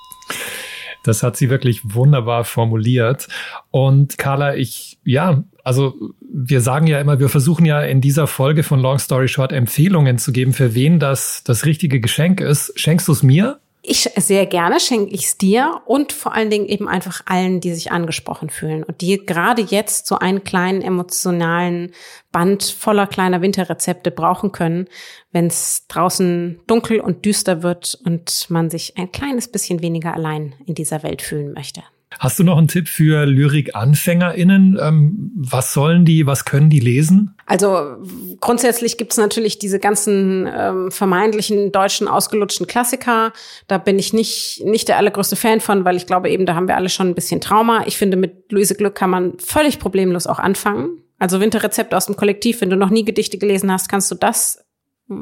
Das 1.07 1.23
hat 1.23 1.37
sie 1.37 1.51
wirklich 1.51 1.95
wunderbar 1.95 2.45
formuliert. 2.45 3.29
Und 3.71 4.19
Carla, 4.19 4.55
ich, 4.57 4.99
ja, 5.05 5.45
also 5.65 5.95
wir 6.21 6.61
sagen 6.61 6.87
ja 6.87 7.01
immer, 7.01 7.19
wir 7.19 7.29
versuchen 7.29 7.67
ja 7.67 7.83
in 7.83 8.01
dieser 8.01 8.27
Folge 8.27 8.63
von 8.63 8.81
Long 8.81 8.99
Story 8.99 9.29
Short 9.29 9.53
Empfehlungen 9.53 10.19
zu 10.19 10.33
geben, 10.33 10.53
für 10.53 10.75
wen 10.75 10.99
das 10.99 11.43
das 11.45 11.65
richtige 11.65 12.01
Geschenk 12.01 12.41
ist. 12.41 12.79
Schenkst 12.79 13.09
du 13.09 13.13
es 13.13 13.23
mir? 13.23 13.61
Ich 13.89 14.11
sehr 14.17 14.47
gerne 14.47 14.81
schenke 14.81 15.15
ich 15.15 15.27
es 15.27 15.39
dir 15.39 15.81
und 15.85 16.13
vor 16.13 16.35
allen 16.35 16.51
Dingen 16.51 16.67
eben 16.67 16.89
einfach 16.89 17.23
allen, 17.27 17.61
die 17.61 17.73
sich 17.73 17.93
angesprochen 17.93 18.51
fühlen 18.51 18.83
und 18.83 19.01
die 19.01 19.25
gerade 19.25 19.63
jetzt 19.63 20.09
so 20.09 20.19
einen 20.19 20.43
kleinen 20.43 20.83
emotionalen 20.83 21.93
Band 22.33 22.65
voller 22.65 23.07
kleiner 23.07 23.43
Winterrezepte 23.43 24.11
brauchen 24.11 24.51
können, 24.51 24.89
wenn 25.31 25.47
es 25.47 25.87
draußen 25.87 26.61
dunkel 26.67 26.99
und 26.99 27.25
düster 27.25 27.63
wird 27.63 27.97
und 28.05 28.47
man 28.49 28.71
sich 28.71 28.97
ein 28.97 29.13
kleines 29.13 29.47
bisschen 29.47 29.81
weniger 29.83 30.15
allein 30.15 30.57
in 30.67 30.75
dieser 30.75 31.05
Welt 31.05 31.23
fühlen 31.23 31.53
möchte. 31.53 31.85
Hast 32.19 32.39
du 32.39 32.45
noch 32.45 32.59
einen 32.59 32.69
Tipp 32.69 32.89
für 32.89 33.27
Lyrik-AnfängerInnen? 33.27 34.79
Ähm, 34.81 35.33
was 35.37 35.73
sollen 35.73 36.05
die, 36.05 36.27
was 36.27 36.45
können 36.45 36.71
die 36.71 36.81
lesen? 36.81 37.35
Also 37.47 37.97
grundsätzlich 38.41 38.99
gibt's 38.99 39.17
natürlich 39.17 39.59
diese 39.59 39.79
ganzen 39.79 40.49
ähm, 40.53 40.91
vermeintlichen 40.91 41.73
deutschen 41.73 42.09
ausgelutschten 42.09 42.67
Klassiker. 42.67 43.33
Da 43.69 43.79
bin 43.79 43.99
ich 43.99 44.13
nicht, 44.13 44.63
nicht 44.65 44.89
der 44.89 44.97
allergrößte 44.97 45.37
Fan 45.37 45.61
von, 45.61 45.85
weil 45.85 45.97
ich 45.97 46.07
glaube 46.07 46.31
eben, 46.31 46.47
da 46.47 46.55
haben 46.55 46.69
wir 46.69 46.77
alle 46.77 46.89
schon 46.89 47.09
ein 47.09 47.15
bisschen 47.15 47.41
Trauma. 47.41 47.85
Ich 47.87 47.97
finde, 47.97 48.17
mit 48.17 48.51
Luise 48.51 48.75
Glück 48.75 48.95
kann 48.95 49.11
man 49.11 49.39
völlig 49.39 49.79
problemlos 49.79 50.27
auch 50.27 50.39
anfangen. 50.39 51.03
Also 51.19 51.41
Winterrezept 51.41 51.95
aus 51.95 52.07
dem 52.07 52.17
Kollektiv, 52.17 52.61
wenn 52.61 52.71
du 52.71 52.77
noch 52.77 52.91
nie 52.91 53.05
Gedichte 53.05 53.39
gelesen 53.39 53.73
hast, 53.73 53.89
kannst 53.89 54.11
du 54.11 54.15
das 54.15 54.66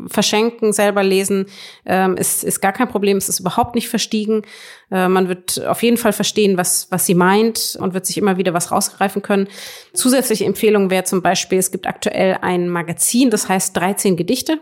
verschenken, 0.06 0.72
selber 0.72 1.02
lesen, 1.02 1.46
ähm, 1.84 2.16
ist, 2.16 2.42
ist 2.42 2.60
gar 2.60 2.72
kein 2.72 2.88
Problem, 2.88 3.18
es 3.18 3.28
ist 3.28 3.40
überhaupt 3.40 3.74
nicht 3.74 3.88
verstiegen. 3.88 4.42
Äh, 4.90 5.08
man 5.08 5.28
wird 5.28 5.64
auf 5.66 5.82
jeden 5.82 5.98
Fall 5.98 6.12
verstehen, 6.12 6.56
was, 6.56 6.88
was 6.90 7.04
sie 7.04 7.14
meint 7.14 7.76
und 7.80 7.92
wird 7.92 8.06
sich 8.06 8.16
immer 8.16 8.38
wieder 8.38 8.54
was 8.54 8.72
rausgreifen 8.72 9.20
können. 9.20 9.48
Zusätzliche 9.92 10.46
Empfehlung 10.46 10.90
wäre 10.90 11.04
zum 11.04 11.22
Beispiel, 11.22 11.58
es 11.58 11.70
gibt 11.70 11.86
aktuell 11.86 12.38
ein 12.40 12.68
Magazin, 12.68 13.30
das 13.30 13.48
heißt 13.48 13.76
13 13.76 14.16
Gedichte. 14.16 14.58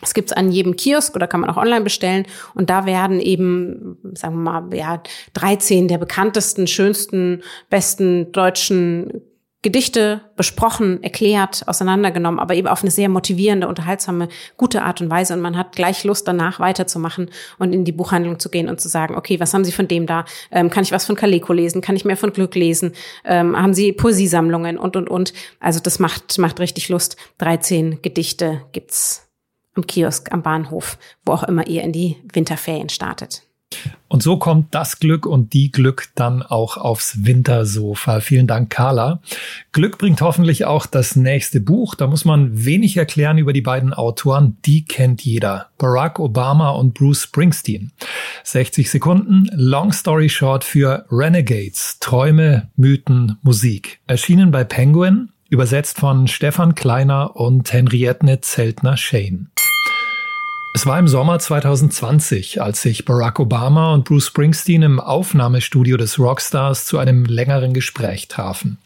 Es 0.00 0.14
gibt's 0.14 0.32
an 0.32 0.52
jedem 0.52 0.76
Kiosk 0.76 1.16
oder 1.16 1.26
kann 1.26 1.40
man 1.40 1.50
auch 1.50 1.56
online 1.56 1.82
bestellen. 1.82 2.26
Und 2.54 2.70
da 2.70 2.86
werden 2.86 3.20
eben, 3.20 3.98
sagen 4.14 4.36
wir 4.36 4.60
mal, 4.60 4.74
ja, 4.74 5.02
13 5.34 5.88
der 5.88 5.98
bekanntesten, 5.98 6.68
schönsten, 6.68 7.42
besten 7.68 8.30
deutschen 8.30 9.22
Gedichte 9.62 10.20
besprochen, 10.36 11.02
erklärt, 11.02 11.64
auseinandergenommen, 11.66 12.38
aber 12.38 12.54
eben 12.54 12.68
auf 12.68 12.82
eine 12.82 12.92
sehr 12.92 13.08
motivierende, 13.08 13.66
unterhaltsame, 13.66 14.28
gute 14.56 14.82
Art 14.82 15.00
und 15.00 15.10
Weise. 15.10 15.34
Und 15.34 15.40
man 15.40 15.56
hat 15.56 15.74
gleich 15.74 16.04
Lust, 16.04 16.28
danach 16.28 16.60
weiterzumachen 16.60 17.30
und 17.58 17.72
in 17.72 17.84
die 17.84 17.90
Buchhandlung 17.90 18.38
zu 18.38 18.50
gehen 18.50 18.68
und 18.68 18.80
zu 18.80 18.88
sagen, 18.88 19.16
okay, 19.16 19.40
was 19.40 19.52
haben 19.52 19.64
Sie 19.64 19.72
von 19.72 19.88
dem 19.88 20.06
da? 20.06 20.26
Ähm, 20.52 20.70
kann 20.70 20.84
ich 20.84 20.92
was 20.92 21.06
von 21.06 21.16
Kaleko 21.16 21.52
lesen? 21.52 21.80
Kann 21.80 21.96
ich 21.96 22.04
mehr 22.04 22.16
von 22.16 22.32
Glück 22.32 22.54
lesen? 22.54 22.92
Ähm, 23.24 23.60
haben 23.60 23.74
Sie 23.74 23.92
Poesiesammlungen 23.92 24.78
und, 24.78 24.94
und, 24.94 25.10
und? 25.10 25.32
Also 25.58 25.80
das 25.80 25.98
macht, 25.98 26.38
macht 26.38 26.60
richtig 26.60 26.88
Lust. 26.88 27.16
13 27.38 28.00
Gedichte 28.00 28.62
gibt's 28.70 29.28
am 29.74 29.86
Kiosk, 29.88 30.32
am 30.32 30.42
Bahnhof, 30.42 30.98
wo 31.24 31.32
auch 31.32 31.42
immer 31.42 31.66
ihr 31.66 31.82
in 31.82 31.92
die 31.92 32.16
Winterferien 32.32 32.90
startet. 32.90 33.47
Und 34.08 34.22
so 34.22 34.38
kommt 34.38 34.74
das 34.74 35.00
Glück 35.00 35.26
und 35.26 35.52
die 35.52 35.70
Glück 35.70 36.08
dann 36.14 36.42
auch 36.42 36.78
aufs 36.78 37.26
Wintersofa. 37.26 38.20
Vielen 38.20 38.46
Dank, 38.46 38.70
Carla. 38.70 39.20
Glück 39.72 39.98
bringt 39.98 40.22
hoffentlich 40.22 40.64
auch 40.64 40.86
das 40.86 41.14
nächste 41.14 41.60
Buch. 41.60 41.94
Da 41.94 42.06
muss 42.06 42.24
man 42.24 42.64
wenig 42.64 42.96
erklären 42.96 43.36
über 43.36 43.52
die 43.52 43.60
beiden 43.60 43.92
Autoren. 43.92 44.56
Die 44.64 44.84
kennt 44.84 45.22
jeder. 45.22 45.68
Barack 45.76 46.18
Obama 46.18 46.70
und 46.70 46.94
Bruce 46.94 47.24
Springsteen. 47.24 47.92
60 48.44 48.90
Sekunden, 48.90 49.50
Long 49.52 49.92
Story 49.92 50.30
Short 50.30 50.64
für 50.64 51.04
Renegades. 51.10 51.98
Träume, 52.00 52.70
Mythen, 52.76 53.36
Musik. 53.42 54.00
Erschienen 54.06 54.50
bei 54.50 54.64
Penguin, 54.64 55.28
übersetzt 55.50 55.98
von 55.98 56.28
Stefan 56.28 56.74
Kleiner 56.74 57.36
und 57.36 57.70
Henriette 57.72 58.40
Zeltner-Shane. 58.40 59.50
Es 60.74 60.86
war 60.86 60.98
im 60.98 61.08
Sommer 61.08 61.38
2020, 61.38 62.60
als 62.62 62.82
sich 62.82 63.04
Barack 63.04 63.40
Obama 63.40 63.94
und 63.94 64.04
Bruce 64.04 64.26
Springsteen 64.26 64.82
im 64.82 65.00
Aufnahmestudio 65.00 65.96
des 65.96 66.18
Rockstars 66.18 66.84
zu 66.84 66.98
einem 66.98 67.24
längeren 67.24 67.72
Gespräch 67.72 68.28
trafen. 68.28 68.78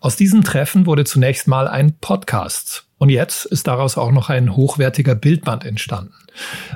Aus 0.00 0.16
diesem 0.16 0.42
Treffen 0.42 0.84
wurde 0.84 1.04
zunächst 1.04 1.46
mal 1.46 1.68
ein 1.68 1.94
Podcast 2.00 2.84
und 2.98 3.08
jetzt 3.08 3.46
ist 3.46 3.66
daraus 3.66 3.96
auch 3.96 4.10
noch 4.10 4.30
ein 4.30 4.56
hochwertiger 4.56 5.14
Bildband 5.14 5.64
entstanden. 5.64 6.14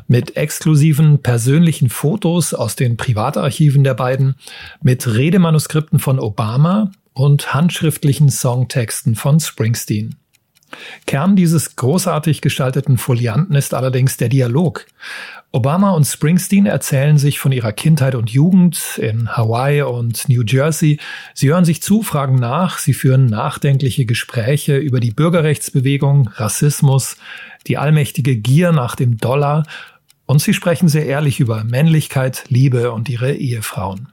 Mit 0.06 0.36
exklusiven 0.36 1.22
persönlichen 1.22 1.90
Fotos 1.90 2.54
aus 2.54 2.76
den 2.76 2.96
Privatarchiven 2.96 3.84
der 3.84 3.94
beiden, 3.94 4.36
mit 4.80 5.06
Redemanuskripten 5.06 5.98
von 5.98 6.20
Obama 6.20 6.92
und 7.14 7.52
handschriftlichen 7.52 8.28
Songtexten 8.28 9.16
von 9.16 9.40
Springsteen. 9.40 10.16
Kern 11.06 11.36
dieses 11.36 11.76
großartig 11.76 12.40
gestalteten 12.40 12.98
Folianten 12.98 13.54
ist 13.54 13.74
allerdings 13.74 14.16
der 14.16 14.28
Dialog. 14.28 14.86
Obama 15.52 15.92
und 15.92 16.04
Springsteen 16.04 16.66
erzählen 16.66 17.18
sich 17.18 17.38
von 17.38 17.52
ihrer 17.52 17.72
Kindheit 17.72 18.14
und 18.14 18.30
Jugend 18.30 18.98
in 18.98 19.36
Hawaii 19.36 19.82
und 19.82 20.28
New 20.28 20.42
Jersey. 20.42 20.98
Sie 21.34 21.48
hören 21.48 21.64
sich 21.64 21.82
zu, 21.82 22.02
fragen 22.02 22.36
nach, 22.36 22.78
sie 22.78 22.92
führen 22.92 23.26
nachdenkliche 23.26 24.04
Gespräche 24.04 24.76
über 24.76 25.00
die 25.00 25.12
Bürgerrechtsbewegung, 25.12 26.28
Rassismus, 26.34 27.16
die 27.66 27.78
allmächtige 27.78 28.36
Gier 28.36 28.72
nach 28.72 28.96
dem 28.96 29.16
Dollar 29.16 29.64
und 30.26 30.42
sie 30.42 30.54
sprechen 30.54 30.88
sehr 30.88 31.06
ehrlich 31.06 31.40
über 31.40 31.64
Männlichkeit, 31.64 32.44
Liebe 32.48 32.92
und 32.92 33.08
ihre 33.08 33.32
Ehefrauen. 33.32 34.08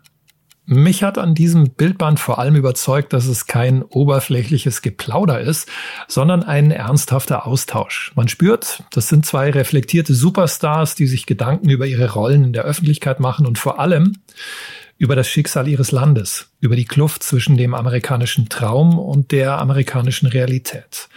Mich 0.65 1.03
hat 1.03 1.17
an 1.17 1.35
diesem 1.35 1.71
Bildband 1.71 2.21
vor 2.21 2.39
allem 2.39 2.55
überzeugt, 2.55 3.11
dass 3.11 3.25
es 3.25 3.47
kein 3.47 3.83
oberflächliches 3.83 4.81
Geplauder 4.81 5.41
ist, 5.41 5.67
sondern 6.07 6.41
ein 6.41 6.71
ernsthafter 6.71 7.45
Austausch. 7.45 8.13
Man 8.15 8.29
spürt, 8.29 8.83
das 8.91 9.09
sind 9.09 9.25
zwei 9.25 9.49
reflektierte 9.49 10.13
Superstars, 10.13 10.95
die 10.95 11.07
sich 11.07 11.25
Gedanken 11.25 11.69
über 11.69 11.85
ihre 11.85 12.13
Rollen 12.13 12.45
in 12.45 12.53
der 12.53 12.63
Öffentlichkeit 12.63 13.19
machen 13.19 13.45
und 13.45 13.57
vor 13.57 13.77
allem 13.77 14.13
über 14.97 15.17
das 15.17 15.27
Schicksal 15.27 15.67
ihres 15.67 15.91
Landes, 15.91 16.47
über 16.61 16.77
die 16.77 16.85
Kluft 16.85 17.23
zwischen 17.23 17.57
dem 17.57 17.73
amerikanischen 17.73 18.47
Traum 18.47 18.97
und 18.97 19.33
der 19.33 19.57
amerikanischen 19.59 20.27
Realität. 20.27 21.09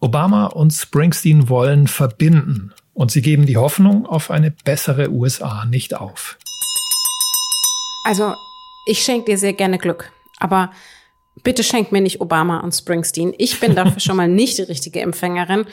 Obama 0.00 0.46
und 0.46 0.72
Springsteen 0.72 1.48
wollen 1.48 1.86
verbinden 1.86 2.72
und 2.94 3.12
sie 3.12 3.22
geben 3.22 3.46
die 3.46 3.58
Hoffnung 3.58 4.06
auf 4.06 4.32
eine 4.32 4.50
bessere 4.50 5.12
USA 5.12 5.66
nicht 5.66 5.94
auf. 5.94 6.36
Also 8.04 8.34
ich 8.86 9.02
schenke 9.02 9.32
dir 9.32 9.38
sehr 9.38 9.52
gerne 9.52 9.78
Glück, 9.78 10.12
aber 10.38 10.70
bitte 11.42 11.64
schenk 11.64 11.92
mir 11.92 12.00
nicht 12.00 12.20
Obama 12.20 12.60
und 12.60 12.72
Springsteen. 12.72 13.34
Ich 13.38 13.60
bin 13.60 13.74
dafür 13.74 14.00
schon 14.00 14.16
mal 14.16 14.28
nicht 14.28 14.58
die 14.58 14.62
richtige 14.62 15.00
Empfängerin. 15.00 15.66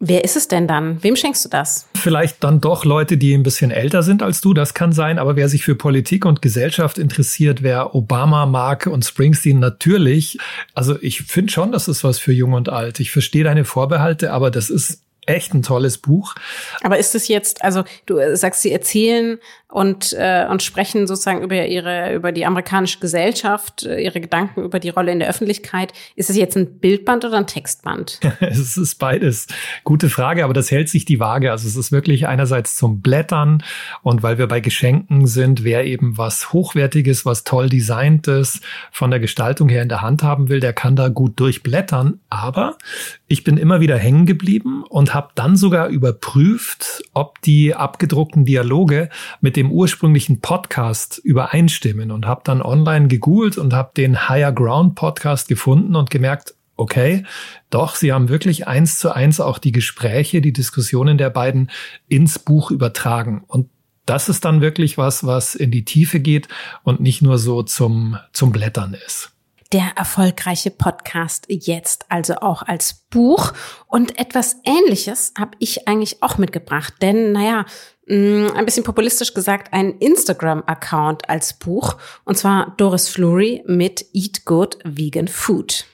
Wer 0.00 0.22
ist 0.22 0.36
es 0.36 0.46
denn 0.46 0.68
dann? 0.68 1.02
Wem 1.02 1.16
schenkst 1.16 1.44
du 1.44 1.48
das? 1.48 1.88
Vielleicht 1.96 2.44
dann 2.44 2.60
doch 2.60 2.84
Leute, 2.84 3.16
die 3.16 3.34
ein 3.34 3.42
bisschen 3.42 3.72
älter 3.72 4.04
sind 4.04 4.22
als 4.22 4.40
du, 4.40 4.54
das 4.54 4.72
kann 4.72 4.92
sein. 4.92 5.18
Aber 5.18 5.34
wer 5.34 5.48
sich 5.48 5.64
für 5.64 5.74
Politik 5.74 6.24
und 6.24 6.40
Gesellschaft 6.40 6.98
interessiert, 6.98 7.64
wer 7.64 7.96
Obama 7.96 8.46
mag 8.46 8.86
und 8.86 9.04
Springsteen 9.04 9.58
natürlich. 9.58 10.38
Also 10.72 10.96
ich 11.02 11.22
finde 11.22 11.52
schon, 11.52 11.72
das 11.72 11.88
ist 11.88 12.04
was 12.04 12.20
für 12.20 12.32
Jung 12.32 12.52
und 12.52 12.68
Alt. 12.68 13.00
Ich 13.00 13.10
verstehe 13.10 13.42
deine 13.42 13.64
Vorbehalte, 13.64 14.32
aber 14.32 14.52
das 14.52 14.70
ist 14.70 15.02
echt 15.26 15.52
ein 15.52 15.62
tolles 15.62 15.98
Buch. 15.98 16.34
Aber 16.82 16.98
ist 16.98 17.14
es 17.14 17.28
jetzt, 17.28 17.62
also 17.62 17.84
du 18.06 18.18
sagst, 18.36 18.62
sie 18.62 18.72
erzählen 18.72 19.38
und, 19.70 20.14
äh, 20.14 20.46
und 20.48 20.62
sprechen 20.62 21.06
sozusagen 21.06 21.42
über 21.42 21.66
ihre, 21.66 22.14
über 22.14 22.32
die 22.32 22.46
amerikanische 22.46 23.00
Gesellschaft, 23.00 23.84
äh, 23.84 24.00
ihre 24.00 24.18
Gedanken 24.20 24.62
über 24.62 24.80
die 24.80 24.88
Rolle 24.88 25.12
in 25.12 25.18
der 25.18 25.28
Öffentlichkeit. 25.28 25.92
Ist 26.16 26.30
es 26.30 26.36
jetzt 26.36 26.56
ein 26.56 26.78
Bildband 26.78 27.26
oder 27.26 27.36
ein 27.36 27.46
Textband? 27.46 28.18
es 28.40 28.78
ist 28.78 28.94
beides. 28.98 29.46
Gute 29.84 30.08
Frage, 30.08 30.44
aber 30.44 30.54
das 30.54 30.70
hält 30.70 30.88
sich 30.88 31.04
die 31.04 31.20
Waage. 31.20 31.50
Also 31.50 31.68
es 31.68 31.76
ist 31.76 31.92
wirklich 31.92 32.26
einerseits 32.26 32.76
zum 32.76 33.02
Blättern 33.02 33.62
und 34.02 34.22
weil 34.22 34.38
wir 34.38 34.46
bei 34.46 34.60
Geschenken 34.60 35.26
sind, 35.26 35.64
wer 35.64 35.84
eben 35.84 36.16
was 36.16 36.54
Hochwertiges, 36.54 37.26
was 37.26 37.44
toll 37.44 37.68
designtes 37.68 38.62
von 38.90 39.10
der 39.10 39.20
Gestaltung 39.20 39.68
her 39.68 39.82
in 39.82 39.90
der 39.90 40.00
Hand 40.00 40.22
haben 40.22 40.48
will, 40.48 40.60
der 40.60 40.72
kann 40.72 40.96
da 40.96 41.08
gut 41.08 41.38
durchblättern. 41.38 42.20
Aber 42.30 42.78
ich 43.26 43.44
bin 43.44 43.58
immer 43.58 43.82
wieder 43.82 43.98
hängen 43.98 44.24
geblieben 44.24 44.82
und 44.88 45.12
habe 45.12 45.28
dann 45.34 45.56
sogar 45.56 45.88
überprüft, 45.88 47.02
ob 47.12 47.42
die 47.42 47.74
abgedruckten 47.74 48.46
Dialoge 48.46 49.10
mit 49.42 49.57
dem 49.58 49.72
ursprünglichen 49.72 50.40
Podcast 50.40 51.18
übereinstimmen 51.18 52.12
und 52.12 52.26
habe 52.26 52.42
dann 52.44 52.62
online 52.62 53.08
gegoogelt 53.08 53.58
und 53.58 53.72
habe 53.72 53.90
den 53.96 54.28
Higher 54.28 54.52
Ground 54.52 54.94
Podcast 54.94 55.48
gefunden 55.48 55.96
und 55.96 56.10
gemerkt, 56.10 56.54
okay, 56.76 57.24
doch, 57.68 57.96
sie 57.96 58.12
haben 58.12 58.28
wirklich 58.28 58.68
eins 58.68 59.00
zu 59.00 59.10
eins 59.10 59.40
auch 59.40 59.58
die 59.58 59.72
Gespräche, 59.72 60.40
die 60.40 60.52
Diskussionen 60.52 61.18
der 61.18 61.30
beiden 61.30 61.72
ins 62.06 62.38
Buch 62.38 62.70
übertragen. 62.70 63.42
Und 63.48 63.68
das 64.06 64.28
ist 64.28 64.44
dann 64.44 64.60
wirklich 64.60 64.96
was, 64.96 65.26
was 65.26 65.56
in 65.56 65.72
die 65.72 65.84
Tiefe 65.84 66.20
geht 66.20 66.46
und 66.84 67.00
nicht 67.00 67.20
nur 67.20 67.36
so 67.36 67.64
zum, 67.64 68.16
zum 68.32 68.52
Blättern 68.52 68.94
ist. 68.94 69.32
der 69.72 69.92
erfolgreiche 69.96 70.70
Podcast 70.70 71.46
jetzt 71.48 72.06
also 72.08 72.36
auch 72.36 72.62
als 72.62 73.06
Buch. 73.10 73.52
Und 73.86 74.18
etwas 74.18 74.56
Ähnliches 74.64 75.34
habe 75.36 75.56
ich 75.58 75.88
eigentlich 75.88 76.22
auch 76.22 76.38
mitgebracht, 76.38 76.94
denn 77.02 77.32
naja, 77.32 77.66
ein 78.08 78.64
bisschen 78.64 78.84
populistisch 78.84 79.34
gesagt, 79.34 79.72
ein 79.72 79.98
Instagram-Account 79.98 81.28
als 81.28 81.58
Buch, 81.58 81.96
und 82.24 82.38
zwar 82.38 82.74
Doris 82.76 83.08
Fleury 83.08 83.62
mit 83.66 84.06
Eat 84.12 84.44
Good 84.44 84.78
Vegan 84.84 85.28
Food. 85.28 85.84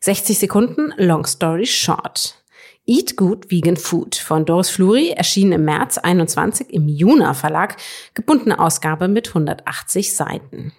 60 0.00 0.38
Sekunden, 0.38 0.92
Long 0.96 1.26
Story 1.26 1.66
Short. 1.66 2.36
Eat 2.84 3.16
Good 3.16 3.50
Vegan 3.50 3.76
Food 3.76 4.16
von 4.16 4.44
Doris 4.44 4.70
Fluri 4.70 5.10
erschien 5.10 5.52
im 5.52 5.64
März 5.64 5.98
21 5.98 6.72
im 6.72 6.88
Juna 6.88 7.32
Verlag, 7.34 7.76
gebundene 8.14 8.58
Ausgabe 8.58 9.06
mit 9.06 9.28
180 9.28 10.14
Seiten. 10.14 10.72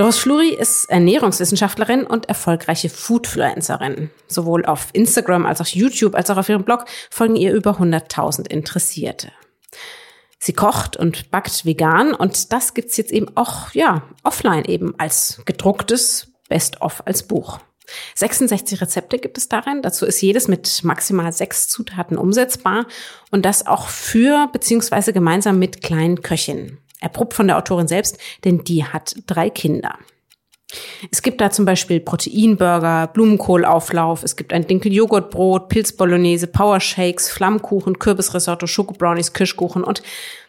Doris 0.00 0.16
Fluri 0.16 0.54
ist 0.54 0.88
Ernährungswissenschaftlerin 0.88 2.04
und 2.04 2.26
erfolgreiche 2.26 2.88
Foodfluencerin. 2.88 4.08
Sowohl 4.28 4.64
auf 4.64 4.88
Instagram 4.94 5.44
als 5.44 5.60
auch 5.60 5.66
YouTube 5.66 6.14
als 6.14 6.30
auch 6.30 6.38
auf 6.38 6.48
ihrem 6.48 6.64
Blog 6.64 6.86
folgen 7.10 7.36
ihr 7.36 7.52
über 7.52 7.72
100.000 7.72 8.48
Interessierte. 8.48 9.30
Sie 10.38 10.54
kocht 10.54 10.96
und 10.96 11.30
backt 11.30 11.66
vegan 11.66 12.14
und 12.14 12.50
das 12.50 12.72
gibt's 12.72 12.96
jetzt 12.96 13.12
eben 13.12 13.36
auch, 13.36 13.72
ja, 13.74 14.04
offline 14.22 14.64
eben 14.64 14.94
als 14.96 15.42
gedrucktes 15.44 16.28
Best-of 16.48 17.06
als 17.06 17.24
Buch. 17.24 17.58
66 18.14 18.80
Rezepte 18.80 19.18
gibt 19.18 19.36
es 19.36 19.50
darin. 19.50 19.82
Dazu 19.82 20.06
ist 20.06 20.22
jedes 20.22 20.48
mit 20.48 20.82
maximal 20.82 21.30
sechs 21.30 21.68
Zutaten 21.68 22.16
umsetzbar 22.16 22.86
und 23.32 23.44
das 23.44 23.66
auch 23.66 23.88
für 23.88 24.48
beziehungsweise 24.50 25.12
gemeinsam 25.12 25.58
mit 25.58 25.82
kleinen 25.82 26.22
Köchinnen. 26.22 26.78
Erprobt 27.00 27.34
von 27.34 27.46
der 27.46 27.58
Autorin 27.58 27.88
selbst, 27.88 28.18
denn 28.44 28.64
die 28.64 28.84
hat 28.84 29.16
drei 29.26 29.50
Kinder. 29.50 29.98
Es 31.10 31.22
gibt 31.22 31.40
da 31.40 31.50
zum 31.50 31.64
Beispiel 31.64 32.00
Proteinburger, 32.00 33.08
Blumenkohlauflauf, 33.08 34.22
es 34.22 34.36
gibt 34.36 34.52
ein 34.52 34.66
Dinkel-Joghurtbrot, 34.66 35.68
Pilzbolognese, 35.68 36.46
Powershakes, 36.46 37.30
Flammkuchen, 37.30 37.98
Kürbisrisotto, 37.98 38.66
Schokobrownies, 38.66 39.32
Kirschkuchen 39.32 39.82
und 39.82 40.02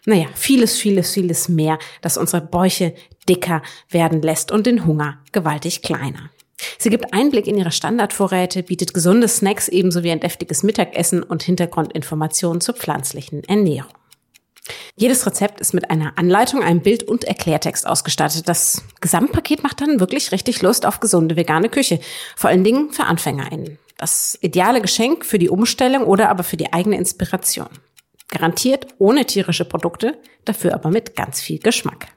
naja, 0.05 0.27
vieles, 0.35 0.77
vieles, 0.77 1.13
vieles 1.13 1.49
mehr, 1.49 1.79
das 2.01 2.17
unsere 2.17 2.41
Bäuche 2.41 2.93
dicker 3.29 3.61
werden 3.89 4.21
lässt 4.21 4.51
und 4.51 4.67
den 4.67 4.85
Hunger 4.85 5.19
gewaltig 5.31 5.81
kleiner. 5.81 6.29
Sie 6.77 6.89
gibt 6.89 7.13
Einblick 7.13 7.47
in 7.47 7.57
ihre 7.57 7.71
Standardvorräte, 7.71 8.61
bietet 8.61 8.93
gesunde 8.93 9.27
Snacks 9.27 9.67
ebenso 9.67 10.03
wie 10.03 10.11
ein 10.11 10.19
deftiges 10.19 10.61
Mittagessen 10.61 11.23
und 11.23 11.41
Hintergrundinformationen 11.43 12.61
zur 12.61 12.75
pflanzlichen 12.75 13.43
Ernährung. 13.45 13.93
Jedes 14.95 15.25
Rezept 15.25 15.62
ist 15.62 15.73
mit 15.73 15.89
einer 15.89 16.17
Anleitung, 16.17 16.63
einem 16.63 16.81
Bild 16.81 17.03
und 17.03 17.23
Erklärtext 17.23 17.88
ausgestattet. 17.88 18.47
Das 18.47 18.84
Gesamtpaket 18.99 19.63
macht 19.63 19.81
dann 19.81 19.99
wirklich 19.99 20.31
richtig 20.31 20.62
Lust 20.62 20.86
auf 20.86 20.99
gesunde 20.99 21.36
vegane 21.36 21.69
Küche. 21.69 21.99
Vor 22.36 22.49
allen 22.49 22.63
Dingen 22.63 22.91
für 22.91 23.05
AnfängerInnen. 23.05 23.77
Das 23.97 24.38
ideale 24.41 24.81
Geschenk 24.81 25.25
für 25.25 25.39
die 25.39 25.49
Umstellung 25.49 26.03
oder 26.03 26.29
aber 26.29 26.43
für 26.43 26.57
die 26.57 26.73
eigene 26.73 26.97
Inspiration. 26.97 27.69
Garantiert 28.29 28.88
ohne 28.97 29.25
tierische 29.25 29.65
Produkte, 29.65 30.17
dafür 30.45 30.73
aber 30.73 30.89
mit 30.89 31.15
ganz 31.15 31.41
viel 31.41 31.60
Geschmack. 31.60 32.07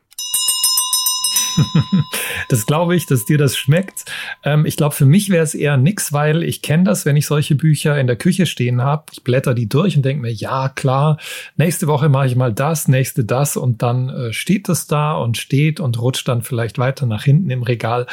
das 2.49 2.67
glaube 2.67 2.97
ich, 2.97 3.07
dass 3.07 3.25
dir 3.25 3.39
das 3.39 3.57
schmeckt. 3.57 4.05
Ähm, 4.43 4.67
ich 4.67 4.77
glaube, 4.77 4.95
für 4.95 5.07
mich 5.07 5.31
wäre 5.31 5.45
es 5.45 5.55
eher 5.55 5.77
nix, 5.77 6.13
weil 6.13 6.43
ich 6.43 6.63
kenne 6.63 6.85
das, 6.85 7.07
wenn 7.07 7.17
ich 7.17 7.27
solche 7.27 7.55
Bücher 7.55 7.99
in 7.99 8.07
der 8.07 8.17
Küche 8.17 8.47
stehen 8.47 8.83
habe. 8.83 9.05
Ich 9.13 9.25
blätter 9.25 9.55
die 9.55 9.69
durch 9.69 9.97
und 9.97 10.05
denke 10.05 10.23
mir, 10.23 10.33
ja, 10.33 10.69
klar, 10.69 11.19
nächste 11.57 11.87
Woche 11.87 12.09
mache 12.09 12.27
ich 12.27 12.37
mal 12.37 12.53
das, 12.53 12.89
nächste 12.89 13.25
das 13.25 13.57
und 13.57 13.83
dann 13.83 14.09
äh, 14.09 14.33
steht 14.33 14.69
es 14.69 14.87
da 14.87 15.13
und 15.13 15.37
steht 15.37 15.81
und 15.81 16.01
rutscht 16.01 16.29
dann 16.29 16.43
vielleicht 16.43 16.79
weiter 16.79 17.07
nach 17.07 17.25
hinten 17.25 17.51
im 17.51 17.63
Regal. 17.63 18.07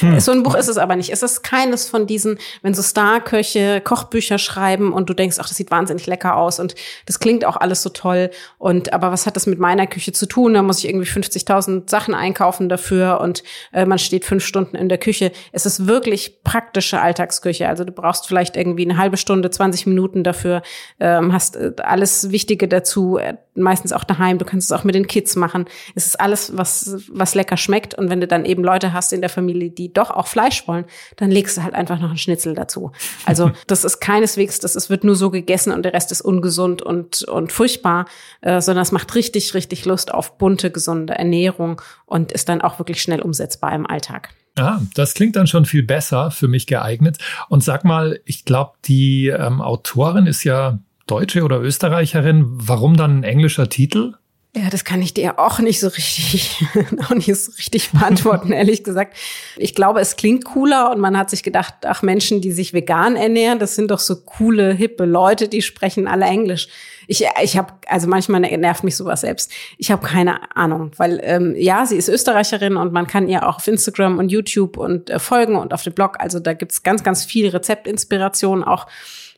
Hm. 0.00 0.20
So 0.20 0.32
ein 0.32 0.42
Buch 0.42 0.54
ist 0.54 0.68
es 0.68 0.78
aber 0.78 0.96
nicht. 0.96 1.10
Es 1.10 1.22
ist 1.22 1.42
keines 1.42 1.88
von 1.88 2.06
diesen, 2.06 2.38
wenn 2.62 2.74
so 2.74 2.82
Starköche 2.82 3.80
Kochbücher 3.80 4.38
schreiben 4.38 4.92
und 4.92 5.08
du 5.08 5.14
denkst, 5.14 5.36
ach, 5.40 5.48
das 5.48 5.56
sieht 5.56 5.70
wahnsinnig 5.70 6.06
lecker 6.06 6.36
aus 6.36 6.60
und 6.60 6.74
das 7.06 7.20
klingt 7.20 7.44
auch 7.44 7.56
alles 7.56 7.82
so 7.82 7.90
toll. 7.90 8.30
Und 8.58 8.92
aber 8.92 9.12
was 9.12 9.26
hat 9.26 9.36
das 9.36 9.46
mit 9.46 9.58
meiner 9.58 9.86
Küche 9.86 10.12
zu 10.12 10.26
tun? 10.26 10.54
Da 10.54 10.62
muss 10.62 10.78
ich 10.78 10.88
irgendwie 10.88 11.08
50.000 11.08 11.88
Sachen 11.88 12.14
einkaufen 12.14 12.68
dafür 12.68 13.20
und 13.20 13.42
äh, 13.72 13.86
man 13.86 13.98
steht 13.98 14.24
fünf 14.24 14.44
Stunden 14.44 14.76
in 14.76 14.88
der 14.88 14.98
Küche. 14.98 15.32
Es 15.52 15.66
ist 15.66 15.86
wirklich 15.86 16.42
praktische 16.42 17.00
Alltagsküche. 17.00 17.68
Also 17.68 17.84
du 17.84 17.92
brauchst 17.92 18.26
vielleicht 18.26 18.56
irgendwie 18.56 18.84
eine 18.84 18.98
halbe 18.98 19.16
Stunde, 19.16 19.50
20 19.50 19.86
Minuten 19.86 20.24
dafür, 20.24 20.62
ähm, 21.00 21.32
hast 21.32 21.56
äh, 21.56 21.72
alles 21.78 22.30
Wichtige 22.30 22.68
dazu, 22.68 23.18
äh, 23.18 23.34
meistens 23.58 23.92
auch 23.92 24.04
daheim. 24.04 24.38
Du 24.38 24.44
kannst 24.44 24.70
es 24.70 24.78
auch 24.78 24.84
mit 24.84 24.94
den 24.94 25.06
Kids 25.06 25.36
machen. 25.36 25.66
Es 25.94 26.06
ist 26.06 26.20
alles, 26.20 26.56
was, 26.56 26.96
was 27.10 27.34
lecker 27.34 27.56
schmeckt. 27.56 27.94
Und 27.94 28.10
wenn 28.10 28.20
du 28.20 28.26
dann 28.26 28.44
eben 28.44 28.62
Leute 28.62 28.92
hast 28.92 29.12
in 29.12 29.20
der 29.20 29.30
Familie, 29.30 29.70
die 29.70 29.92
doch 29.92 30.10
auch 30.10 30.26
Fleisch 30.26 30.66
wollen, 30.66 30.84
dann 31.16 31.30
legst 31.30 31.56
du 31.56 31.62
halt 31.62 31.74
einfach 31.74 31.98
noch 32.00 32.08
einen 32.08 32.18
Schnitzel 32.18 32.54
dazu. 32.54 32.92
Also 33.26 33.50
das 33.66 33.84
ist 33.84 34.00
keineswegs, 34.00 34.60
das 34.60 34.76
ist, 34.76 34.90
wird 34.90 35.04
nur 35.04 35.16
so 35.16 35.30
gegessen 35.30 35.72
und 35.72 35.82
der 35.82 35.92
Rest 35.92 36.12
ist 36.12 36.20
ungesund 36.20 36.82
und, 36.82 37.22
und 37.22 37.52
furchtbar, 37.52 38.06
äh, 38.40 38.60
sondern 38.60 38.82
es 38.82 38.92
macht 38.92 39.14
richtig, 39.14 39.54
richtig 39.54 39.84
Lust 39.84 40.12
auf 40.12 40.38
bunte, 40.38 40.70
gesunde 40.70 41.14
Ernährung 41.14 41.82
und 42.06 42.32
ist 42.32 42.48
dann 42.48 42.60
auch 42.60 42.78
wirklich 42.78 43.02
schnell 43.02 43.20
umsetzbar 43.20 43.74
im 43.74 43.86
Alltag. 43.86 44.30
Ah, 44.58 44.80
das 44.94 45.14
klingt 45.14 45.36
dann 45.36 45.46
schon 45.46 45.64
viel 45.64 45.82
besser 45.82 46.30
für 46.30 46.48
mich 46.48 46.66
geeignet. 46.66 47.18
Und 47.48 47.62
sag 47.62 47.84
mal, 47.84 48.20
ich 48.24 48.44
glaube, 48.44 48.72
die 48.84 49.28
ähm, 49.28 49.60
Autorin 49.60 50.26
ist 50.26 50.42
ja 50.42 50.80
Deutsche 51.08 51.42
oder 51.42 51.60
Österreicherin. 51.60 52.44
Warum 52.46 52.96
dann 52.96 53.18
ein 53.18 53.24
englischer 53.24 53.68
Titel? 53.68 54.14
Ja, 54.60 54.70
das 54.70 54.84
kann 54.84 55.02
ich 55.02 55.14
dir 55.14 55.38
auch 55.38 55.60
nicht 55.60 55.78
so 55.78 55.88
richtig, 55.88 56.64
auch 57.04 57.14
nicht 57.14 57.32
so 57.34 57.52
richtig 57.52 57.90
beantworten, 57.92 58.50
ehrlich 58.50 58.82
gesagt. 58.82 59.16
Ich 59.56 59.74
glaube, 59.74 60.00
es 60.00 60.16
klingt 60.16 60.44
cooler 60.46 60.90
und 60.90 60.98
man 61.00 61.16
hat 61.16 61.30
sich 61.30 61.42
gedacht, 61.42 61.74
ach 61.84 62.02
Menschen, 62.02 62.40
die 62.40 62.50
sich 62.50 62.72
vegan 62.72 63.14
ernähren, 63.14 63.60
das 63.60 63.76
sind 63.76 63.90
doch 63.90 64.00
so 64.00 64.16
coole, 64.16 64.72
hippe 64.72 65.04
Leute, 65.04 65.48
die 65.48 65.62
sprechen 65.62 66.08
alle 66.08 66.24
Englisch. 66.24 66.68
Ich, 67.06 67.24
ich 67.42 67.56
habe, 67.56 67.72
also 67.86 68.08
manchmal 68.08 68.40
nervt 68.40 68.84
mich 68.84 68.96
sowas 68.96 69.20
selbst. 69.20 69.52
Ich 69.76 69.90
habe 69.90 70.04
keine 70.04 70.56
Ahnung, 70.56 70.90
weil 70.96 71.20
ähm, 71.22 71.54
ja, 71.56 71.86
sie 71.86 71.96
ist 71.96 72.08
Österreicherin 72.08 72.76
und 72.76 72.92
man 72.92 73.06
kann 73.06 73.28
ihr 73.28 73.48
auch 73.48 73.56
auf 73.56 73.68
Instagram 73.68 74.18
und 74.18 74.30
YouTube 74.30 74.76
und 74.76 75.08
äh, 75.08 75.18
folgen 75.20 75.56
und 75.56 75.72
auf 75.72 75.82
dem 75.82 75.94
Blog. 75.94 76.16
Also 76.18 76.40
da 76.40 76.52
gibt's 76.52 76.82
ganz, 76.82 77.04
ganz 77.04 77.24
viel 77.24 77.48
Rezeptinspiration 77.48 78.64
auch 78.64 78.86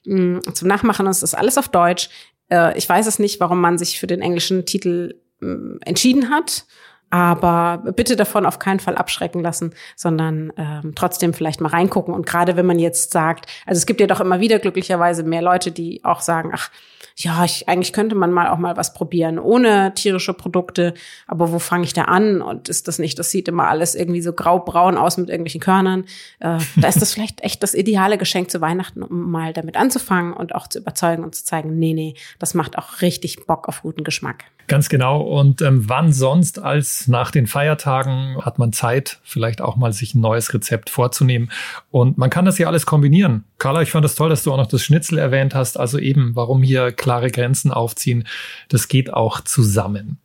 mh, 0.04 0.38
mm, 0.38 0.54
zum 0.54 0.68
Nachmachen. 0.68 1.06
Und 1.06 1.12
es 1.12 1.22
ist 1.22 1.34
alles 1.34 1.58
auf 1.58 1.68
Deutsch. 1.68 2.08
Äh, 2.50 2.76
ich 2.76 2.88
weiß 2.88 3.06
es 3.06 3.18
nicht, 3.18 3.40
warum 3.40 3.60
man 3.60 3.78
sich 3.78 3.98
für 3.98 4.06
den 4.06 4.20
englischen 4.20 4.66
Titel 4.66 5.14
äh, 5.42 5.46
entschieden 5.84 6.30
hat. 6.30 6.66
Aber 7.10 7.82
bitte 7.96 8.14
davon 8.14 8.46
auf 8.46 8.60
keinen 8.60 8.80
Fall 8.80 8.96
abschrecken 8.96 9.42
lassen, 9.42 9.74
sondern 9.96 10.52
ähm, 10.56 10.92
trotzdem 10.94 11.34
vielleicht 11.34 11.60
mal 11.60 11.68
reingucken. 11.68 12.14
Und 12.14 12.24
gerade 12.24 12.56
wenn 12.56 12.66
man 12.66 12.78
jetzt 12.78 13.12
sagt, 13.12 13.46
also 13.66 13.78
es 13.78 13.86
gibt 13.86 14.00
ja 14.00 14.06
doch 14.06 14.20
immer 14.20 14.40
wieder 14.40 14.60
glücklicherweise 14.60 15.24
mehr 15.24 15.42
Leute, 15.42 15.72
die 15.72 16.04
auch 16.04 16.20
sagen, 16.20 16.52
ach, 16.54 16.70
ja, 17.16 17.44
ich, 17.44 17.68
eigentlich 17.68 17.92
könnte 17.92 18.14
man 18.14 18.32
mal 18.32 18.48
auch 18.48 18.58
mal 18.58 18.76
was 18.76 18.94
probieren 18.94 19.38
ohne 19.38 19.92
tierische 19.94 20.32
Produkte, 20.32 20.94
aber 21.26 21.52
wo 21.52 21.58
fange 21.58 21.84
ich 21.84 21.92
da 21.92 22.04
an? 22.04 22.40
Und 22.40 22.68
ist 22.68 22.88
das 22.88 22.98
nicht, 22.98 23.18
das 23.18 23.30
sieht 23.30 23.48
immer 23.48 23.68
alles 23.68 23.94
irgendwie 23.94 24.22
so 24.22 24.32
graubraun 24.32 24.96
aus 24.96 25.16
mit 25.16 25.28
irgendwelchen 25.28 25.60
Körnern. 25.60 26.04
Äh, 26.38 26.58
da 26.76 26.88
ist 26.88 27.02
das 27.02 27.12
vielleicht 27.12 27.42
echt 27.42 27.62
das 27.62 27.74
ideale 27.74 28.18
Geschenk 28.18 28.50
zu 28.50 28.60
Weihnachten, 28.60 29.02
um 29.02 29.30
mal 29.30 29.52
damit 29.52 29.76
anzufangen 29.76 30.32
und 30.32 30.54
auch 30.54 30.66
zu 30.66 30.78
überzeugen 30.78 31.24
und 31.24 31.34
zu 31.34 31.44
zeigen, 31.44 31.78
nee, 31.78 31.92
nee, 31.92 32.14
das 32.38 32.54
macht 32.54 32.78
auch 32.78 33.02
richtig 33.02 33.46
Bock 33.46 33.68
auf 33.68 33.82
guten 33.82 34.04
Geschmack. 34.04 34.44
Ganz 34.66 34.88
genau. 34.88 35.20
Und 35.20 35.62
ähm, 35.62 35.88
wann 35.88 36.12
sonst 36.12 36.60
als 36.60 36.99
nach 37.08 37.30
den 37.30 37.46
Feiertagen 37.46 38.36
hat 38.44 38.58
man 38.58 38.72
Zeit, 38.72 39.18
vielleicht 39.22 39.60
auch 39.60 39.76
mal 39.76 39.92
sich 39.92 40.14
ein 40.14 40.20
neues 40.20 40.52
Rezept 40.52 40.90
vorzunehmen. 40.90 41.50
Und 41.90 42.18
man 42.18 42.30
kann 42.30 42.44
das 42.44 42.58
ja 42.58 42.66
alles 42.66 42.86
kombinieren. 42.86 43.44
Carla, 43.58 43.82
ich 43.82 43.90
fand 43.90 44.04
das 44.04 44.14
toll, 44.14 44.28
dass 44.28 44.42
du 44.42 44.52
auch 44.52 44.56
noch 44.56 44.66
das 44.66 44.82
Schnitzel 44.82 45.18
erwähnt 45.18 45.54
hast. 45.54 45.78
Also 45.78 45.98
eben, 45.98 46.36
warum 46.36 46.62
hier 46.62 46.92
klare 46.92 47.30
Grenzen 47.30 47.72
aufziehen. 47.72 48.26
Das 48.68 48.88
geht 48.88 49.12
auch 49.12 49.40
zusammen. 49.40 50.18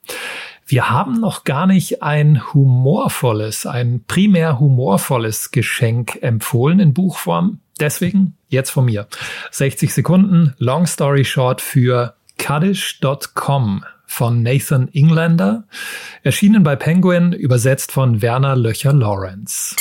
Wir 0.68 0.90
haben 0.90 1.20
noch 1.20 1.44
gar 1.44 1.68
nicht 1.68 2.02
ein 2.02 2.54
humorvolles, 2.54 3.68
ein 3.68 4.04
primär 4.08 4.60
humorvolles 4.60 5.52
Geschenk 5.52 6.18
empfohlen 6.24 6.80
in 6.80 6.94
Buchform. 6.94 7.60
Deswegen 7.80 8.36
jetzt 8.48 8.72
von 8.72 8.86
mir. 8.86 9.08
60 9.52 9.94
Sekunden, 9.94 10.56
Long 10.58 10.88
Story 10.88 11.24
Short 11.24 11.62
für 11.62 12.16
kaddish.com 12.38 13.86
von 14.08 14.44
Nathan 14.44 14.90
Englander, 14.94 15.66
erschienen 16.24 16.64
bei 16.64 16.76
Penguin, 16.76 17.34
übersetzt 17.34 17.92
von 17.92 18.22
Werner 18.22 18.56
Löcher-Lawrence. 18.56 19.76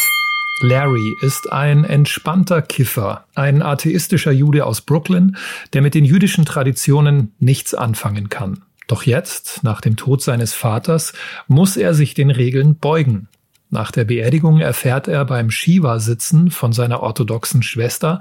Larry 0.61 1.15
ist 1.21 1.53
ein 1.53 1.85
entspannter 1.85 2.63
Kiffer, 2.63 3.25
ein 3.35 3.61
atheistischer 3.61 4.31
Jude 4.33 4.65
aus 4.65 4.81
Brooklyn, 4.81 5.37
der 5.73 5.83
mit 5.83 5.95
den 5.95 6.05
jüdischen 6.05 6.45
Traditionen 6.45 7.35
nichts 7.41 7.75
anfangen 7.75 8.29
kann. 8.29 8.63
Doch 8.87 9.03
jetzt, 9.03 9.65
nach 9.65 9.81
dem 9.81 9.97
Tod 9.97 10.23
seines 10.23 10.53
Vaters, 10.53 11.13
muss 11.49 11.77
er 11.77 11.95
sich 11.95 12.15
den 12.15 12.31
Regeln 12.31 12.77
beugen. 12.77 13.29
Nach 13.71 13.91
der 13.91 14.05
Beerdigung 14.05 14.61
erfährt 14.61 15.09
er 15.09 15.25
beim 15.25 15.51
Shiva-Sitzen 15.51 16.51
von 16.51 16.73
seiner 16.73 17.03
orthodoxen 17.03 17.63
Schwester, 17.63 18.21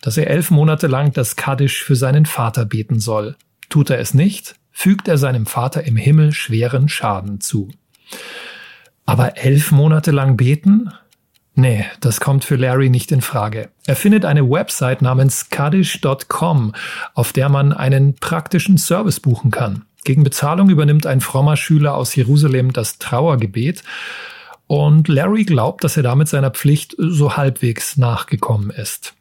dass 0.00 0.16
er 0.16 0.28
elf 0.28 0.50
Monate 0.50 0.86
lang 0.86 1.12
das 1.12 1.36
Kaddisch 1.36 1.82
für 1.82 1.96
seinen 1.96 2.24
Vater 2.24 2.64
beten 2.64 3.00
soll. 3.00 3.36
Tut 3.68 3.90
er 3.90 3.98
es 3.98 4.14
nicht, 4.14 4.54
fügt 4.78 5.08
er 5.08 5.16
seinem 5.16 5.46
Vater 5.46 5.84
im 5.84 5.96
Himmel 5.96 6.32
schweren 6.32 6.90
Schaden 6.90 7.40
zu. 7.40 7.70
Aber 9.06 9.38
elf 9.38 9.72
Monate 9.72 10.10
lang 10.10 10.36
beten? 10.36 10.92
Nee, 11.54 11.86
das 12.00 12.20
kommt 12.20 12.44
für 12.44 12.56
Larry 12.56 12.90
nicht 12.90 13.10
in 13.10 13.22
Frage. 13.22 13.70
Er 13.86 13.96
findet 13.96 14.26
eine 14.26 14.50
Website 14.50 15.00
namens 15.00 15.48
kaddish.com, 15.48 16.74
auf 17.14 17.32
der 17.32 17.48
man 17.48 17.72
einen 17.72 18.16
praktischen 18.16 18.76
Service 18.76 19.18
buchen 19.18 19.50
kann. 19.50 19.86
Gegen 20.04 20.24
Bezahlung 20.24 20.68
übernimmt 20.68 21.06
ein 21.06 21.22
frommer 21.22 21.56
Schüler 21.56 21.94
aus 21.94 22.14
Jerusalem 22.14 22.74
das 22.74 22.98
Trauergebet 22.98 23.82
und 24.66 25.08
Larry 25.08 25.44
glaubt, 25.44 25.84
dass 25.84 25.96
er 25.96 26.02
damit 26.02 26.28
seiner 26.28 26.50
Pflicht 26.50 26.94
so 26.98 27.38
halbwegs 27.38 27.96
nachgekommen 27.96 28.68
ist. 28.68 29.14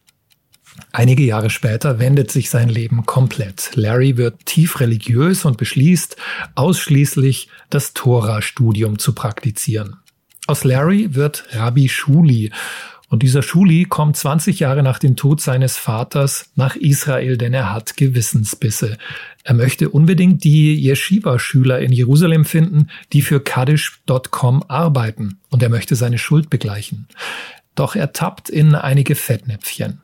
Einige 0.92 1.24
Jahre 1.24 1.50
später 1.50 2.00
wendet 2.00 2.32
sich 2.32 2.50
sein 2.50 2.70
Leben 2.70 3.06
komplett. 3.06 3.72
Larry 3.76 4.18
wird 4.18 4.46
tief 4.46 4.80
religiös 4.80 5.46
und 5.46 5.58
beschließt, 5.58 6.18
ausschließlich 6.56 7.50
das 7.70 7.94
Tora-Studium 7.94 9.00
zu 9.00 9.14
praktizieren. 9.14 9.98
Aus 10.48 10.64
Larry 10.64 11.16
wird 11.16 11.46
Rabbi 11.52 11.90
Shuli. 11.90 12.52
Und 13.08 13.24
dieser 13.24 13.42
Shuli 13.42 13.86
kommt 13.86 14.18
20 14.18 14.60
Jahre 14.60 14.84
nach 14.84 15.00
dem 15.00 15.16
Tod 15.16 15.40
seines 15.40 15.78
Vaters 15.78 16.52
nach 16.56 16.76
Israel, 16.76 17.38
denn 17.38 17.54
er 17.54 17.72
hat 17.72 17.98
Gewissensbisse. 17.98 18.98
Er 19.44 19.54
möchte 19.54 19.90
unbedingt 19.90 20.44
die 20.44 20.76
Yeshiva-Schüler 20.76 21.80
in 21.80 21.92
Jerusalem 21.92 22.46
finden, 22.46 22.90
die 23.14 23.22
für 23.22 23.40
Kaddish.com 23.40 24.64
arbeiten. 24.68 25.40
Und 25.50 25.62
er 25.62 25.70
möchte 25.70 25.96
seine 25.96 26.18
Schuld 26.18 26.50
begleichen. 26.50 27.08
Doch 27.76 27.96
er 27.96 28.12
tappt 28.14 28.50
in 28.50 28.74
einige 28.74 29.16
Fettnäpfchen. 29.16 30.02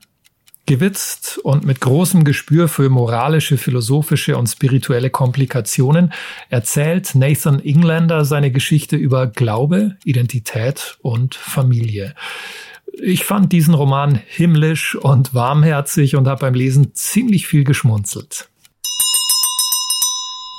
Gewitzt 0.68 1.40
und 1.40 1.66
mit 1.66 1.82
großem 1.82 2.24
Gespür 2.24 2.68
für 2.68 2.90
moralische, 2.90 3.58
philosophische 3.58 4.38
und 4.38 4.48
spirituelle 4.48 5.10
Komplikationen 5.10 6.14
erzählt 6.50 7.16
Nathan 7.16 7.60
Englander 7.60 8.26
seine 8.26 8.52
Geschichte 8.52 8.96
über 8.96 9.28
Glaube, 9.28 9.98
Identität 10.06 10.98
und 11.02 11.36
Familie. 11.36 12.14
Ich 13.02 13.26
fand 13.26 13.52
diesen 13.52 13.74
Roman 13.74 14.22
himmlisch 14.28 14.96
und 14.96 15.34
warmherzig 15.34 16.16
und 16.16 16.28
habe 16.28 16.42
beim 16.42 16.54
Lesen 16.54 16.94
ziemlich 16.94 17.48
viel 17.48 17.64
geschmunzelt. 17.64 18.51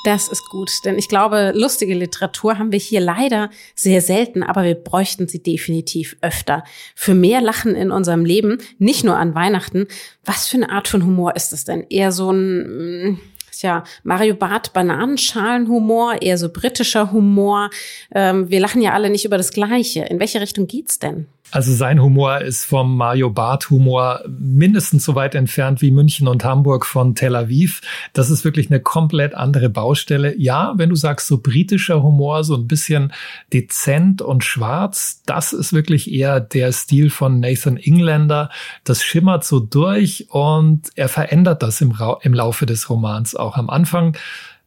Das 0.04 0.26
ist 0.26 0.48
gut, 0.48 0.70
denn 0.84 0.98
ich 0.98 1.08
glaube, 1.08 1.52
lustige 1.54 1.94
Literatur 1.94 2.58
haben 2.58 2.72
wir 2.72 2.78
hier 2.78 3.00
leider 3.00 3.50
sehr 3.76 4.00
selten, 4.00 4.42
aber 4.42 4.64
wir 4.64 4.74
bräuchten 4.74 5.28
sie 5.28 5.40
definitiv 5.40 6.16
öfter. 6.22 6.64
Für 6.96 7.14
mehr 7.14 7.40
Lachen 7.40 7.76
in 7.76 7.92
unserem 7.92 8.24
Leben, 8.24 8.58
nicht 8.78 9.04
nur 9.04 9.16
an 9.16 9.36
Weihnachten. 9.36 9.86
Was 10.24 10.48
für 10.48 10.56
eine 10.56 10.70
Art 10.70 10.88
von 10.88 11.04
Humor 11.04 11.36
ist 11.36 11.52
es 11.52 11.64
denn? 11.64 11.86
Eher 11.88 12.10
so 12.10 12.32
ein 12.32 13.10
mm, 13.10 13.20
ja, 13.62 13.84
Mario 14.02 14.34
Barth 14.34 14.72
Bananenschalenhumor, 14.72 16.20
eher 16.20 16.36
so 16.36 16.48
britischer 16.48 17.12
Humor. 17.12 17.70
Ähm, 18.12 18.50
wir 18.50 18.58
lachen 18.58 18.82
ja 18.82 18.92
alle 18.92 19.08
nicht 19.08 19.24
über 19.24 19.38
das 19.38 19.52
Gleiche. 19.52 20.00
In 20.04 20.18
welche 20.18 20.40
Richtung 20.40 20.66
geht's 20.66 20.98
denn? 20.98 21.28
Also 21.52 21.74
sein 21.74 22.00
Humor 22.00 22.40
ist 22.40 22.64
vom 22.64 22.96
Mario 22.96 23.28
Barth 23.28 23.68
Humor 23.68 24.22
mindestens 24.26 25.04
so 25.04 25.14
weit 25.14 25.34
entfernt 25.34 25.82
wie 25.82 25.90
München 25.90 26.26
und 26.26 26.44
Hamburg 26.44 26.86
von 26.86 27.14
Tel 27.14 27.36
Aviv. 27.36 27.82
Das 28.14 28.30
ist 28.30 28.42
wirklich 28.44 28.70
eine 28.70 28.80
komplett 28.80 29.34
andere 29.34 29.68
Baustelle. 29.68 30.34
Ja, 30.38 30.72
wenn 30.76 30.88
du 30.88 30.96
sagst 30.96 31.26
so 31.26 31.38
britischer 31.42 32.02
Humor, 32.02 32.42
so 32.42 32.56
ein 32.56 32.66
bisschen 32.66 33.12
dezent 33.52 34.22
und 34.22 34.44
schwarz, 34.44 35.20
das 35.26 35.52
ist 35.52 35.74
wirklich 35.74 36.10
eher 36.10 36.40
der 36.40 36.72
Stil 36.72 37.10
von 37.10 37.40
Nathan 37.40 37.76
Englander. 37.76 38.48
Das 38.84 39.02
schimmert 39.02 39.44
so 39.44 39.60
durch 39.60 40.28
und 40.30 40.88
er 40.94 41.10
verändert 41.10 41.62
das 41.62 41.82
im, 41.82 41.90
Ra 41.90 42.18
im 42.22 42.32
Laufe 42.32 42.64
des 42.64 42.88
Romans 42.88 43.36
auch. 43.36 43.58
Am 43.58 43.68
Anfang 43.68 44.16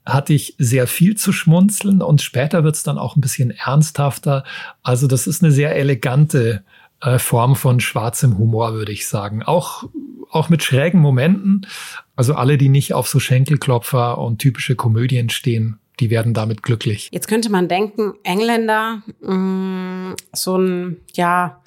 hatte 0.06 0.34
ich 0.34 0.56
sehr 0.58 0.88
viel 0.88 1.16
zu 1.16 1.32
schmunzeln 1.32 2.02
und 2.02 2.22
später 2.22 2.64
wird 2.64 2.76
es 2.76 2.84
dann 2.84 2.98
auch 2.98 3.16
ein 3.16 3.22
bisschen 3.22 3.52
ernsthafter. 3.52 4.44
Also 4.84 5.08
das 5.08 5.28
ist 5.28 5.44
eine 5.44 5.52
sehr 5.52 5.76
elegante 5.76 6.64
äh, 7.02 7.20
Form 7.20 7.56
von 7.56 7.80
schwarzem 7.80 8.38
Humor, 8.38 8.74
würde 8.74 8.92
ich 8.92 9.08
sagen. 9.08 9.44
Auch, 9.44 9.86
auch 10.30 10.50
mit 10.50 10.64
schrägen 10.64 11.02
Momenten. 11.02 11.68
Also 12.16 12.36
alle, 12.36 12.58
die 12.58 12.70
nicht 12.70 12.94
auf 12.94 13.08
so 13.08 13.20
Schenkelklopfer 13.20 14.18
und 14.18 14.40
typische 14.40 14.76
Komödien 14.76 15.30
stehen, 15.30 15.80
die 16.00 16.10
werden 16.10 16.34
damit 16.34 16.62
glücklich. 16.62 17.10
Jetzt 17.12 17.28
könnte 17.28 17.50
man 17.50 17.68
denken, 17.68 18.14
Engländer, 18.24 19.02
mh, 19.22 19.34
mm, 19.34 20.16
so 20.34 20.58
ein, 20.58 20.98
ja, 21.14 21.62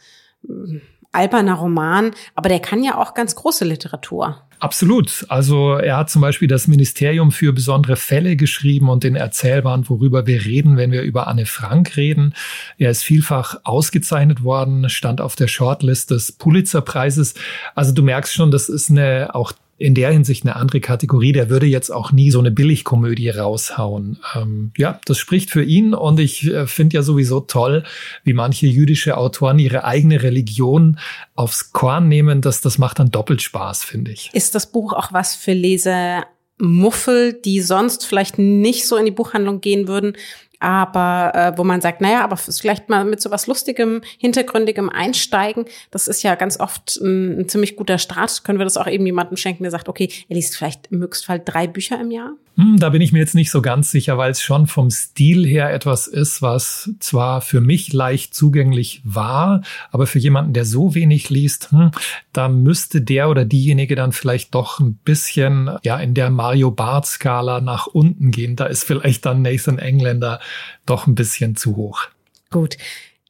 alberner 1.12 1.54
Roman, 1.54 2.12
aber 2.34 2.48
der 2.48 2.60
kann 2.60 2.82
ja 2.82 2.98
auch 2.98 3.14
ganz 3.14 3.34
große 3.34 3.64
Literatur. 3.64 4.42
Absolut. 4.60 5.24
Also 5.28 5.74
er 5.74 5.96
hat 5.96 6.10
zum 6.10 6.20
Beispiel 6.20 6.48
das 6.48 6.66
Ministerium 6.66 7.30
für 7.30 7.52
besondere 7.52 7.96
Fälle 7.96 8.34
geschrieben 8.34 8.88
und 8.88 9.04
den 9.04 9.14
Erzählband, 9.14 9.88
worüber 9.88 10.26
wir 10.26 10.44
reden, 10.44 10.76
wenn 10.76 10.90
wir 10.90 11.02
über 11.02 11.28
Anne 11.28 11.46
Frank 11.46 11.96
reden. 11.96 12.34
Er 12.76 12.90
ist 12.90 13.04
vielfach 13.04 13.60
ausgezeichnet 13.62 14.42
worden, 14.42 14.88
stand 14.90 15.20
auf 15.20 15.36
der 15.36 15.46
Shortlist 15.46 16.10
des 16.10 16.32
Pulitzerpreises. 16.32 17.34
Also 17.76 17.92
du 17.92 18.02
merkst 18.02 18.34
schon, 18.34 18.50
das 18.50 18.68
ist 18.68 18.90
eine 18.90 19.34
auch 19.34 19.52
in 19.78 19.94
der 19.94 20.10
Hinsicht 20.10 20.44
eine 20.44 20.56
andere 20.56 20.80
Kategorie. 20.80 21.32
Der 21.32 21.48
würde 21.48 21.66
jetzt 21.66 21.90
auch 21.90 22.12
nie 22.12 22.30
so 22.30 22.40
eine 22.40 22.50
Billigkomödie 22.50 23.30
raushauen. 23.30 24.18
Ähm, 24.34 24.72
ja, 24.76 25.00
das 25.06 25.18
spricht 25.18 25.50
für 25.50 25.62
ihn 25.62 25.94
und 25.94 26.18
ich 26.18 26.46
äh, 26.46 26.66
finde 26.66 26.96
ja 26.96 27.02
sowieso 27.02 27.40
toll, 27.40 27.84
wie 28.24 28.32
manche 28.32 28.66
jüdische 28.66 29.16
Autoren 29.16 29.58
ihre 29.58 29.84
eigene 29.84 30.22
Religion 30.22 30.98
aufs 31.34 31.72
Korn 31.72 32.08
nehmen. 32.08 32.40
Das, 32.40 32.60
das 32.60 32.78
macht 32.78 32.98
dann 32.98 33.10
doppelt 33.10 33.40
Spaß, 33.40 33.84
finde 33.84 34.10
ich. 34.10 34.30
Ist 34.32 34.54
das 34.54 34.70
Buch 34.70 34.92
auch 34.92 35.12
was 35.12 35.36
für 35.36 35.52
Leser 35.52 36.26
Muffel, 36.60 37.34
die 37.34 37.60
sonst 37.60 38.04
vielleicht 38.04 38.38
nicht 38.38 38.86
so 38.86 38.96
in 38.96 39.04
die 39.04 39.12
Buchhandlung 39.12 39.60
gehen 39.60 39.86
würden, 39.86 40.14
aber 40.60 41.32
äh, 41.34 41.58
wo 41.58 41.64
man 41.64 41.80
sagt, 41.80 42.00
naja, 42.00 42.24
aber 42.24 42.36
vielleicht 42.36 42.88
mal 42.88 43.04
mit 43.04 43.20
so 43.20 43.30
was 43.30 43.46
Lustigem, 43.46 44.02
Hintergründigem 44.18 44.88
einsteigen, 44.88 45.66
das 45.90 46.08
ist 46.08 46.22
ja 46.22 46.34
ganz 46.34 46.58
oft 46.58 46.96
ein, 46.96 47.40
ein, 47.40 47.48
ziemlich 47.48 47.76
guter 47.76 47.98
Start. 47.98 48.44
Können 48.44 48.58
wir 48.58 48.64
das 48.64 48.76
auch 48.76 48.88
eben 48.88 49.06
jemandem 49.06 49.36
schenken, 49.36 49.62
der 49.62 49.70
sagt, 49.70 49.88
okay, 49.88 50.08
er 50.28 50.36
liest 50.36 50.56
vielleicht 50.56 50.88
im 50.88 51.00
Höchstfall 51.00 51.40
drei 51.44 51.66
Bücher 51.66 52.00
im 52.00 52.10
Jahr? 52.10 52.32
Hm, 52.56 52.76
da 52.78 52.88
bin 52.88 53.00
ich 53.00 53.12
mir 53.12 53.20
jetzt 53.20 53.36
nicht 53.36 53.52
so 53.52 53.62
ganz 53.62 53.92
sicher, 53.92 54.18
weil 54.18 54.32
es 54.32 54.42
schon 54.42 54.66
vom 54.66 54.90
Stil 54.90 55.46
her 55.46 55.72
etwas 55.72 56.08
ist, 56.08 56.42
was 56.42 56.90
zwar 56.98 57.40
für 57.40 57.60
mich 57.60 57.92
leicht 57.92 58.34
zugänglich 58.34 59.00
war, 59.04 59.62
aber 59.92 60.08
für 60.08 60.18
jemanden, 60.18 60.54
der 60.54 60.64
so 60.64 60.96
wenig 60.96 61.30
liest, 61.30 61.70
hm, 61.70 61.92
da 62.32 62.48
müsste 62.48 63.00
der 63.00 63.30
oder 63.30 63.44
diejenige 63.44 63.94
dann 63.94 64.10
vielleicht 64.10 64.56
doch 64.56 64.80
ein 64.80 64.94
bisschen 64.94 65.70
ja 65.84 65.98
in 65.98 66.14
der 66.14 66.30
Mario 66.30 66.72
Bart 66.72 67.06
Skala 67.06 67.60
nach 67.60 67.86
unten 67.86 68.32
gehen. 68.32 68.56
Da 68.56 68.66
ist 68.66 68.82
vielleicht 68.82 69.24
dann 69.24 69.42
Nathan 69.42 69.78
Engländer 69.78 70.40
doch 70.86 71.06
ein 71.06 71.14
bisschen 71.14 71.56
zu 71.56 71.76
hoch. 71.76 72.06
Gut. 72.50 72.76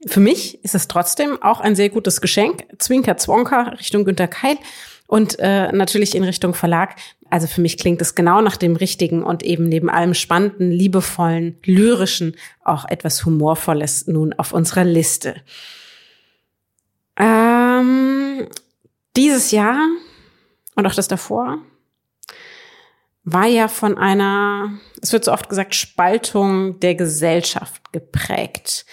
Für 0.07 0.21
mich 0.21 0.63
ist 0.63 0.75
es 0.75 0.87
trotzdem 0.87 1.43
auch 1.43 1.61
ein 1.61 1.75
sehr 1.75 1.89
gutes 1.89 2.21
Geschenk. 2.21 2.65
Zwinker 2.79 3.17
Zwonker 3.17 3.77
Richtung 3.79 4.05
Günter 4.05 4.29
Keil 4.29 4.57
und 5.09 5.39
äh, 5.41 5.73
natürlich 5.73 6.15
in 6.15 6.23
Richtung 6.23 6.55
Verlag. 6.55 6.95
Also 7.31 7.47
für 7.47 7.61
mich 7.61 7.79
klingt 7.79 8.01
es 8.01 8.15
genau 8.15 8.41
nach 8.41 8.57
dem 8.57 8.77
Richtigen 8.77 9.23
und 9.23 9.43
eben 9.43 9.69
neben 9.69 9.91
allem 9.91 10.15
spannenden, 10.15 10.71
liebevollen, 10.71 11.59
lyrischen 11.65 12.37
auch 12.65 12.85
etwas 12.85 13.25
Humorvolles 13.25 14.07
nun 14.07 14.33
auf 14.35 14.53
unserer 14.53 14.85
Liste. 14.85 15.35
Ähm, 17.17 18.47
dieses 19.17 19.51
Jahr 19.51 19.81
und 20.77 20.87
auch 20.87 20.95
das 20.95 21.09
davor 21.09 21.59
war 23.25 23.47
ja 23.47 23.69
von 23.69 23.99
einer, 23.99 24.79
es 25.03 25.13
wird 25.13 25.25
so 25.25 25.33
oft 25.33 25.49
gesagt, 25.49 25.75
Spaltung 25.75 26.81
der 26.81 26.95
Gesellschaft 26.95 27.93
geprägt. 27.93 28.85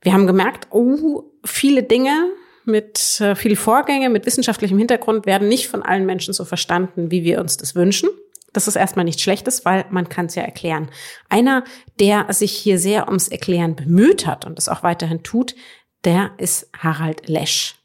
Wir 0.00 0.12
haben 0.12 0.26
gemerkt, 0.26 0.68
oh, 0.70 1.24
viele 1.44 1.82
Dinge 1.82 2.30
mit 2.64 3.20
äh, 3.20 3.34
viele 3.34 3.56
Vorgänge 3.56 4.08
mit 4.08 4.26
wissenschaftlichem 4.26 4.78
Hintergrund 4.78 5.26
werden 5.26 5.48
nicht 5.48 5.68
von 5.68 5.82
allen 5.82 6.06
Menschen 6.06 6.32
so 6.34 6.44
verstanden, 6.44 7.10
wie 7.10 7.24
wir 7.24 7.40
uns 7.40 7.56
das 7.56 7.74
wünschen. 7.74 8.08
Das 8.52 8.68
ist 8.68 8.76
erstmal 8.76 9.04
nichts 9.04 9.22
Schlechtes, 9.22 9.64
weil 9.64 9.84
man 9.90 10.08
kann 10.08 10.26
es 10.26 10.34
ja 10.36 10.42
erklären. 10.42 10.88
Einer, 11.28 11.64
der 11.98 12.32
sich 12.32 12.52
hier 12.52 12.78
sehr 12.78 13.08
ums 13.08 13.28
Erklären 13.28 13.74
bemüht 13.74 14.26
hat 14.26 14.44
und 14.44 14.58
es 14.58 14.68
auch 14.68 14.82
weiterhin 14.82 15.22
tut, 15.22 15.54
der 16.04 16.32
ist 16.38 16.68
Harald 16.78 17.28
Lesch. 17.28 17.76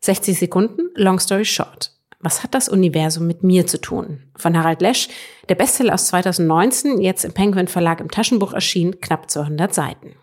60 0.00 0.38
Sekunden, 0.38 0.90
long 0.94 1.18
story 1.18 1.44
short. 1.44 1.97
Was 2.20 2.42
hat 2.42 2.52
das 2.54 2.68
Universum 2.68 3.28
mit 3.28 3.44
mir 3.44 3.68
zu 3.68 3.80
tun? 3.80 4.24
Von 4.34 4.58
Harald 4.58 4.82
Lesch, 4.82 5.08
der 5.48 5.54
Bestseller 5.54 5.94
aus 5.94 6.08
2019, 6.08 7.00
jetzt 7.00 7.24
im 7.24 7.32
Penguin 7.32 7.68
Verlag 7.68 8.00
im 8.00 8.10
Taschenbuch 8.10 8.52
erschienen, 8.52 9.00
knapp 9.00 9.30
200 9.30 9.72
Seiten. 9.72 10.16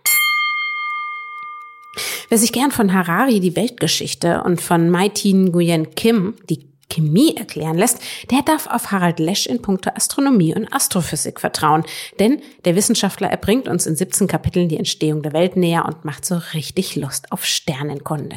Wer 2.27 2.38
sich 2.38 2.51
gern 2.51 2.71
von 2.71 2.91
Harari 2.91 3.39
die 3.39 3.55
Weltgeschichte 3.55 4.43
und 4.43 4.60
von 4.60 4.89
Maitin 4.89 5.45
Nguyen 5.45 5.95
Kim 5.95 6.34
die 6.49 6.67
Chemie 6.89 7.38
erklären 7.38 7.77
lässt, 7.77 8.01
der 8.29 8.41
darf 8.41 8.67
auf 8.67 8.91
Harald 8.91 9.19
Lesch 9.19 9.45
in 9.45 9.62
puncto 9.62 9.91
Astronomie 9.95 10.53
und 10.53 10.71
Astrophysik 10.73 11.39
vertrauen. 11.39 11.86
Denn 12.19 12.41
der 12.65 12.75
Wissenschaftler 12.75 13.29
erbringt 13.29 13.69
uns 13.69 13.86
in 13.86 13.95
17 13.95 14.27
Kapiteln 14.27 14.67
die 14.67 14.77
Entstehung 14.77 15.23
der 15.23 15.31
Welt 15.31 15.55
näher 15.55 15.86
und 15.86 16.03
macht 16.03 16.25
so 16.25 16.41
richtig 16.53 16.97
Lust 16.97 17.31
auf 17.31 17.45
Sternenkunde. 17.45 18.36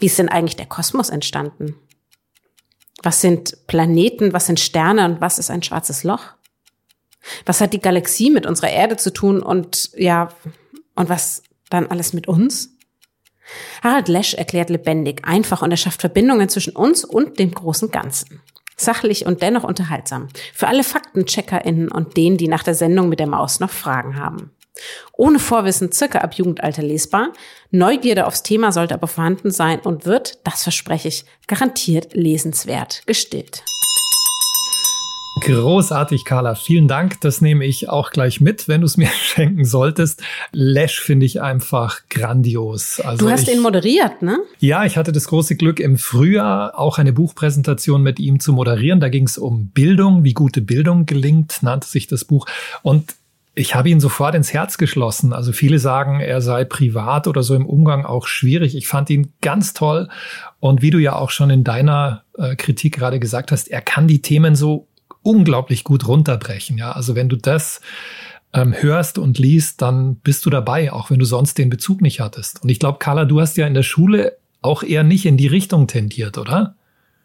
Wie 0.00 0.06
ist 0.06 0.18
denn 0.18 0.28
eigentlich 0.28 0.56
der 0.56 0.66
Kosmos 0.66 1.10
entstanden? 1.10 1.76
Was 3.06 3.20
sind 3.20 3.68
Planeten, 3.68 4.32
was 4.32 4.46
sind 4.46 4.58
Sterne 4.58 5.04
und 5.04 5.20
was 5.20 5.38
ist 5.38 5.48
ein 5.48 5.62
schwarzes 5.62 6.02
Loch? 6.02 6.24
Was 7.44 7.60
hat 7.60 7.72
die 7.72 7.80
Galaxie 7.80 8.30
mit 8.30 8.46
unserer 8.46 8.70
Erde 8.70 8.96
zu 8.96 9.12
tun 9.12 9.44
und 9.44 9.92
ja, 9.94 10.30
und 10.96 11.08
was 11.08 11.44
dann 11.70 11.86
alles 11.86 12.14
mit 12.14 12.26
uns? 12.26 12.70
Harald 13.80 14.08
Lesch 14.08 14.34
erklärt 14.34 14.70
lebendig, 14.70 15.24
einfach 15.24 15.62
und 15.62 15.70
er 15.70 15.76
schafft 15.76 16.00
Verbindungen 16.00 16.48
zwischen 16.48 16.74
uns 16.74 17.04
und 17.04 17.38
dem 17.38 17.52
großen 17.52 17.92
Ganzen. 17.92 18.40
Sachlich 18.76 19.24
und 19.24 19.40
dennoch 19.40 19.62
unterhaltsam. 19.62 20.26
Für 20.52 20.66
alle 20.66 20.82
FaktencheckerInnen 20.82 21.92
und 21.92 22.16
denen, 22.16 22.38
die 22.38 22.48
nach 22.48 22.64
der 22.64 22.74
Sendung 22.74 23.08
mit 23.08 23.20
der 23.20 23.28
Maus 23.28 23.60
noch 23.60 23.70
Fragen 23.70 24.16
haben. 24.16 24.50
Ohne 25.12 25.38
Vorwissen 25.38 25.92
circa 25.92 26.18
ab 26.18 26.34
Jugendalter 26.34 26.82
lesbar. 26.82 27.32
Neugierde 27.70 28.26
aufs 28.26 28.42
Thema 28.42 28.72
sollte 28.72 28.94
aber 28.94 29.06
vorhanden 29.06 29.50
sein 29.50 29.80
und 29.80 30.06
wird, 30.06 30.38
das 30.44 30.62
verspreche 30.62 31.08
ich, 31.08 31.24
garantiert 31.46 32.14
lesenswert 32.14 33.02
gestillt. 33.06 33.62
Großartig, 35.42 36.24
Carla. 36.24 36.54
Vielen 36.54 36.88
Dank. 36.88 37.20
Das 37.20 37.42
nehme 37.42 37.66
ich 37.66 37.90
auch 37.90 38.10
gleich 38.10 38.40
mit, 38.40 38.68
wenn 38.68 38.80
du 38.80 38.86
es 38.86 38.96
mir 38.96 39.08
schenken 39.22 39.64
solltest. 39.66 40.22
Lash 40.52 41.00
finde 41.00 41.26
ich 41.26 41.42
einfach 41.42 42.00
grandios. 42.08 43.00
Also 43.00 43.26
du 43.26 43.30
hast 43.30 43.46
ich, 43.46 43.54
ihn 43.54 43.60
moderiert, 43.60 44.22
ne? 44.22 44.38
Ja, 44.60 44.84
ich 44.84 44.96
hatte 44.96 45.12
das 45.12 45.28
große 45.28 45.56
Glück, 45.56 45.78
im 45.78 45.98
Frühjahr 45.98 46.78
auch 46.78 46.98
eine 46.98 47.12
Buchpräsentation 47.12 48.02
mit 48.02 48.18
ihm 48.18 48.40
zu 48.40 48.54
moderieren. 48.54 48.98
Da 48.98 49.10
ging 49.10 49.26
es 49.26 49.36
um 49.36 49.68
Bildung, 49.68 50.24
wie 50.24 50.32
gute 50.32 50.62
Bildung 50.62 51.04
gelingt, 51.04 51.62
nannte 51.62 51.86
sich 51.86 52.06
das 52.06 52.24
Buch. 52.24 52.46
Und 52.82 53.14
ich 53.58 53.74
habe 53.74 53.88
ihn 53.88 54.00
sofort 54.00 54.34
ins 54.34 54.52
Herz 54.52 54.76
geschlossen. 54.76 55.32
Also 55.32 55.50
viele 55.50 55.78
sagen, 55.78 56.20
er 56.20 56.42
sei 56.42 56.64
privat 56.64 57.26
oder 57.26 57.42
so 57.42 57.54
im 57.54 57.64
Umgang 57.64 58.04
auch 58.04 58.26
schwierig. 58.26 58.76
Ich 58.76 58.86
fand 58.86 59.08
ihn 59.08 59.32
ganz 59.40 59.72
toll. 59.72 60.08
Und 60.60 60.82
wie 60.82 60.90
du 60.90 60.98
ja 60.98 61.16
auch 61.16 61.30
schon 61.30 61.48
in 61.48 61.64
deiner 61.64 62.22
äh, 62.36 62.54
Kritik 62.54 62.94
gerade 62.94 63.18
gesagt 63.18 63.50
hast, 63.50 63.68
er 63.68 63.80
kann 63.80 64.06
die 64.06 64.20
Themen 64.20 64.56
so 64.56 64.88
unglaublich 65.22 65.84
gut 65.84 66.06
runterbrechen. 66.06 66.76
Ja, 66.76 66.92
also 66.92 67.14
wenn 67.14 67.30
du 67.30 67.36
das 67.36 67.80
ähm, 68.52 68.74
hörst 68.78 69.16
und 69.16 69.38
liest, 69.38 69.80
dann 69.80 70.16
bist 70.16 70.44
du 70.44 70.50
dabei, 70.50 70.92
auch 70.92 71.10
wenn 71.10 71.18
du 71.18 71.24
sonst 71.24 71.56
den 71.56 71.70
Bezug 71.70 72.02
nicht 72.02 72.20
hattest. 72.20 72.62
Und 72.62 72.68
ich 72.68 72.78
glaube, 72.78 72.98
Carla, 72.98 73.24
du 73.24 73.40
hast 73.40 73.56
ja 73.56 73.66
in 73.66 73.74
der 73.74 73.82
Schule 73.82 74.36
auch 74.60 74.82
eher 74.82 75.02
nicht 75.02 75.24
in 75.24 75.38
die 75.38 75.46
Richtung 75.46 75.86
tendiert, 75.86 76.36
oder? 76.36 76.74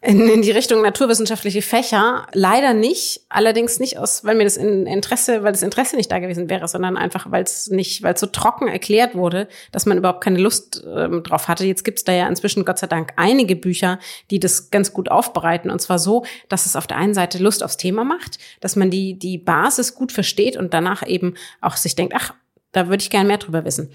In, 0.04 0.28
in 0.28 0.42
die 0.42 0.50
Richtung 0.50 0.82
naturwissenschaftliche 0.82 1.62
Fächer. 1.62 2.26
Leider 2.32 2.74
nicht, 2.74 3.20
allerdings 3.28 3.78
nicht 3.78 3.98
aus, 3.98 4.24
weil 4.24 4.34
mir 4.34 4.42
das 4.42 4.56
Interesse, 4.56 5.44
weil 5.44 5.52
das 5.52 5.62
Interesse 5.62 5.94
nicht 5.94 6.10
da 6.10 6.18
gewesen 6.18 6.50
wäre, 6.50 6.66
sondern 6.66 6.96
einfach, 6.96 7.30
weil 7.30 7.44
es 7.44 7.68
nicht, 7.68 8.02
weil 8.02 8.14
es 8.14 8.20
so 8.20 8.26
trocken 8.26 8.66
erklärt 8.66 9.14
wurde, 9.14 9.46
dass 9.70 9.86
man 9.86 9.96
überhaupt 9.96 10.22
keine 10.22 10.40
Lust 10.40 10.82
ähm, 10.84 11.22
drauf 11.22 11.46
hatte. 11.46 11.64
Jetzt 11.64 11.84
gibt's 11.84 12.02
da 12.02 12.12
ja 12.12 12.26
inzwischen 12.26 12.64
Gott 12.64 12.78
sei 12.78 12.88
Dank 12.88 13.12
einige 13.14 13.54
Bücher, 13.54 14.00
die 14.32 14.40
das 14.40 14.70
ganz 14.70 14.92
gut 14.92 15.08
aufbereiten. 15.08 15.70
Und 15.70 15.80
zwar 15.80 16.00
so, 16.00 16.24
dass 16.48 16.66
es 16.66 16.74
auf 16.74 16.88
der 16.88 16.96
einen 16.96 17.14
Seite 17.14 17.38
Lust 17.38 17.62
aufs 17.62 17.76
Thema 17.76 18.02
macht, 18.02 18.38
dass 18.60 18.74
man 18.74 18.90
die, 18.90 19.16
die 19.16 19.38
Basis 19.38 19.94
gut 19.94 20.10
versteht 20.10 20.56
und 20.56 20.74
danach 20.74 21.06
eben 21.06 21.34
auch 21.60 21.76
sich 21.76 21.94
denkt, 21.94 22.14
ach, 22.16 22.34
da 22.72 22.88
würde 22.88 23.02
ich 23.02 23.10
gerne 23.10 23.28
mehr 23.28 23.38
drüber 23.38 23.64
wissen. 23.64 23.92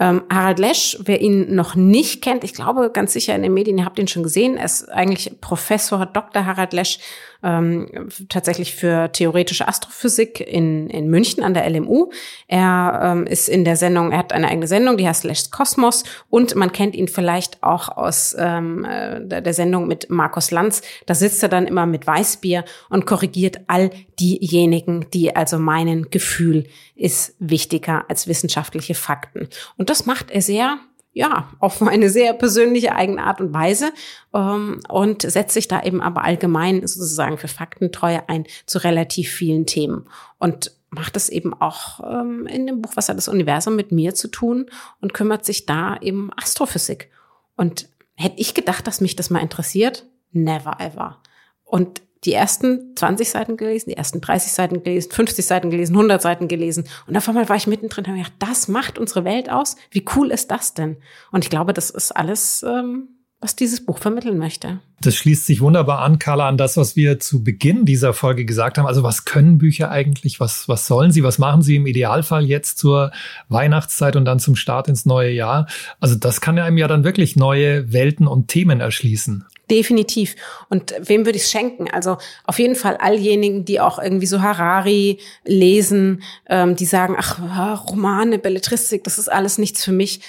Ähm, 0.00 0.22
Harald 0.30 0.58
Lesch, 0.60 0.96
wer 1.00 1.20
ihn 1.20 1.54
noch 1.54 1.74
nicht 1.74 2.22
kennt, 2.22 2.44
ich 2.44 2.54
glaube 2.54 2.90
ganz 2.92 3.12
sicher 3.12 3.34
in 3.34 3.42
den 3.42 3.52
Medien, 3.52 3.78
ihr 3.78 3.84
habt 3.84 3.98
ihn 3.98 4.06
schon 4.06 4.22
gesehen, 4.22 4.56
er 4.56 4.66
ist 4.66 4.88
eigentlich 4.90 5.40
Professor 5.40 6.06
Dr. 6.06 6.46
Harald 6.46 6.72
Lesch 6.72 7.00
ähm, 7.42 8.08
tatsächlich 8.28 8.74
für 8.74 9.12
theoretische 9.12 9.68
Astrophysik 9.68 10.40
in, 10.40 10.90
in 10.90 11.08
München 11.08 11.42
an 11.42 11.54
der 11.54 11.68
LMU. 11.68 12.10
Er 12.46 13.00
ähm, 13.02 13.26
ist 13.26 13.48
in 13.48 13.64
der 13.64 13.76
Sendung, 13.76 14.12
er 14.12 14.18
hat 14.18 14.32
eine 14.32 14.48
eigene 14.48 14.66
Sendung, 14.66 14.96
die 14.96 15.06
heißt 15.06 15.24
Lesch's 15.24 15.50
Kosmos 15.50 16.04
und 16.30 16.54
man 16.54 16.72
kennt 16.72 16.94
ihn 16.94 17.08
vielleicht 17.08 17.62
auch 17.62 17.88
aus 17.88 18.34
ähm, 18.38 18.84
äh, 18.84 19.24
der 19.24 19.54
Sendung 19.54 19.86
mit 19.86 20.10
Markus 20.10 20.50
Lanz. 20.50 20.82
Da 21.06 21.14
sitzt 21.14 21.42
er 21.42 21.48
dann 21.48 21.66
immer 21.66 21.86
mit 21.86 22.06
Weißbier 22.06 22.64
und 22.90 23.06
korrigiert 23.06 23.60
all 23.66 23.90
diejenigen, 24.18 25.06
die 25.12 25.34
also 25.36 25.58
meinen, 25.58 26.10
Gefühl 26.10 26.64
ist 26.96 27.34
wichtiger 27.38 28.04
als 28.08 28.26
wissenschaftliche 28.26 28.94
Fakten. 28.94 29.48
Und 29.76 29.90
das 29.90 30.06
macht 30.06 30.30
er 30.30 30.42
sehr 30.42 30.78
ja, 31.12 31.48
auf 31.58 31.82
eine 31.82 32.10
sehr 32.10 32.32
persönliche 32.32 32.94
eigene 32.94 33.22
Art 33.22 33.40
und 33.40 33.52
Weise 33.52 33.92
ähm, 34.34 34.80
und 34.88 35.22
setzt 35.22 35.54
sich 35.54 35.68
da 35.68 35.82
eben 35.82 36.00
aber 36.00 36.22
allgemein 36.22 36.86
sozusagen 36.86 37.38
für 37.38 37.48
Faktentreue 37.48 38.28
ein 38.28 38.44
zu 38.66 38.78
relativ 38.78 39.30
vielen 39.30 39.66
Themen 39.66 40.08
und 40.38 40.72
macht 40.90 41.16
es 41.16 41.28
eben 41.28 41.54
auch 41.54 42.00
ähm, 42.00 42.46
in 42.46 42.66
dem 42.66 42.82
Buch 42.82 42.92
Was 42.94 43.08
hat 43.08 43.16
das 43.16 43.28
Universum 43.28 43.76
mit 43.76 43.92
mir 43.92 44.14
zu 44.14 44.28
tun 44.28 44.70
und 45.00 45.14
kümmert 45.14 45.44
sich 45.44 45.66
da 45.66 45.98
eben 46.00 46.30
Astrophysik. 46.36 47.10
Und 47.56 47.88
hätte 48.14 48.38
ich 48.38 48.54
gedacht, 48.54 48.86
dass 48.86 49.00
mich 49.00 49.16
das 49.16 49.30
mal 49.30 49.40
interessiert? 49.40 50.06
Never 50.32 50.78
ever. 50.80 51.20
Und 51.64 52.00
die 52.24 52.32
ersten 52.32 52.96
20 52.96 53.30
Seiten 53.30 53.56
gelesen, 53.56 53.90
die 53.90 53.96
ersten 53.96 54.20
30 54.20 54.52
Seiten 54.52 54.82
gelesen, 54.82 55.10
50 55.12 55.46
Seiten 55.46 55.70
gelesen, 55.70 55.94
100 55.94 56.20
Seiten 56.20 56.48
gelesen. 56.48 56.84
Und 57.06 57.16
auf 57.16 57.28
einmal 57.28 57.48
war 57.48 57.56
ich 57.56 57.66
mittendrin 57.66 58.04
und 58.04 58.10
habe 58.10 58.18
gedacht, 58.18 58.34
das 58.38 58.68
macht 58.68 58.98
unsere 58.98 59.24
Welt 59.24 59.50
aus. 59.50 59.76
Wie 59.90 60.04
cool 60.16 60.30
ist 60.30 60.50
das 60.50 60.74
denn? 60.74 60.96
Und 61.30 61.44
ich 61.44 61.50
glaube, 61.50 61.72
das 61.72 61.90
ist 61.90 62.12
alles, 62.12 62.64
ähm, 62.66 63.08
was 63.40 63.54
dieses 63.54 63.84
Buch 63.84 63.98
vermitteln 63.98 64.36
möchte. 64.36 64.80
Das 65.00 65.14
schließt 65.14 65.46
sich 65.46 65.60
wunderbar 65.60 66.00
an, 66.00 66.18
Carla, 66.18 66.48
an 66.48 66.56
das, 66.56 66.76
was 66.76 66.96
wir 66.96 67.20
zu 67.20 67.44
Beginn 67.44 67.84
dieser 67.84 68.12
Folge 68.12 68.44
gesagt 68.44 68.78
haben. 68.78 68.86
Also 68.86 69.04
was 69.04 69.24
können 69.24 69.58
Bücher 69.58 69.92
eigentlich? 69.92 70.40
Was, 70.40 70.68
was 70.68 70.88
sollen 70.88 71.12
sie? 71.12 71.22
Was 71.22 71.38
machen 71.38 71.62
sie 71.62 71.76
im 71.76 71.86
Idealfall 71.86 72.44
jetzt 72.44 72.78
zur 72.78 73.12
Weihnachtszeit 73.48 74.16
und 74.16 74.24
dann 74.24 74.40
zum 74.40 74.56
Start 74.56 74.88
ins 74.88 75.06
neue 75.06 75.30
Jahr? 75.30 75.68
Also 76.00 76.16
das 76.16 76.40
kann 76.40 76.58
einem 76.58 76.78
ja 76.78 76.88
dann 76.88 77.04
wirklich 77.04 77.36
neue 77.36 77.92
Welten 77.92 78.26
und 78.26 78.48
Themen 78.48 78.80
erschließen. 78.80 79.44
Definitiv. 79.70 80.34
Und 80.70 80.94
wem 80.98 81.26
würde 81.26 81.36
ich 81.36 81.44
es 81.44 81.50
schenken? 81.50 81.90
Also 81.90 82.16
auf 82.44 82.58
jeden 82.58 82.74
Fall 82.74 82.96
alljenigen, 82.96 83.64
die 83.64 83.80
auch 83.80 83.98
irgendwie 83.98 84.26
so 84.26 84.40
Harari 84.40 85.18
lesen, 85.44 86.22
ähm, 86.48 86.74
die 86.74 86.86
sagen, 86.86 87.16
ach, 87.18 87.90
Romane, 87.90 88.38
Belletristik, 88.38 89.04
das 89.04 89.18
ist 89.18 89.30
alles 89.30 89.58
nichts 89.58 89.84
für 89.84 89.92
mich. 89.92 90.20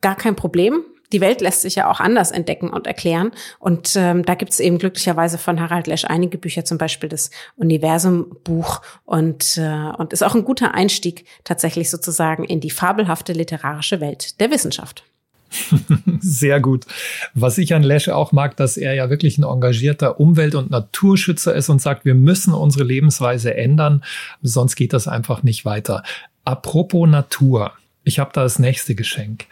Gar 0.00 0.16
kein 0.16 0.36
Problem. 0.36 0.82
Die 1.12 1.20
Welt 1.20 1.40
lässt 1.40 1.62
sich 1.62 1.76
ja 1.76 1.90
auch 1.90 2.00
anders 2.00 2.30
entdecken 2.30 2.70
und 2.70 2.86
erklären. 2.86 3.30
Und 3.58 3.94
ähm, 3.96 4.24
da 4.24 4.34
gibt 4.34 4.52
es 4.52 4.60
eben 4.60 4.78
glücklicherweise 4.78 5.38
von 5.38 5.60
Harald 5.60 5.86
Lesch 5.86 6.04
einige 6.04 6.38
Bücher, 6.38 6.64
zum 6.64 6.78
Beispiel 6.78 7.08
das 7.08 7.30
Universum-Buch 7.56 8.82
und, 9.04 9.56
äh, 9.56 9.92
und 9.96 10.12
ist 10.12 10.22
auch 10.22 10.34
ein 10.34 10.44
guter 10.44 10.74
Einstieg 10.74 11.26
tatsächlich 11.44 11.90
sozusagen 11.90 12.44
in 12.44 12.60
die 12.60 12.70
fabelhafte 12.70 13.32
literarische 13.32 14.00
Welt 14.00 14.40
der 14.40 14.50
Wissenschaft. 14.50 15.04
Sehr 16.20 16.60
gut. 16.60 16.86
Was 17.34 17.58
ich 17.58 17.74
an 17.74 17.82
Lesche 17.82 18.16
auch 18.16 18.32
mag, 18.32 18.56
dass 18.56 18.76
er 18.76 18.94
ja 18.94 19.10
wirklich 19.10 19.38
ein 19.38 19.44
engagierter 19.44 20.20
Umwelt- 20.20 20.54
und 20.54 20.70
Naturschützer 20.70 21.54
ist 21.54 21.68
und 21.68 21.80
sagt, 21.80 22.04
wir 22.04 22.14
müssen 22.14 22.52
unsere 22.52 22.84
Lebensweise 22.84 23.54
ändern, 23.54 24.02
sonst 24.42 24.76
geht 24.76 24.92
das 24.92 25.08
einfach 25.08 25.42
nicht 25.42 25.64
weiter. 25.64 26.02
Apropos 26.44 27.08
Natur. 27.08 27.72
Ich 28.04 28.20
habe 28.20 28.30
da 28.32 28.44
das 28.44 28.60
nächste 28.60 28.94
Geschenk. 28.94 29.46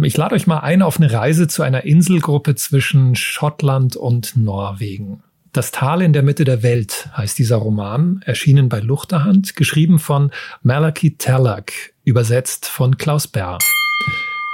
Ich 0.00 0.16
lade 0.16 0.36
euch 0.36 0.46
mal 0.46 0.60
ein 0.60 0.82
auf 0.82 0.98
eine 0.98 1.12
Reise 1.12 1.48
zu 1.48 1.64
einer 1.64 1.84
Inselgruppe 1.84 2.54
zwischen 2.54 3.16
Schottland 3.16 3.96
und 3.96 4.36
Norwegen. 4.36 5.24
Das 5.52 5.72
Tal 5.72 6.02
in 6.02 6.12
der 6.12 6.22
Mitte 6.22 6.44
der 6.44 6.62
Welt 6.62 7.08
heißt 7.16 7.38
dieser 7.38 7.56
Roman, 7.56 8.22
erschienen 8.24 8.68
bei 8.68 8.78
Luchterhand, 8.78 9.56
geschrieben 9.56 9.98
von 9.98 10.30
Malachi 10.62 11.16
Tallack, 11.16 11.72
übersetzt 12.04 12.66
von 12.66 12.96
Klaus 12.96 13.26
Bär. 13.26 13.58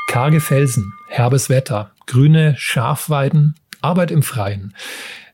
Karge 0.09 0.41
Felsen, 0.41 0.93
herbes 1.09 1.49
Wetter, 1.49 1.93
grüne 2.07 2.55
Schafweiden, 2.59 3.55
Arbeit 3.81 4.11
im 4.11 4.23
Freien. 4.23 4.75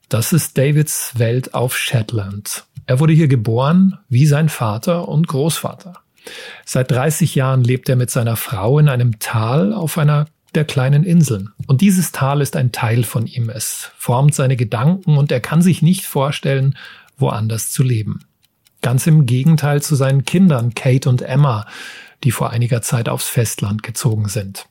Das 0.09 0.33
ist 0.33 0.57
Davids 0.57 1.19
Welt 1.19 1.55
auf 1.55 1.77
Shetland. 1.77 2.65
Er 2.87 3.01
wurde 3.01 3.13
hier 3.13 3.29
geboren, 3.29 3.99
wie 4.09 4.27
sein 4.27 4.49
Vater 4.49 5.09
und 5.09 5.29
Großvater. 5.29 5.95
Seit 6.65 6.91
30 6.91 7.35
Jahren 7.35 7.65
lebt 7.65 7.89
er 7.89 7.97
mit 7.97 8.11
seiner 8.11 8.37
Frau 8.37 8.79
in 8.79 8.89
einem 8.89 9.19
Tal 9.19 9.73
auf 9.73 9.99
einer 9.99 10.27
der 10.55 10.65
kleinen 10.65 11.05
Inseln. 11.05 11.51
Und 11.67 11.81
dieses 11.81 12.13
Tal 12.13 12.41
ist 12.41 12.57
ein 12.57 12.73
Teil 12.73 13.05
von 13.05 13.27
ihm. 13.27 13.51
Es 13.51 13.91
formt 13.99 14.35
seine 14.35 14.57
Gedanken 14.57 15.19
und 15.19 15.31
er 15.31 15.41
kann 15.41 15.61
sich 15.61 15.83
nicht 15.83 16.07
vorstellen, 16.07 16.77
woanders 17.19 17.71
zu 17.71 17.83
leben. 17.83 18.21
Ganz 18.81 19.07
im 19.07 19.27
Gegenteil 19.27 19.83
zu 19.83 19.97
seinen 19.97 20.25
Kindern, 20.25 20.75
Kate 20.75 21.09
und 21.09 21.23
Emma, 21.23 21.67
die 22.25 22.31
vor 22.31 22.51
einiger 22.51 22.83
Zeit 22.83 23.09
aufs 23.09 23.29
Festland 23.29 23.83
gezogen 23.83 24.29
sind. 24.29 24.67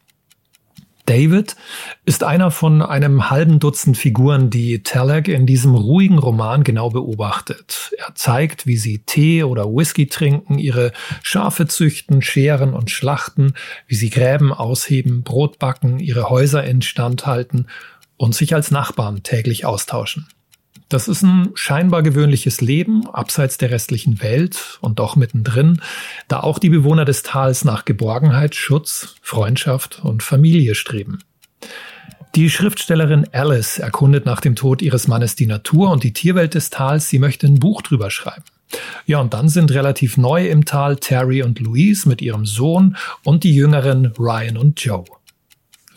David 1.07 1.55
ist 2.03 2.25
einer 2.25 2.51
von 2.51 2.81
einem 2.81 3.29
halben 3.29 3.59
Dutzend 3.59 3.97
Figuren, 3.97 4.49
die 4.49 4.83
Tallack 4.83 5.29
in 5.29 5.45
diesem 5.45 5.73
ruhigen 5.73 6.17
Roman 6.19 6.65
genau 6.65 6.89
beobachtet. 6.89 7.93
Er 7.97 8.13
zeigt, 8.13 8.67
wie 8.67 8.75
sie 8.75 8.99
Tee 8.99 9.43
oder 9.43 9.67
Whisky 9.67 10.07
trinken, 10.07 10.59
ihre 10.59 10.91
Schafe 11.23 11.65
züchten, 11.65 12.21
scheren 12.21 12.73
und 12.73 12.91
schlachten, 12.91 13.53
wie 13.87 13.95
sie 13.95 14.09
Gräben 14.09 14.51
ausheben, 14.51 15.23
Brot 15.23 15.59
backen, 15.59 15.99
ihre 15.99 16.29
Häuser 16.29 16.65
instand 16.65 17.25
halten 17.25 17.67
und 18.17 18.35
sich 18.35 18.53
als 18.53 18.69
Nachbarn 18.69 19.23
täglich 19.23 19.65
austauschen. 19.65 20.27
Das 20.89 21.09
ist 21.09 21.21
ein 21.21 21.51
scheinbar 21.55 22.01
gewöhnliches 22.01 22.61
Leben, 22.61 23.09
abseits 23.09 23.57
der 23.57 23.71
restlichen 23.71 24.21
Welt 24.21 24.79
und 24.81 24.99
doch 24.99 25.17
mittendrin, 25.17 25.81
da 26.29 26.39
auch 26.39 26.59
die 26.59 26.69
Bewohner 26.69 27.03
des 27.03 27.23
Tals 27.23 27.65
nach 27.65 27.83
Geborgenheit, 27.83 28.55
Schutz, 28.55 29.15
Freundschaft 29.21 29.99
und 30.03 30.23
Familie 30.23 30.75
streben. 30.75 31.19
Die 32.35 32.49
Schriftstellerin 32.49 33.27
Alice 33.33 33.79
erkundet 33.79 34.25
nach 34.25 34.39
dem 34.39 34.55
Tod 34.55 34.81
ihres 34.81 35.07
Mannes 35.07 35.35
die 35.35 35.47
Natur 35.47 35.91
und 35.91 36.03
die 36.03 36.13
Tierwelt 36.13 36.53
des 36.53 36.69
Tals. 36.69 37.09
Sie 37.09 37.19
möchte 37.19 37.47
ein 37.47 37.59
Buch 37.59 37.81
drüber 37.81 38.09
schreiben. 38.11 38.43
Ja, 39.05 39.19
und 39.19 39.33
dann 39.33 39.49
sind 39.49 39.71
relativ 39.71 40.17
neu 40.17 40.47
im 40.47 40.63
Tal 40.63 40.97
Terry 40.97 41.41
und 41.41 41.59
Louise 41.59 42.07
mit 42.07 42.21
ihrem 42.21 42.45
Sohn 42.45 42.95
und 43.23 43.43
die 43.43 43.55
jüngeren 43.55 44.13
Ryan 44.17 44.57
und 44.57 44.83
Joe. 44.83 45.05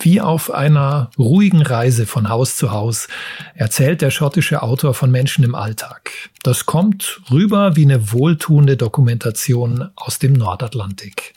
Wie 0.03 0.23
auf 0.23 0.51
einer 0.51 1.11
ruhigen 1.19 1.61
Reise 1.61 2.07
von 2.07 2.31
Haus 2.31 2.57
zu 2.57 2.71
Haus 2.71 3.09
erzählt 3.55 4.01
der 4.01 4.11
schottische 4.11 4.63
Autor 4.63 4.95
von 4.95 5.11
Menschen 5.11 5.45
im 5.45 5.55
Alltag. 5.55 6.11
Das 6.43 6.65
kommt 6.65 7.21
rüber 7.31 7.77
wie 7.77 7.85
eine 7.85 8.11
wohltuende 8.11 8.79
Dokumentation 8.79 9.91
aus 9.97 10.19
dem 10.19 10.33
Nordatlantik. 10.33 11.35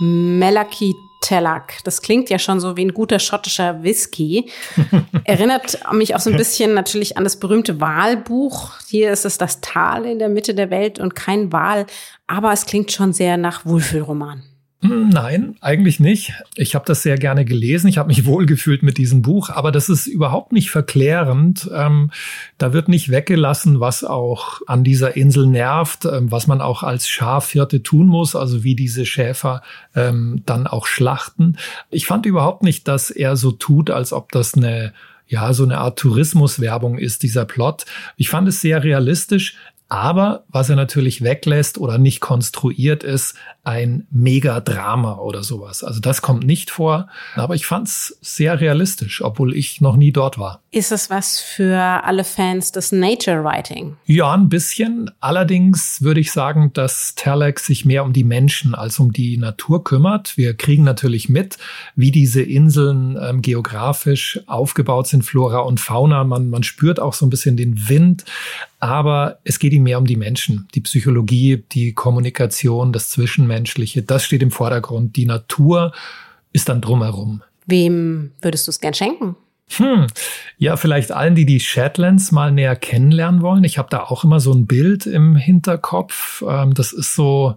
Melaki 0.00 0.94
Tellack. 1.20 1.74
Das 1.84 2.00
klingt 2.00 2.30
ja 2.30 2.38
schon 2.38 2.58
so 2.58 2.74
wie 2.78 2.86
ein 2.86 2.94
guter 2.94 3.18
schottischer 3.18 3.82
Whisky. 3.82 4.50
Erinnert 5.24 5.78
mich 5.92 6.14
auch 6.14 6.20
so 6.20 6.30
ein 6.30 6.38
bisschen 6.38 6.72
natürlich 6.72 7.18
an 7.18 7.24
das 7.24 7.38
berühmte 7.38 7.82
Wahlbuch. 7.82 8.72
Hier 8.88 9.12
ist 9.12 9.26
es 9.26 9.36
das 9.36 9.60
Tal 9.60 10.06
in 10.06 10.18
der 10.18 10.30
Mitte 10.30 10.54
der 10.54 10.70
Welt 10.70 10.98
und 10.98 11.14
kein 11.14 11.52
Wal, 11.52 11.84
aber 12.26 12.50
es 12.50 12.64
klingt 12.64 12.92
schon 12.92 13.12
sehr 13.12 13.36
nach 13.36 13.66
Wohlfühlroman. 13.66 14.42
Hm, 14.82 15.10
nein, 15.10 15.56
eigentlich 15.60 16.00
nicht. 16.00 16.32
Ich 16.56 16.74
habe 16.74 16.86
das 16.86 17.02
sehr 17.02 17.18
gerne 17.18 17.44
gelesen. 17.44 17.88
Ich 17.88 17.98
habe 17.98 18.08
mich 18.08 18.24
wohlgefühlt 18.26 18.82
mit 18.82 18.96
diesem 18.96 19.20
Buch, 19.20 19.50
aber 19.50 19.72
das 19.72 19.90
ist 19.90 20.06
überhaupt 20.06 20.52
nicht 20.52 20.70
verklärend. 20.70 21.70
Ähm, 21.74 22.10
da 22.56 22.72
wird 22.72 22.88
nicht 22.88 23.10
weggelassen, 23.10 23.80
was 23.80 24.04
auch 24.04 24.60
an 24.66 24.82
dieser 24.82 25.16
Insel 25.16 25.46
nervt, 25.46 26.06
ähm, 26.06 26.30
was 26.30 26.46
man 26.46 26.62
auch 26.62 26.82
als 26.82 27.08
Schafhirte 27.08 27.82
tun 27.82 28.06
muss, 28.06 28.34
also 28.34 28.64
wie 28.64 28.74
diese 28.74 29.04
Schäfer 29.04 29.62
ähm, 29.94 30.42
dann 30.46 30.66
auch 30.66 30.86
schlachten. 30.86 31.58
Ich 31.90 32.06
fand 32.06 32.24
überhaupt 32.24 32.62
nicht, 32.62 32.88
dass 32.88 33.10
er 33.10 33.36
so 33.36 33.52
tut, 33.52 33.90
als 33.90 34.14
ob 34.14 34.32
das 34.32 34.54
eine 34.54 34.94
ja, 35.26 35.52
so 35.52 35.62
eine 35.62 35.78
Art 35.78 35.96
Tourismuswerbung 36.00 36.98
ist, 36.98 37.22
dieser 37.22 37.44
Plot. 37.44 37.84
Ich 38.16 38.30
fand 38.30 38.48
es 38.48 38.60
sehr 38.60 38.82
realistisch. 38.82 39.54
Aber 39.90 40.44
was 40.48 40.70
er 40.70 40.76
natürlich 40.76 41.20
weglässt 41.22 41.76
oder 41.76 41.98
nicht 41.98 42.20
konstruiert 42.20 43.02
ist, 43.02 43.34
ein 43.62 44.06
Megadrama 44.10 45.18
oder 45.18 45.42
sowas. 45.42 45.84
Also 45.84 46.00
das 46.00 46.22
kommt 46.22 46.46
nicht 46.46 46.70
vor. 46.70 47.08
Aber 47.34 47.54
ich 47.54 47.66
fand 47.66 47.88
es 47.88 48.18
sehr 48.22 48.60
realistisch, 48.60 49.22
obwohl 49.22 49.54
ich 49.54 49.80
noch 49.80 49.96
nie 49.96 50.12
dort 50.12 50.38
war. 50.38 50.62
Ist 50.70 50.92
es 50.92 51.10
was 51.10 51.40
für 51.40 51.78
alle 51.78 52.24
Fans 52.24 52.72
des 52.72 52.92
Nature 52.92 53.44
Writing? 53.44 53.96
Ja, 54.06 54.32
ein 54.32 54.48
bisschen. 54.48 55.10
Allerdings 55.20 56.00
würde 56.00 56.20
ich 56.20 56.32
sagen, 56.32 56.72
dass 56.72 57.14
Telex 57.16 57.66
sich 57.66 57.84
mehr 57.84 58.04
um 58.04 58.12
die 58.12 58.24
Menschen 58.24 58.74
als 58.74 58.98
um 58.98 59.12
die 59.12 59.36
Natur 59.36 59.84
kümmert. 59.84 60.36
Wir 60.36 60.54
kriegen 60.54 60.84
natürlich 60.84 61.28
mit, 61.28 61.58
wie 61.96 62.12
diese 62.12 62.42
Inseln 62.42 63.18
ähm, 63.20 63.42
geografisch 63.42 64.40
aufgebaut 64.46 65.08
sind, 65.08 65.22
Flora 65.22 65.58
und 65.60 65.80
Fauna. 65.80 66.24
Man, 66.24 66.48
man 66.48 66.62
spürt 66.62 66.98
auch 66.98 67.14
so 67.14 67.26
ein 67.26 67.30
bisschen 67.30 67.56
den 67.56 67.88
Wind. 67.88 68.24
Aber 68.80 69.40
es 69.44 69.58
geht 69.58 69.74
ihm 69.74 69.82
mehr 69.82 69.98
um 69.98 70.06
die 70.06 70.16
Menschen, 70.16 70.66
die 70.74 70.80
Psychologie, 70.80 71.62
die 71.70 71.92
Kommunikation, 71.92 72.94
das 72.94 73.10
Zwischenmenschliche. 73.60 74.02
Das 74.02 74.24
steht 74.24 74.42
im 74.42 74.50
Vordergrund. 74.50 75.16
Die 75.16 75.26
Natur 75.26 75.92
ist 76.52 76.68
dann 76.68 76.80
drumherum. 76.80 77.42
Wem 77.66 78.32
würdest 78.40 78.66
du 78.66 78.70
es 78.70 78.80
gern 78.80 78.94
schenken? 78.94 79.36
Hm, 79.76 80.08
ja, 80.58 80.76
vielleicht 80.76 81.12
allen, 81.12 81.36
die 81.36 81.46
die 81.46 81.60
Shetlands 81.60 82.32
mal 82.32 82.50
näher 82.50 82.74
kennenlernen 82.74 83.40
wollen. 83.40 83.62
Ich 83.62 83.78
habe 83.78 83.88
da 83.88 84.02
auch 84.02 84.24
immer 84.24 84.40
so 84.40 84.52
ein 84.52 84.66
Bild 84.66 85.06
im 85.06 85.36
Hinterkopf. 85.36 86.42
Ähm, 86.46 86.74
das 86.74 86.92
ist 86.92 87.14
so, 87.14 87.56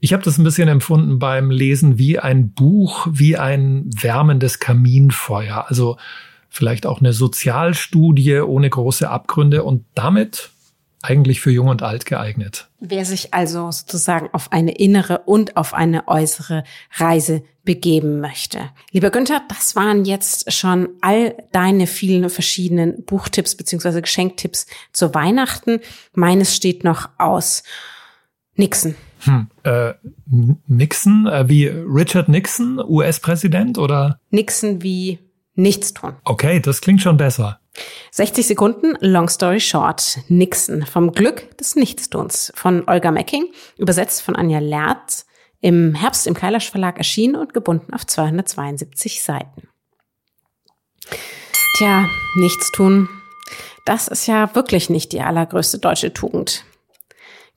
ich 0.00 0.12
habe 0.12 0.24
das 0.24 0.38
ein 0.38 0.44
bisschen 0.44 0.68
empfunden 0.68 1.20
beim 1.20 1.52
Lesen 1.52 1.98
wie 1.98 2.18
ein 2.18 2.50
Buch, 2.50 3.06
wie 3.08 3.36
ein 3.36 3.88
wärmendes 3.94 4.58
Kaminfeuer. 4.58 5.66
Also 5.68 5.98
vielleicht 6.48 6.84
auch 6.84 6.98
eine 6.98 7.12
Sozialstudie 7.12 8.40
ohne 8.40 8.68
große 8.68 9.08
Abgründe 9.08 9.62
und 9.62 9.84
damit 9.94 10.50
eigentlich 11.02 11.40
für 11.40 11.50
Jung 11.50 11.68
und 11.68 11.82
Alt 11.82 12.06
geeignet. 12.06 12.68
Wer 12.80 13.04
sich 13.04 13.34
also 13.34 13.70
sozusagen 13.70 14.30
auf 14.32 14.52
eine 14.52 14.72
innere 14.72 15.20
und 15.26 15.56
auf 15.56 15.74
eine 15.74 16.08
äußere 16.08 16.64
Reise 16.94 17.42
begeben 17.64 18.20
möchte. 18.20 18.70
Lieber 18.90 19.10
Günther, 19.10 19.42
das 19.48 19.76
waren 19.76 20.04
jetzt 20.04 20.52
schon 20.52 20.88
all 21.00 21.36
deine 21.52 21.86
vielen 21.86 22.28
verschiedenen 22.28 23.04
Buchtipps 23.04 23.54
beziehungsweise 23.54 24.02
Geschenktipps 24.02 24.66
zu 24.92 25.14
Weihnachten. 25.14 25.80
Meines 26.14 26.56
steht 26.56 26.82
noch 26.84 27.08
aus. 27.18 27.62
Nixon. 28.56 28.94
Hm, 29.20 29.48
äh, 29.62 29.94
Nixon, 30.66 31.26
äh, 31.26 31.48
wie 31.48 31.66
Richard 31.66 32.28
Nixon, 32.28 32.80
US-Präsident 32.80 33.78
oder? 33.78 34.18
Nixon 34.30 34.82
wie 34.82 35.20
nichts 35.54 35.94
tun. 35.94 36.14
Okay, 36.24 36.60
das 36.60 36.80
klingt 36.80 37.00
schon 37.00 37.16
besser. 37.16 37.60
60 38.10 38.46
Sekunden, 38.46 38.96
Long 39.00 39.28
Story 39.28 39.60
Short. 39.60 40.18
Nixon 40.28 40.84
vom 40.84 41.12
Glück 41.12 41.56
des 41.56 41.76
Nichtstuns 41.76 42.52
von 42.54 42.86
Olga 42.88 43.10
Mecking, 43.10 43.46
übersetzt 43.78 44.22
von 44.22 44.36
Anja 44.36 44.58
Lerz, 44.58 45.26
im 45.60 45.94
Herbst 45.94 46.26
im 46.26 46.34
Kailash 46.34 46.70
Verlag 46.70 46.98
erschienen 46.98 47.36
und 47.36 47.54
gebunden 47.54 47.94
auf 47.94 48.06
272 48.06 49.22
Seiten. 49.22 49.68
Tja, 51.78 52.06
Nichtstun, 52.36 53.08
das 53.86 54.08
ist 54.08 54.26
ja 54.26 54.54
wirklich 54.54 54.90
nicht 54.90 55.12
die 55.12 55.22
allergrößte 55.22 55.78
deutsche 55.78 56.12
Tugend. 56.12 56.64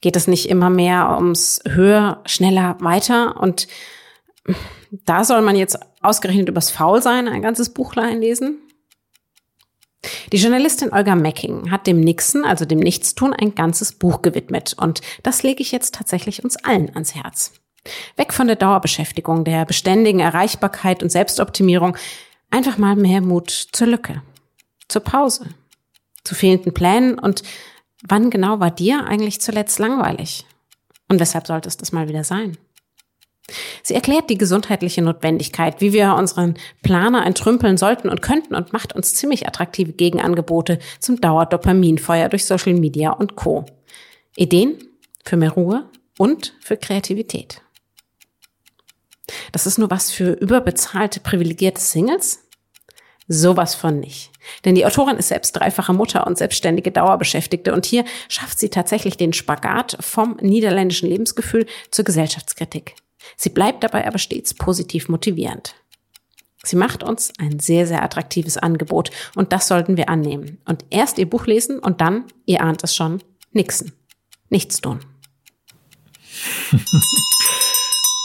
Geht 0.02 0.16
es 0.16 0.28
nicht 0.28 0.50
immer 0.50 0.70
mehr 0.70 1.16
ums 1.16 1.62
höher, 1.68 2.22
schneller, 2.26 2.78
weiter 2.80 3.42
und 3.42 3.68
da 4.92 5.24
soll 5.24 5.42
man 5.42 5.56
jetzt 5.56 5.80
ausgerechnet 6.02 6.48
übers 6.48 6.70
Faulsein 6.70 7.28
ein 7.28 7.42
ganzes 7.42 7.74
Buchlein 7.74 8.22
lesen? 8.22 8.60
Die 10.32 10.38
Journalistin 10.38 10.92
Olga 10.92 11.16
Mecking 11.16 11.72
hat 11.72 11.88
dem 11.88 12.00
Nixon, 12.00 12.46
also 12.46 12.66
dem 12.66 12.80
Nichtstun, 12.80 13.34
ein 13.34 13.56
ganzes 13.56 13.92
Buch 13.92 14.22
gewidmet. 14.22 14.76
Und 14.78 15.02
das 15.24 15.44
lege 15.44 15.62
ich 15.62 15.72
jetzt 15.72 15.96
tatsächlich 15.96 16.44
uns 16.44 16.58
allen 16.58 16.94
ans 16.94 17.16
Herz. 17.16 17.54
Weg 18.16 18.34
von 18.34 18.48
der 18.48 18.56
Dauerbeschäftigung, 18.56 19.44
der 19.44 19.66
beständigen 19.66 20.20
Erreichbarkeit 20.20 21.04
und 21.04 21.12
Selbstoptimierung. 21.12 21.96
Einfach 22.50 22.78
mal 22.78 22.96
mehr 22.96 23.22
Mut 23.22 23.52
zur 23.72 23.88
Lücke, 23.88 24.22
zur 24.88 25.04
Pause, 25.04 25.50
zu 26.24 26.36
fehlenden 26.36 26.74
Plänen 26.74 27.20
und 27.20 27.44
wann 28.08 28.30
genau 28.30 28.60
war 28.60 28.72
dir 28.72 29.06
eigentlich 29.06 29.42
zuletzt 29.42 29.80
langweilig? 29.80 30.46
Und 31.08 31.20
weshalb 31.20 31.46
sollte 31.46 31.70
es 31.70 31.78
das 31.78 31.92
mal 31.92 32.08
wieder 32.08 32.24
sein? 32.24 32.58
Sie 33.84 33.94
erklärt 33.94 34.30
die 34.30 34.38
gesundheitliche 34.38 35.02
Notwendigkeit, 35.04 35.80
wie 35.80 35.94
wir 35.94 36.16
unseren 36.16 36.56
Planer 36.82 37.26
entrümpeln 37.26 37.78
sollten 37.78 38.10
und 38.10 38.22
könnten 38.22 38.56
und 38.56 38.74
macht 38.74 38.94
uns 38.94 39.14
ziemlich 39.14 39.48
attraktive 39.48 39.94
Gegenangebote 39.94 40.80
zum 41.00 41.22
Dauerdopaminfeuer 41.22 42.30
durch 42.30 42.46
Social 42.46 42.74
Media 42.74 43.12
und 43.12 43.36
Co. 43.36 43.66
Ideen 44.36 44.78
für 45.24 45.38
mehr 45.38 45.52
Ruhe 45.52 45.90
und 46.18 46.54
für 46.62 46.78
Kreativität. 46.78 47.62
Das 49.52 49.68
ist 49.68 49.78
nur 49.78 49.92
was 49.92 50.12
für 50.12 50.32
überbezahlte, 50.32 51.20
privilegierte 51.20 51.82
Singles? 51.82 52.42
Sowas 53.28 53.74
von 53.74 54.00
nicht. 54.00 54.32
Denn 54.66 54.76
die 54.76 54.86
Autorin 54.86 55.18
ist 55.18 55.30
selbst 55.30 55.54
dreifache 55.54 55.94
Mutter 55.94 56.28
und 56.28 56.38
selbstständige 56.38 56.92
Dauerbeschäftigte 56.92 57.74
und 57.74 57.86
hier 57.86 58.06
schafft 58.30 58.60
sie 58.60 58.70
tatsächlich 58.70 59.18
den 59.18 59.34
Spagat 59.34 59.98
vom 60.00 60.38
niederländischen 60.42 61.10
Lebensgefühl 61.10 61.66
zur 61.90 62.06
Gesellschaftskritik. 62.06 62.96
Sie 63.38 63.50
bleibt 63.50 63.84
dabei 63.84 64.08
aber 64.08 64.18
stets 64.18 64.54
positiv 64.54 65.10
motivierend. 65.10 65.76
Sie 66.64 66.76
macht 66.76 67.04
uns 67.04 67.32
ein 67.38 67.60
sehr, 67.60 67.86
sehr 67.86 68.04
attraktives 68.04 68.58
Angebot 68.58 69.12
und 69.36 69.54
das 69.54 69.68
sollten 69.68 69.98
wir 69.98 70.10
annehmen. 70.10 70.60
Und 70.66 70.86
erst 70.90 71.18
ihr 71.18 71.30
Buch 71.30 71.46
lesen 71.46 71.80
und 71.80 72.02
dann, 72.02 72.26
ihr 72.46 72.62
ahnt 72.62 72.84
es 72.84 72.96
schon, 72.96 73.22
nixen. 73.52 73.92
Nichts 74.50 74.82
tun. 74.82 75.00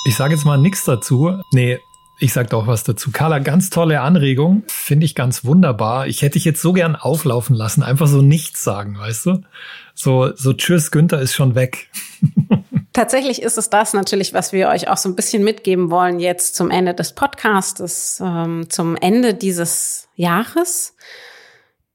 Ich 0.06 0.16
sage 0.16 0.34
jetzt 0.34 0.46
mal 0.46 0.56
nichts 0.56 0.84
dazu. 0.84 1.42
Nee, 1.52 1.78
ich 2.18 2.32
sag 2.32 2.48
doch 2.50 2.66
was 2.66 2.84
dazu. 2.84 3.10
Carla, 3.12 3.38
ganz 3.38 3.68
tolle 3.68 4.00
Anregung. 4.00 4.62
Finde 4.66 5.04
ich 5.04 5.14
ganz 5.14 5.44
wunderbar. 5.44 6.06
Ich 6.06 6.22
hätte 6.22 6.34
dich 6.34 6.44
jetzt 6.46 6.62
so 6.62 6.72
gern 6.72 6.96
auflaufen 6.96 7.54
lassen. 7.54 7.82
Einfach 7.82 8.06
so 8.06 8.22
nichts 8.22 8.64
sagen, 8.64 8.98
weißt 8.98 9.26
du? 9.26 9.42
So, 9.94 10.34
so 10.34 10.54
tschüss, 10.54 10.90
Günther 10.90 11.20
ist 11.20 11.34
schon 11.34 11.54
weg. 11.54 11.90
Tatsächlich 12.92 13.40
ist 13.40 13.56
es 13.56 13.70
das 13.70 13.92
natürlich, 13.92 14.34
was 14.34 14.52
wir 14.52 14.68
euch 14.68 14.88
auch 14.88 14.96
so 14.96 15.08
ein 15.08 15.14
bisschen 15.14 15.44
mitgeben 15.44 15.90
wollen 15.90 16.18
jetzt 16.18 16.56
zum 16.56 16.70
Ende 16.70 16.92
des 16.92 17.12
Podcasts, 17.12 18.20
ähm, 18.20 18.68
zum 18.68 18.96
Ende 18.96 19.34
dieses 19.34 20.08
Jahres. 20.16 20.96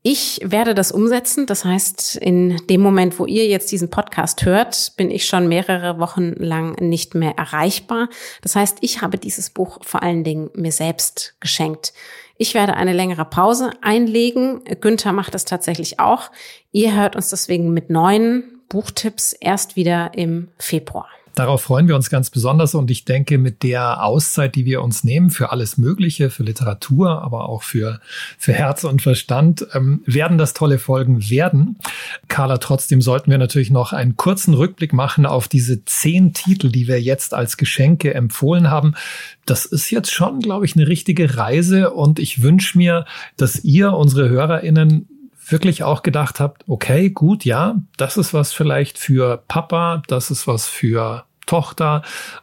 Ich 0.08 0.40
werde 0.44 0.76
das 0.76 0.92
umsetzen. 0.92 1.48
Das 1.48 1.66
heißt, 1.66 2.16
in 2.18 2.58
dem 2.70 2.80
Moment, 2.80 3.20
wo 3.20 3.26
ihr 3.26 3.48
jetzt 3.48 3.72
diesen 3.72 3.90
Podcast 3.90 4.46
hört, 4.46 4.94
bin 4.96 5.10
ich 5.10 5.26
schon 5.26 5.48
mehrere 5.48 6.00
Wochen 6.00 6.34
lang 6.38 6.76
nicht 6.80 7.16
mehr 7.16 7.38
erreichbar. 7.38 8.08
Das 8.42 8.56
heißt, 8.56 8.78
ich 8.82 9.02
habe 9.02 9.18
dieses 9.18 9.50
Buch 9.50 9.80
vor 9.82 10.04
allen 10.04 10.24
Dingen 10.24 10.52
mir 10.54 10.72
selbst 10.72 11.36
geschenkt. 11.40 11.92
Ich 12.38 12.54
werde 12.54 12.76
eine 12.76 12.94
längere 12.94 13.26
Pause 13.26 13.72
einlegen. 13.82 14.64
Günther 14.80 15.12
macht 15.12 15.34
das 15.34 15.44
tatsächlich 15.44 16.00
auch. 16.00 16.30
Ihr 16.72 16.96
hört 16.96 17.16
uns 17.16 17.32
deswegen 17.32 17.74
mit 17.74 17.90
neuen 17.90 18.55
Buchtipps 18.70 19.34
erst 19.34 19.76
wieder 19.76 20.12
im 20.16 20.50
Februar. 20.58 21.08
Darauf 21.36 21.64
freuen 21.64 21.90
wir 21.90 21.96
uns 21.96 22.10
ganz 22.10 22.30
besonders 22.30 22.76
und 22.76 22.90
ich 22.90 23.04
denke, 23.04 23.38
mit 23.38 23.62
der 23.62 24.06
Auszeit, 24.06 24.56
die 24.56 24.64
wir 24.64 24.82
uns 24.82 25.04
nehmen 25.04 25.32
für 25.32 25.52
alles 25.52 25.78
Mögliche, 25.78 26.30
für 26.30 26.44
Literatur, 26.44 27.22
aber 27.24 27.50
auch 27.50 27.62
für, 27.62 28.00
für 28.38 28.54
Herz 28.54 28.86
und 28.86 29.02
Verstand, 29.02 29.68
ähm, 29.74 30.02
werden 30.06 30.38
das 30.38 30.54
tolle 30.54 30.80
Folgen 30.80 31.30
werden. 31.30 31.78
Carla, 32.30 32.58
trotzdem 32.58 33.02
sollten 33.02 33.32
wir 33.32 33.38
natürlich 33.38 33.70
noch 33.70 33.92
einen 33.92 34.16
kurzen 34.16 34.54
Rückblick 34.54 34.94
machen 34.94 35.26
auf 35.26 35.50
diese 35.50 35.84
zehn 35.84 36.32
Titel, 36.32 36.70
die 36.70 36.88
wir 36.88 37.02
jetzt 37.02 37.34
als 37.34 37.58
Geschenke 37.58 38.14
empfohlen 38.14 38.72
haben. 38.72 38.96
Das 39.46 39.66
ist 39.66 39.92
jetzt 39.92 40.14
schon, 40.14 40.40
glaube 40.40 40.66
ich, 40.66 40.78
eine 40.78 40.88
richtige 40.88 41.36
Reise 41.36 41.92
und 41.92 42.18
ich 42.18 42.44
wünsche 42.44 42.78
mir, 42.78 43.04
dass 43.36 43.62
ihr, 43.62 43.92
unsere 43.92 44.30
HörerInnen, 44.30 45.10
wirklich 45.52 45.84
auch 45.84 46.04
gedacht 46.04 46.40
habt, 46.40 46.64
okay, 46.68 47.10
gut, 47.10 47.46
ja, 47.46 47.76
das 47.98 48.18
ist 48.18 48.34
was 48.34 48.54
vielleicht 48.54 48.98
für 48.98 49.44
Papa, 49.48 50.04
das 50.08 50.32
ist 50.32 50.48
was 50.48 50.68
für 50.68 51.26
Tochter, 51.46 52.02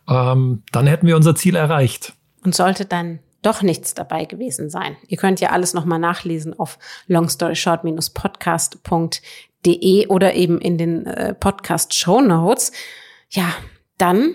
ähm, 0.09 0.63
dann 0.73 0.87
hätten 0.87 1.07
wir 1.07 1.17
unser 1.17 1.35
Ziel 1.35 1.57
erreicht. 1.57 2.15
Und 2.45 2.55
sollte 2.55 2.85
dann 2.85 3.21
doch 3.43 3.63
nichts 3.63 3.95
dabei 3.95 4.25
gewesen 4.25 4.71
sein. 4.71 4.97
Ihr 5.09 5.19
könnt 5.19 5.41
ja 5.41 5.51
alles 5.51 5.75
nochmal 5.75 5.99
nachlesen 5.99 6.57
auf 6.59 6.79
longstoryshort-podcast.de 7.09 10.07
oder 10.07 10.35
eben 10.35 10.61
in 10.61 10.79
den 10.79 11.07
äh, 11.07 11.35
Podcast 11.35 11.95
Show 11.95 12.21
Notes. 12.21 12.71
Ja, 13.31 13.53
dann 13.99 14.35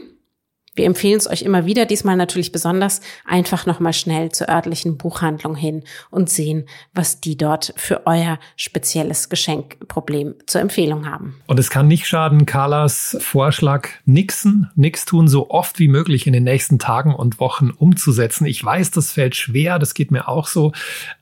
wir 0.77 0.85
empfehlen 0.85 1.17
es 1.17 1.29
euch 1.29 1.41
immer 1.41 1.65
wieder, 1.65 1.85
diesmal 1.85 2.15
natürlich 2.15 2.51
besonders, 2.51 3.01
einfach 3.25 3.65
nochmal 3.65 3.93
schnell 3.93 4.31
zur 4.31 4.47
örtlichen 4.47 4.97
Buchhandlung 4.97 5.55
hin 5.55 5.83
und 6.09 6.29
sehen, 6.29 6.67
was 6.93 7.19
die 7.19 7.35
dort 7.35 7.73
für 7.75 8.05
euer 8.05 8.39
spezielles 8.55 9.29
Geschenkproblem 9.29 10.35
zur 10.45 10.61
Empfehlung 10.61 11.09
haben. 11.09 11.35
Und 11.47 11.59
es 11.59 11.69
kann 11.69 11.87
nicht 11.87 12.07
schaden, 12.07 12.45
Carlas 12.45 13.17
Vorschlag, 13.19 13.89
nixen, 14.05 14.69
nix 14.75 15.05
tun, 15.05 15.27
so 15.27 15.49
oft 15.49 15.79
wie 15.79 15.87
möglich 15.87 16.27
in 16.27 16.33
den 16.33 16.43
nächsten 16.43 16.79
Tagen 16.79 17.13
und 17.13 17.39
Wochen 17.39 17.71
umzusetzen. 17.71 18.45
Ich 18.45 18.63
weiß, 18.63 18.91
das 18.91 19.11
fällt 19.11 19.35
schwer, 19.35 19.79
das 19.79 19.93
geht 19.93 20.11
mir 20.11 20.27
auch 20.27 20.47
so, 20.47 20.71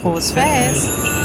pause 0.06 0.30
fast. 0.30 1.15